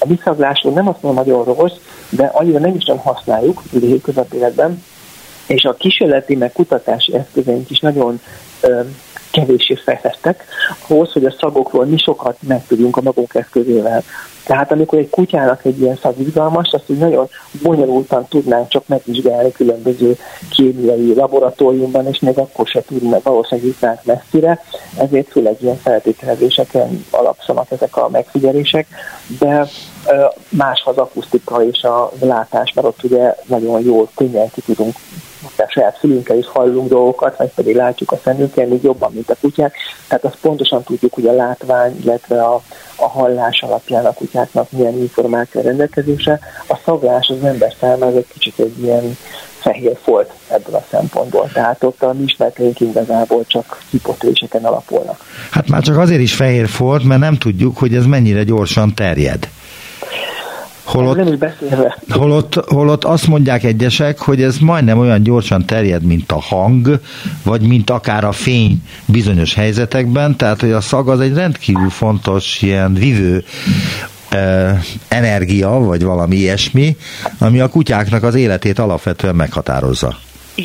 a 0.01 0.07
visszaglásról 0.07 0.73
nem 0.73 0.87
azt 0.87 1.01
mondom 1.01 1.23
nagyon 1.23 1.43
rossz, 1.43 1.77
de 2.09 2.25
annyira 2.25 2.59
nem 2.59 2.75
is 2.75 2.85
nem 2.85 2.97
használjuk 2.97 3.61
hétköznapéletben, 3.71 4.83
és 5.47 5.63
a 5.63 5.73
kísérleti 5.73 6.35
meg 6.35 6.51
kutatási 6.51 7.15
eszközeink 7.15 7.69
is 7.69 7.79
nagyon 7.79 8.21
ö, 8.61 8.81
kevéssé 9.31 9.75
fejlettek 9.75 10.45
ahhoz, 10.87 11.11
hogy 11.11 11.25
a 11.25 11.35
szagokról 11.39 11.85
mi 11.85 11.97
sokat 11.97 12.37
megtudjunk 12.39 12.97
a 12.97 13.01
magunk 13.01 13.33
eszközével. 13.35 14.03
Tehát 14.51 14.71
amikor 14.71 14.99
egy 14.99 15.09
kutyának 15.09 15.65
egy 15.65 15.81
ilyen 15.81 15.95
szag 16.01 16.19
izgalmas, 16.19 16.71
azt 16.71 16.83
úgy 16.89 16.97
nagyon 16.97 17.29
bonyolultan 17.61 18.25
tudnánk 18.29 18.67
csak 18.67 18.87
megvizsgálni 18.87 19.51
különböző 19.51 20.17
kémiai 20.49 21.13
laboratóriumban, 21.13 22.07
és 22.07 22.19
még 22.19 22.37
akkor 22.37 22.67
se 22.67 22.81
tudnánk 22.81 23.23
valószínűleg 23.23 23.69
jutnánk 23.69 23.99
messzire, 24.03 24.63
ezért 24.97 25.27
főleg 25.27 25.55
ilyen 25.59 25.77
feltételezéseken 25.77 27.05
alapszanak 27.11 27.71
ezek 27.71 27.97
a 27.97 28.09
megfigyelések, 28.09 28.87
de 29.39 29.67
más 30.49 30.81
az 30.85 30.97
akusztika 30.97 31.63
és 31.63 31.83
a 31.83 32.11
látás, 32.19 32.73
mert 32.73 32.87
ott 32.87 33.03
ugye 33.03 33.35
nagyon 33.45 33.81
jól, 33.81 34.09
könnyen 34.15 34.49
ki 34.49 34.61
tudunk 34.61 34.95
a 35.57 35.65
saját 35.67 35.97
szülünkkel 35.99 36.37
is 36.37 36.47
hallunk 36.47 36.89
dolgokat, 36.89 37.37
vagy 37.37 37.51
pedig 37.55 37.75
látjuk 37.75 38.11
a 38.11 38.19
szemünkkel 38.23 38.67
még 38.67 38.83
jobban, 38.83 39.11
mint 39.13 39.29
a 39.29 39.35
kutyák. 39.41 39.75
Tehát 40.07 40.23
azt 40.23 40.37
pontosan 40.41 40.83
tudjuk, 40.83 41.13
hogy 41.13 41.27
a 41.27 41.33
látvány, 41.33 41.99
illetve 42.03 42.43
a, 42.43 42.61
a 43.01 43.07
hallás 43.07 43.61
alapján 43.61 44.05
a 44.05 44.13
kutyáknak 44.13 44.71
milyen 44.71 44.97
információ 44.97 45.61
rendelkezése. 45.61 46.39
A 46.67 46.79
szaglás 46.85 47.27
az 47.27 47.43
ember 47.43 47.73
számára 47.79 48.17
egy 48.17 48.27
kicsit 48.33 48.59
egy 48.59 48.83
ilyen 48.83 49.17
fehér 49.59 49.97
folt 50.03 50.31
ebből 50.47 50.75
a 50.75 50.83
szempontból. 50.89 51.49
Tehát 51.53 51.83
ott 51.83 52.03
a 52.03 52.13
mi 52.13 52.23
ismerteink 52.23 52.79
igazából 52.79 53.45
csak 53.47 53.81
hipotéseken 53.89 54.65
alapulnak. 54.65 55.25
Hát 55.51 55.69
már 55.69 55.81
csak 55.81 55.97
azért 55.97 56.21
is 56.21 56.33
fehér 56.33 56.67
folt, 56.67 57.03
mert 57.03 57.19
nem 57.19 57.37
tudjuk, 57.37 57.77
hogy 57.77 57.95
ez 57.95 58.05
mennyire 58.05 58.43
gyorsan 58.43 58.95
terjed. 58.95 59.49
Holott, 60.91 61.15
nem 61.15 61.27
is 61.27 61.37
beszélve. 61.37 61.97
Holott, 62.09 62.53
holott 62.67 63.03
azt 63.03 63.27
mondják 63.27 63.63
egyesek, 63.63 64.19
hogy 64.19 64.41
ez 64.41 64.57
majdnem 64.57 64.97
olyan 64.97 65.23
gyorsan 65.23 65.65
terjed, 65.65 66.03
mint 66.03 66.31
a 66.31 66.41
hang, 66.41 66.99
vagy 67.43 67.61
mint 67.61 67.89
akár 67.89 68.23
a 68.23 68.31
fény 68.31 68.81
bizonyos 69.05 69.53
helyzetekben, 69.53 70.37
tehát 70.37 70.61
hogy 70.61 70.71
a 70.71 70.81
szag 70.81 71.09
az 71.09 71.19
egy 71.19 71.33
rendkívül 71.33 71.89
fontos 71.89 72.61
ilyen 72.61 72.93
vivő 72.93 73.43
energia, 75.07 75.69
vagy 75.69 76.03
valami 76.03 76.35
ilyesmi, 76.35 76.95
ami 77.39 77.59
a 77.59 77.69
kutyáknak 77.69 78.23
az 78.23 78.35
életét 78.35 78.79
alapvetően 78.79 79.35
meghatározza. 79.35 80.15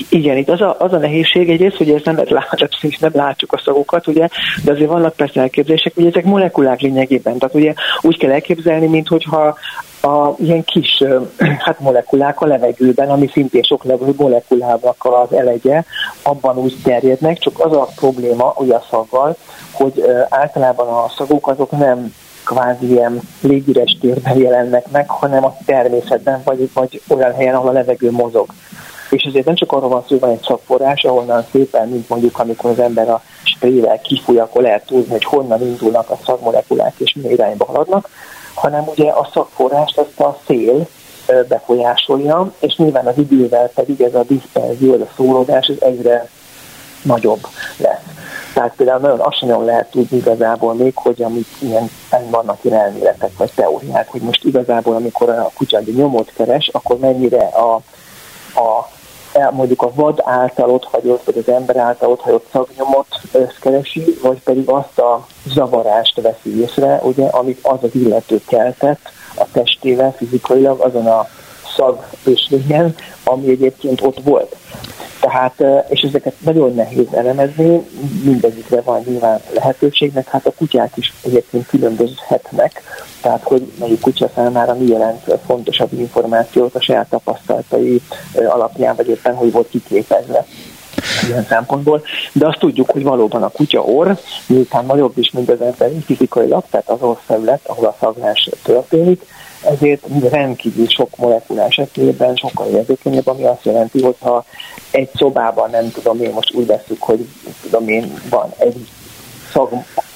Igen, 0.09 0.37
itt 0.37 0.49
az 0.49 0.61
a, 0.61 0.77
az 0.79 0.93
a 0.93 0.99
nehézség 0.99 1.51
egyrészt, 1.51 1.77
hogy 1.77 1.91
ezt 1.91 2.05
nem, 2.05 2.17
lát, 2.25 2.69
nem 3.01 3.11
látjuk 3.15 3.53
a 3.53 3.61
szagokat, 3.65 4.07
ugye, 4.07 4.29
de 4.65 4.73
azért 4.73 4.89
vannak 4.89 5.17
persze 5.17 5.41
elképzelések, 5.41 5.95
hogy 5.95 6.07
ezek 6.07 6.25
molekulák 6.25 6.81
lényegében. 6.81 7.39
Tehát 7.39 7.55
ugye 7.55 7.75
úgy 8.01 8.19
kell 8.19 8.31
elképzelni, 8.31 8.87
mint 8.87 9.09
hogyha 9.09 9.59
a 10.01 10.35
ilyen 10.39 10.65
kis 10.65 11.03
hát 11.65 11.81
molekulák 11.81 12.41
a 12.41 12.47
levegőben, 12.47 13.11
ami 13.11 13.29
szintén 13.33 13.63
sok 13.63 13.85
levegő 13.85 14.15
molekulának 14.17 15.05
az 15.05 15.33
elegye, 15.33 15.83
abban 16.23 16.57
úgy 16.57 16.77
terjednek, 16.85 17.39
csak 17.39 17.65
az 17.65 17.73
a 17.73 17.89
probléma 17.97 18.55
ugye 18.57 18.75
a 18.75 18.87
szaggal, 18.91 19.37
hogy 19.73 20.05
általában 20.29 20.89
a 20.89 21.13
szagok 21.17 21.49
azok 21.49 21.71
nem 21.71 22.15
kvázi 22.45 22.91
ilyen 22.91 23.21
légüres 23.41 23.97
térben 24.01 24.39
jelennek 24.39 24.91
meg, 24.91 25.09
hanem 25.09 25.45
a 25.45 25.57
természetben, 25.67 26.41
vagy, 26.45 26.71
vagy 26.75 27.03
olyan 27.09 27.35
helyen, 27.35 27.55
ahol 27.55 27.69
a 27.69 27.73
levegő 27.73 28.11
mozog. 28.11 28.47
És 29.11 29.23
ezért 29.23 29.45
nem 29.45 29.55
csak 29.55 29.73
arról 29.73 29.89
van 29.89 30.01
szó, 30.01 30.07
hogy 30.09 30.21
van 30.21 30.31
egy 30.31 30.43
szakforrás, 30.43 31.05
ahonnan 31.05 31.47
szépen, 31.51 31.89
mint 31.89 32.09
mondjuk 32.09 32.39
amikor 32.39 32.71
az 32.71 32.79
ember 32.79 33.09
a 33.09 33.23
sprével 33.43 34.01
kifúj, 34.01 34.39
akkor 34.39 34.63
lehet 34.63 34.87
tudni, 34.87 35.11
hogy 35.11 35.25
honnan 35.25 35.61
indulnak 35.61 36.11
a 36.11 36.19
szagmolekulák 36.25 36.95
és 36.97 37.15
milyen 37.15 37.33
irányba 37.33 37.65
haladnak, 37.65 38.09
hanem 38.57 38.85
ugye 38.87 39.11
a 39.11 39.29
szakforrást 39.33 39.99
azt 39.99 40.21
a 40.21 40.39
szél 40.47 40.87
befolyásolja, 41.49 42.53
és 42.59 42.77
nyilván 42.77 43.07
az 43.07 43.19
idővel 43.19 43.69
pedig 43.75 44.01
ez 44.01 44.15
a 44.15 44.23
diszperzió, 44.23 44.95
ez 44.95 45.01
a 45.01 45.13
szólódás 45.17 45.67
ez 45.67 45.77
egyre 45.81 46.29
nagyobb 47.03 47.47
lesz. 47.77 48.03
Tehát 48.55 48.73
például 48.77 49.01
nagyon 49.01 49.21
azt 49.21 49.39
sem 49.39 49.65
lehet 49.65 49.91
tudni 49.91 50.17
igazából 50.17 50.75
még, 50.75 50.93
hogy 50.95 51.23
amik 51.23 51.47
ilyen 51.59 51.91
vannak 52.31 52.59
ilyen 52.63 52.79
elméletek 52.79 53.37
vagy 53.37 53.53
teóriák, 53.55 54.09
hogy 54.11 54.21
most 54.21 54.45
igazából 54.45 54.95
amikor 54.95 55.29
a 55.29 55.51
kutya 55.55 55.79
egy 55.79 55.95
nyomot 55.95 56.33
keres, 56.37 56.69
akkor 56.73 56.99
mennyire 56.99 57.45
a, 57.45 57.75
a 58.61 58.89
mondjuk 59.51 59.83
a 59.83 59.93
vad 59.95 60.21
által 60.25 60.71
ott 60.71 60.85
hagyott, 60.85 61.25
vagy 61.25 61.39
az 61.39 61.49
ember 61.49 61.77
által 61.77 62.11
ott 62.11 62.21
hagyott 62.21 62.47
szagnyomot 62.53 63.07
keresi, 63.61 64.19
vagy 64.23 64.43
pedig 64.43 64.69
azt 64.69 64.99
a 64.99 65.27
zavarást 65.47 66.21
veszi 66.21 66.61
észre, 66.61 67.01
ugye, 67.03 67.27
amit 67.27 67.59
az 67.63 67.79
az 67.83 67.95
illető 67.95 68.41
keltett 68.47 69.01
a 69.35 69.45
testével 69.53 70.15
fizikailag 70.17 70.81
azon 70.81 71.07
a 71.07 71.29
szag 71.77 72.05
ösvényen, 72.25 72.95
ami 73.25 73.51
egyébként 73.51 74.01
ott 74.01 74.21
volt. 74.23 74.57
Tehát, 75.27 75.65
és 75.89 76.01
ezeket 76.01 76.35
nagyon 76.39 76.75
nehéz 76.75 77.07
elemezni, 77.13 77.87
mindegyikre 78.25 78.81
van 78.81 79.03
nyilván 79.07 79.41
lehetőségnek, 79.55 80.29
hát 80.29 80.47
a 80.47 80.53
kutyák 80.57 80.97
is 80.97 81.13
egyébként 81.25 81.67
különbözhetnek, 81.67 82.83
tehát 83.21 83.43
hogy 83.43 83.73
melyik 83.79 84.01
kutya 84.01 84.31
számára 84.35 84.75
mi 84.75 84.87
jelent 84.87 85.39
fontosabb 85.47 85.93
információt 85.93 86.75
a 86.75 86.81
saját 86.81 87.09
tapasztalatai 87.09 88.01
alapján, 88.35 88.97
vagy 88.97 89.09
éppen 89.09 89.35
hogy 89.35 89.53
volt 89.53 89.69
kiképezve 89.69 90.47
ilyen 91.27 91.45
szempontból, 91.45 92.03
de 92.33 92.47
azt 92.47 92.59
tudjuk, 92.59 92.91
hogy 92.91 93.03
valóban 93.03 93.43
a 93.43 93.49
kutya 93.49 93.81
orr, 93.81 94.11
miután 94.47 94.87
nagyobb 94.87 95.19
is, 95.19 95.31
mint 95.31 95.51
az 95.51 95.61
emberi 95.61 96.01
fizikailag, 96.05 96.65
tehát 96.71 96.89
az 96.89 97.03
orrfelület, 97.03 97.61
ahol 97.67 97.85
a 97.85 97.97
szaglás 98.01 98.51
történik, 98.63 99.23
ezért 99.63 100.07
rendkívül 100.31 100.89
sok 100.89 101.17
molekulás 101.17 101.77
esetében 101.77 102.37
sokkal 102.37 102.67
érzékenyebb, 102.67 103.27
ami 103.27 103.45
azt 103.45 103.65
jelenti, 103.65 104.03
hogy 104.03 104.17
ha 104.21 104.45
egy 104.91 105.11
szobában, 105.15 105.71
nem 105.71 105.91
tudom 105.91 106.23
én, 106.23 106.33
most 106.33 106.55
úgy 106.55 106.67
veszük, 106.67 107.03
hogy 107.03 107.29
tudom 107.63 107.89
én, 107.89 108.15
van 108.31 108.53
egy 108.59 108.89
szag 109.53 109.71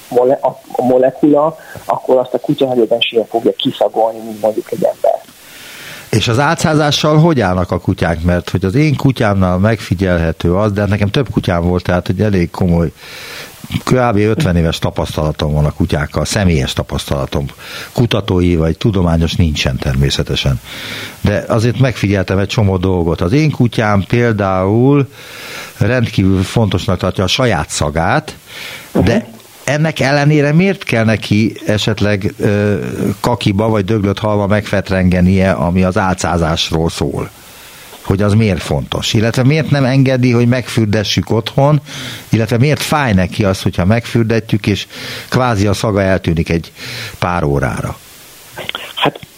mole, 0.09 0.39
a 0.41 0.81
molekula, 0.81 1.57
akkor 1.85 2.17
azt 2.17 2.33
a 2.33 2.39
kutya 2.39 2.65
nagyobb 2.65 2.91
esélye 2.91 3.25
fogja 3.25 3.51
kiszagolni, 3.51 4.19
mint 4.19 4.41
mondjuk 4.41 4.71
egy 4.71 4.83
ember. 4.83 5.21
És 6.11 6.27
az 6.27 6.39
átszázással 6.39 7.17
hogy 7.17 7.39
állnak 7.39 7.71
a 7.71 7.79
kutyák? 7.79 8.21
Mert 8.21 8.49
hogy 8.49 8.65
az 8.65 8.75
én 8.75 8.95
kutyámnál 8.95 9.57
megfigyelhető 9.57 10.55
az, 10.55 10.71
de 10.71 10.79
hát 10.79 10.89
nekem 10.89 11.09
több 11.09 11.29
kutyám 11.29 11.63
volt, 11.63 11.83
tehát 11.83 12.09
egy 12.09 12.21
elég 12.21 12.49
komoly 12.49 12.91
kb. 13.83 14.17
50 14.17 14.55
éves 14.55 14.79
tapasztalatom 14.79 15.53
van 15.53 15.65
a 15.65 15.71
kutyákkal, 15.71 16.25
személyes 16.25 16.73
tapasztalatom. 16.73 17.45
Kutatói 17.91 18.55
vagy 18.55 18.77
tudományos 18.77 19.33
nincsen 19.33 19.77
természetesen. 19.77 20.59
De 21.21 21.43
azért 21.47 21.79
megfigyeltem 21.79 22.37
egy 22.37 22.47
csomó 22.47 22.77
dolgot. 22.77 23.21
Az 23.21 23.31
én 23.31 23.51
kutyám 23.51 24.03
például 24.07 25.09
rendkívül 25.77 26.43
fontosnak 26.43 26.97
tartja 26.97 27.23
a 27.23 27.27
saját 27.27 27.69
szagát, 27.69 28.35
de 28.91 29.27
ennek 29.63 29.99
ellenére 29.99 30.53
miért 30.53 30.83
kell 30.83 31.03
neki 31.03 31.53
esetleg 31.65 32.33
ö, 32.37 32.77
kakiba 33.19 33.69
vagy 33.69 33.85
döglött 33.85 34.19
halva 34.19 34.47
megfetrengenie, 34.47 35.51
ami 35.51 35.83
az 35.83 35.97
álcázásról 35.97 36.89
szól? 36.89 37.29
hogy 38.01 38.21
az 38.21 38.33
miért 38.33 38.61
fontos, 38.61 39.13
illetve 39.13 39.43
miért 39.43 39.69
nem 39.69 39.85
engedi, 39.85 40.31
hogy 40.31 40.47
megfürdessük 40.47 41.29
otthon, 41.29 41.81
illetve 42.29 42.57
miért 42.57 42.81
fáj 42.81 43.13
neki 43.13 43.43
az, 43.43 43.61
hogyha 43.61 43.85
megfürdetjük, 43.85 44.67
és 44.67 44.87
kvázi 45.29 45.67
a 45.67 45.73
szaga 45.73 46.01
eltűnik 46.01 46.49
egy 46.49 46.71
pár 47.19 47.43
órára. 47.43 47.97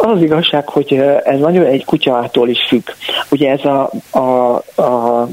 Hát 0.03 0.11
az 0.11 0.21
igazság, 0.21 0.67
hogy 0.69 0.93
ez 1.23 1.39
nagyon 1.39 1.65
egy 1.65 1.85
kutyától 1.85 2.49
is 2.49 2.65
függ. 2.67 2.89
Ugye 3.31 3.51
ez 3.51 3.65
a, 3.65 3.91
a, 4.11 4.55
a 4.81 5.27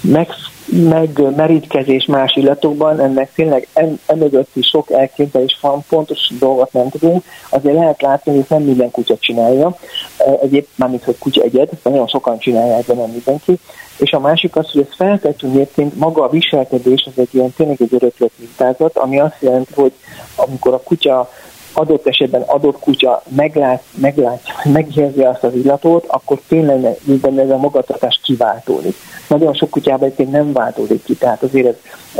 meg, 0.00 0.28
megmerítkezés 0.66 2.04
más 2.04 2.36
illatokban, 2.36 3.00
ennek 3.00 3.32
tényleg 3.32 3.68
emögött 4.06 4.50
is 4.52 4.66
sok 4.66 4.90
elképzelés 4.90 5.58
van, 5.60 5.84
pontos 5.88 6.18
dolgot 6.38 6.72
nem 6.72 6.88
tudunk, 6.88 7.24
azért 7.48 7.74
lehet 7.74 8.02
látni, 8.02 8.34
hogy 8.34 8.44
nem 8.48 8.62
minden 8.62 8.90
kutya 8.90 9.16
csinálja, 9.18 9.76
egyéb, 10.42 10.66
mármint, 10.74 11.04
hogy 11.04 11.18
kutya 11.18 11.42
egyed, 11.42 11.68
nagyon 11.82 12.06
sokan 12.06 12.38
csinálják, 12.38 12.86
de 12.86 12.94
nem 12.94 13.10
mindenki. 13.10 13.58
És 13.98 14.10
a 14.10 14.20
másik 14.20 14.56
az, 14.56 14.70
hogy 14.70 14.86
ez 14.88 14.96
feltettünk 14.96 15.54
egyébként 15.54 15.98
maga 15.98 16.22
a 16.24 16.30
viselkedés, 16.30 17.06
az 17.06 17.22
egy 17.22 17.34
ilyen 17.34 17.52
tényleg 17.56 17.80
egy 17.80 17.94
öröklött 17.94 18.32
mintázat, 18.36 18.96
ami 18.96 19.20
azt 19.20 19.36
jelenti, 19.40 19.72
hogy 19.74 19.92
amikor 20.36 20.74
a 20.74 20.80
kutya 20.80 21.30
adott 21.72 22.06
esetben 22.06 22.42
adott 22.46 22.78
kutya 22.78 23.22
meglát, 23.36 23.82
meglát, 23.94 24.42
megérzi 24.64 25.22
azt 25.22 25.44
az 25.44 25.54
illatot, 25.54 26.04
akkor 26.06 26.40
tényleg 26.48 26.96
benne 27.04 27.42
ez 27.42 27.50
a 27.50 27.56
magatartás 27.56 28.20
kiváltódik. 28.22 28.94
Nagyon 29.28 29.54
sok 29.54 29.70
kutyában 29.70 30.04
egyébként 30.04 30.30
nem 30.30 30.52
váltódik 30.52 31.04
ki, 31.04 31.14
tehát 31.14 31.42
azért 31.42 31.66
ez, 31.66 31.74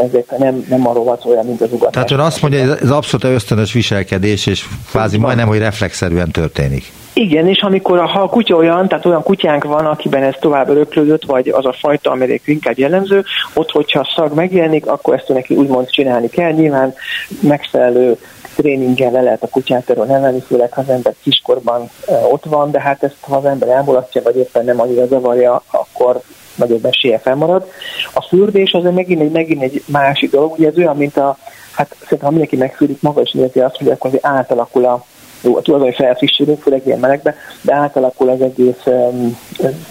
ezek 0.05 0.39
nem, 0.39 0.67
nem 0.69 0.87
arról 0.87 1.05
van 1.05 1.19
olyan, 1.25 1.47
mint 1.47 1.61
az 1.61 1.73
ugatás. 1.73 1.93
Tehát 1.93 2.11
ön 2.11 2.19
azt 2.19 2.43
mondja, 2.43 2.61
hogy 2.61 2.79
ez 2.83 2.91
abszolút 2.91 3.35
ösztönös 3.35 3.73
viselkedés, 3.73 4.47
és 4.47 4.65
kvázi 4.91 5.19
majdnem, 5.19 5.49
hogy 5.49 5.59
reflexzerűen 5.59 6.31
történik. 6.31 6.93
Igen, 7.13 7.49
és 7.49 7.61
amikor 7.61 7.99
a, 7.99 8.07
ha 8.07 8.21
a 8.21 8.29
kutya 8.29 8.57
olyan, 8.57 8.89
tehát 8.89 9.07
olyan 9.07 9.23
kutyánk 9.23 9.65
van, 9.65 9.87
akiben 9.87 10.23
ez 10.23 10.35
tovább 10.41 10.69
öröklődött, 10.69 11.25
vagy 11.25 11.49
az 11.49 11.67
a 11.67 11.73
fajta, 11.73 12.11
amelyik 12.11 12.43
inkább 12.45 12.79
jellemző, 12.79 13.25
ott, 13.55 13.71
hogyha 13.71 14.01
a 14.01 14.13
szag 14.17 14.35
megjelenik, 14.35 14.87
akkor 14.87 15.15
ezt 15.15 15.29
neki 15.29 15.55
úgymond 15.55 15.91
csinálni 15.91 16.29
kell. 16.29 16.53
Nyilván 16.53 16.95
megfelelő 17.41 18.17
tréninggel 18.61 19.11
le 19.11 19.21
lehet 19.21 19.43
a 19.43 19.49
kutyát 19.49 19.91
erről 19.91 20.11
emelni, 20.11 20.41
főleg 20.41 20.73
ha 20.73 20.81
az 20.81 20.89
ember 20.89 21.15
kiskorban 21.23 21.91
ott 22.31 22.45
van, 22.45 22.71
de 22.71 22.81
hát 22.81 23.03
ezt 23.03 23.17
ha 23.21 23.37
az 23.37 23.45
ember 23.45 23.69
elmulasztja, 23.69 24.23
vagy 24.23 24.37
éppen 24.37 24.65
nem 24.65 24.81
annyira 24.81 25.07
zavarja, 25.07 25.63
akkor 25.71 26.21
nagyobb 26.55 26.85
esélye 26.85 27.19
felmarad. 27.19 27.67
A 28.15 28.23
fürdés 28.23 28.73
az 28.73 28.95
megint 28.95 29.21
egy, 29.21 29.31
megint 29.31 29.63
egy 29.63 29.83
másik 29.87 30.31
dolog, 30.31 30.53
ugye 30.59 30.69
ez 30.69 30.77
olyan, 30.77 30.97
mint 30.97 31.17
a, 31.17 31.37
hát 31.73 31.89
szerintem 31.93 32.21
ha 32.21 32.31
mindenki 32.31 32.57
megfűrik, 32.57 33.03
maga 33.03 33.21
is 33.21 33.35
érzi 33.35 33.61
azt, 33.61 33.77
hogy 33.77 33.89
akkor 33.89 34.11
átalakul 34.21 34.85
a 34.85 35.05
jó, 35.43 35.57
a 35.57 35.63
tulajdoni 35.63 35.95
felfrissülünk, 35.95 36.63
főleg 36.63 36.87
ilyen 36.87 36.99
melegbe, 36.99 37.35
de 37.61 37.75
átalakul 37.75 38.29
az 38.29 38.41
egész 38.41 38.85
um, 38.85 39.39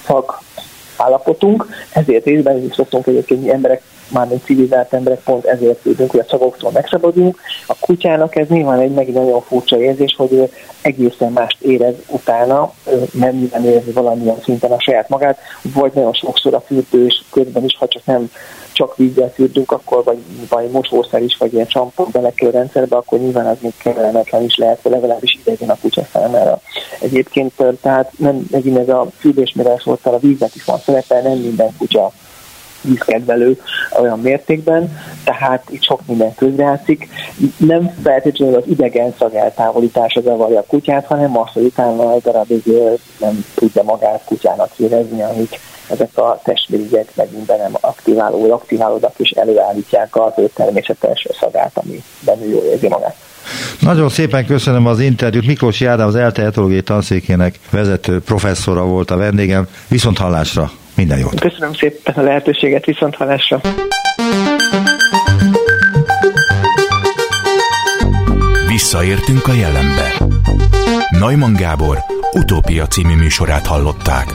szag 0.06 0.38
állapotunk, 0.98 1.68
ezért 1.94 2.26
részben 2.26 2.64
is 2.64 2.74
szoktunk 2.74 3.08
egyébként 3.08 3.50
emberek 3.50 3.82
mármint 4.12 4.44
civilizált 4.44 4.94
emberek 4.94 5.20
pont 5.24 5.46
ezért 5.46 5.82
tudunk, 5.82 6.12
hogy 6.12 6.20
a 6.20 6.30
szagoktól 6.30 6.72
megszabaduljunk. 6.72 7.40
A 7.68 7.76
kutyának 7.80 8.36
ez 8.36 8.48
nyilván 8.48 8.80
egy 8.80 8.94
megint 8.94 9.18
nagyon 9.18 9.42
furcsa 9.42 9.80
érzés, 9.80 10.16
hogy 10.18 10.34
ő 10.34 10.50
egészen 10.82 11.32
mást 11.32 11.62
érez 11.62 11.96
utána, 12.08 12.74
nem 13.12 13.36
minden 13.36 13.66
érzi 13.66 13.92
valamilyen 13.92 14.42
szinten 14.44 14.72
a 14.72 14.82
saját 14.82 15.10
magát, 15.10 15.40
vagy 15.62 15.92
nagyon 15.94 16.14
sokszor 16.14 16.54
a 16.54 16.62
fürdős 16.62 17.24
közben 17.32 17.64
is, 17.64 17.78
ha 17.78 17.88
csak 17.88 18.06
nem 18.06 18.32
csak 18.72 18.98
vízzel 18.98 19.32
fürdünk, 19.34 19.72
akkor 19.72 20.04
vagy, 20.04 20.18
vagy 20.50 20.70
mosószer 20.70 21.22
is, 21.22 21.38
vagy 21.38 21.54
ilyen 21.54 21.68
csampon 21.68 22.08
belekő 22.12 22.50
rendszerbe, 22.50 22.96
akkor 22.96 23.20
nyilván 23.20 23.46
az 23.46 23.58
még 23.62 23.74
kellemetlen 23.78 24.44
is 24.44 24.58
lehet, 24.58 24.82
vagy 24.82 24.92
legalábbis 24.92 25.38
idegen 25.46 25.70
a 25.70 25.78
kutya 25.82 26.02
számára. 26.14 26.62
Egyébként 27.02 27.54
tehát 27.82 28.12
nem 28.18 28.48
megint 28.52 28.78
ez 28.78 28.90
a 28.90 29.08
fürdés, 29.20 29.54
mire 29.56 29.76
a 30.04 30.18
víznek 30.20 30.56
is 30.56 30.64
van 30.64 30.80
szerepe, 30.80 31.22
nem 31.22 31.38
minden 31.38 31.76
kutya 31.78 32.12
vízkedvelő 32.82 33.62
olyan 34.00 34.20
mértékben, 34.20 35.00
tehát 35.24 35.64
itt 35.70 35.84
sok 35.84 36.02
minden 36.08 36.36
közreátszik. 36.36 37.08
Nem 37.58 37.94
feltétlenül 38.04 38.56
az 38.56 38.64
idegen 38.68 39.14
szag 39.18 39.34
eltávolítása 39.34 40.22
zavarja 40.22 40.60
a 40.60 40.66
kutyát, 40.68 41.06
hanem 41.06 41.38
az, 41.38 41.50
hogy 41.54 41.64
utána 41.64 42.14
egy 42.14 42.22
darabig 42.22 42.64
nem 43.20 43.46
tudja 43.56 43.84
magát 43.84 44.24
kutyának 44.26 44.70
érezni, 44.78 45.22
amik 45.22 45.60
ezek 45.90 46.18
a 46.18 46.40
testvérigyek 46.44 47.16
megint 47.16 47.48
nem 47.48 47.72
aktiváló, 47.80 48.52
aktiválódnak 48.52 49.14
és 49.18 49.30
előállítják 49.30 50.16
az 50.16 50.34
ő 50.38 50.50
természetes 50.54 51.28
szagát, 51.40 51.72
ami 51.74 52.04
benne 52.26 52.46
jól 52.46 52.64
érzi 52.64 52.88
magát. 52.88 53.16
Nagyon 53.80 54.10
szépen 54.10 54.46
köszönöm 54.46 54.86
az 54.86 55.00
interjút. 55.00 55.46
Miklós 55.46 55.80
Jádám 55.80 56.08
az 56.08 56.16
ELTE 56.16 56.44
etológiai 56.44 56.82
tanszékének 56.82 57.60
vezető 57.72 58.22
professzora 58.22 58.86
volt 58.86 59.12
a 59.12 59.18
vendégem. 59.18 59.68
Viszont 59.88 60.18
hallásra! 60.18 60.72
Minden 61.00 61.20
jót! 61.20 61.40
Köszönöm 61.40 61.74
szépen 61.74 62.14
a 62.14 62.22
lehetőséget, 62.22 62.86
viszont 62.86 63.16
hallásra! 63.16 63.62
Visszaértünk 68.68 69.48
a 69.48 69.54
jelenbe. 69.54 70.12
Neumann 71.10 71.54
Gábor 71.54 71.98
utópia 72.32 72.88
című 72.88 73.16
műsorát 73.16 73.68
hallották. 73.68 74.34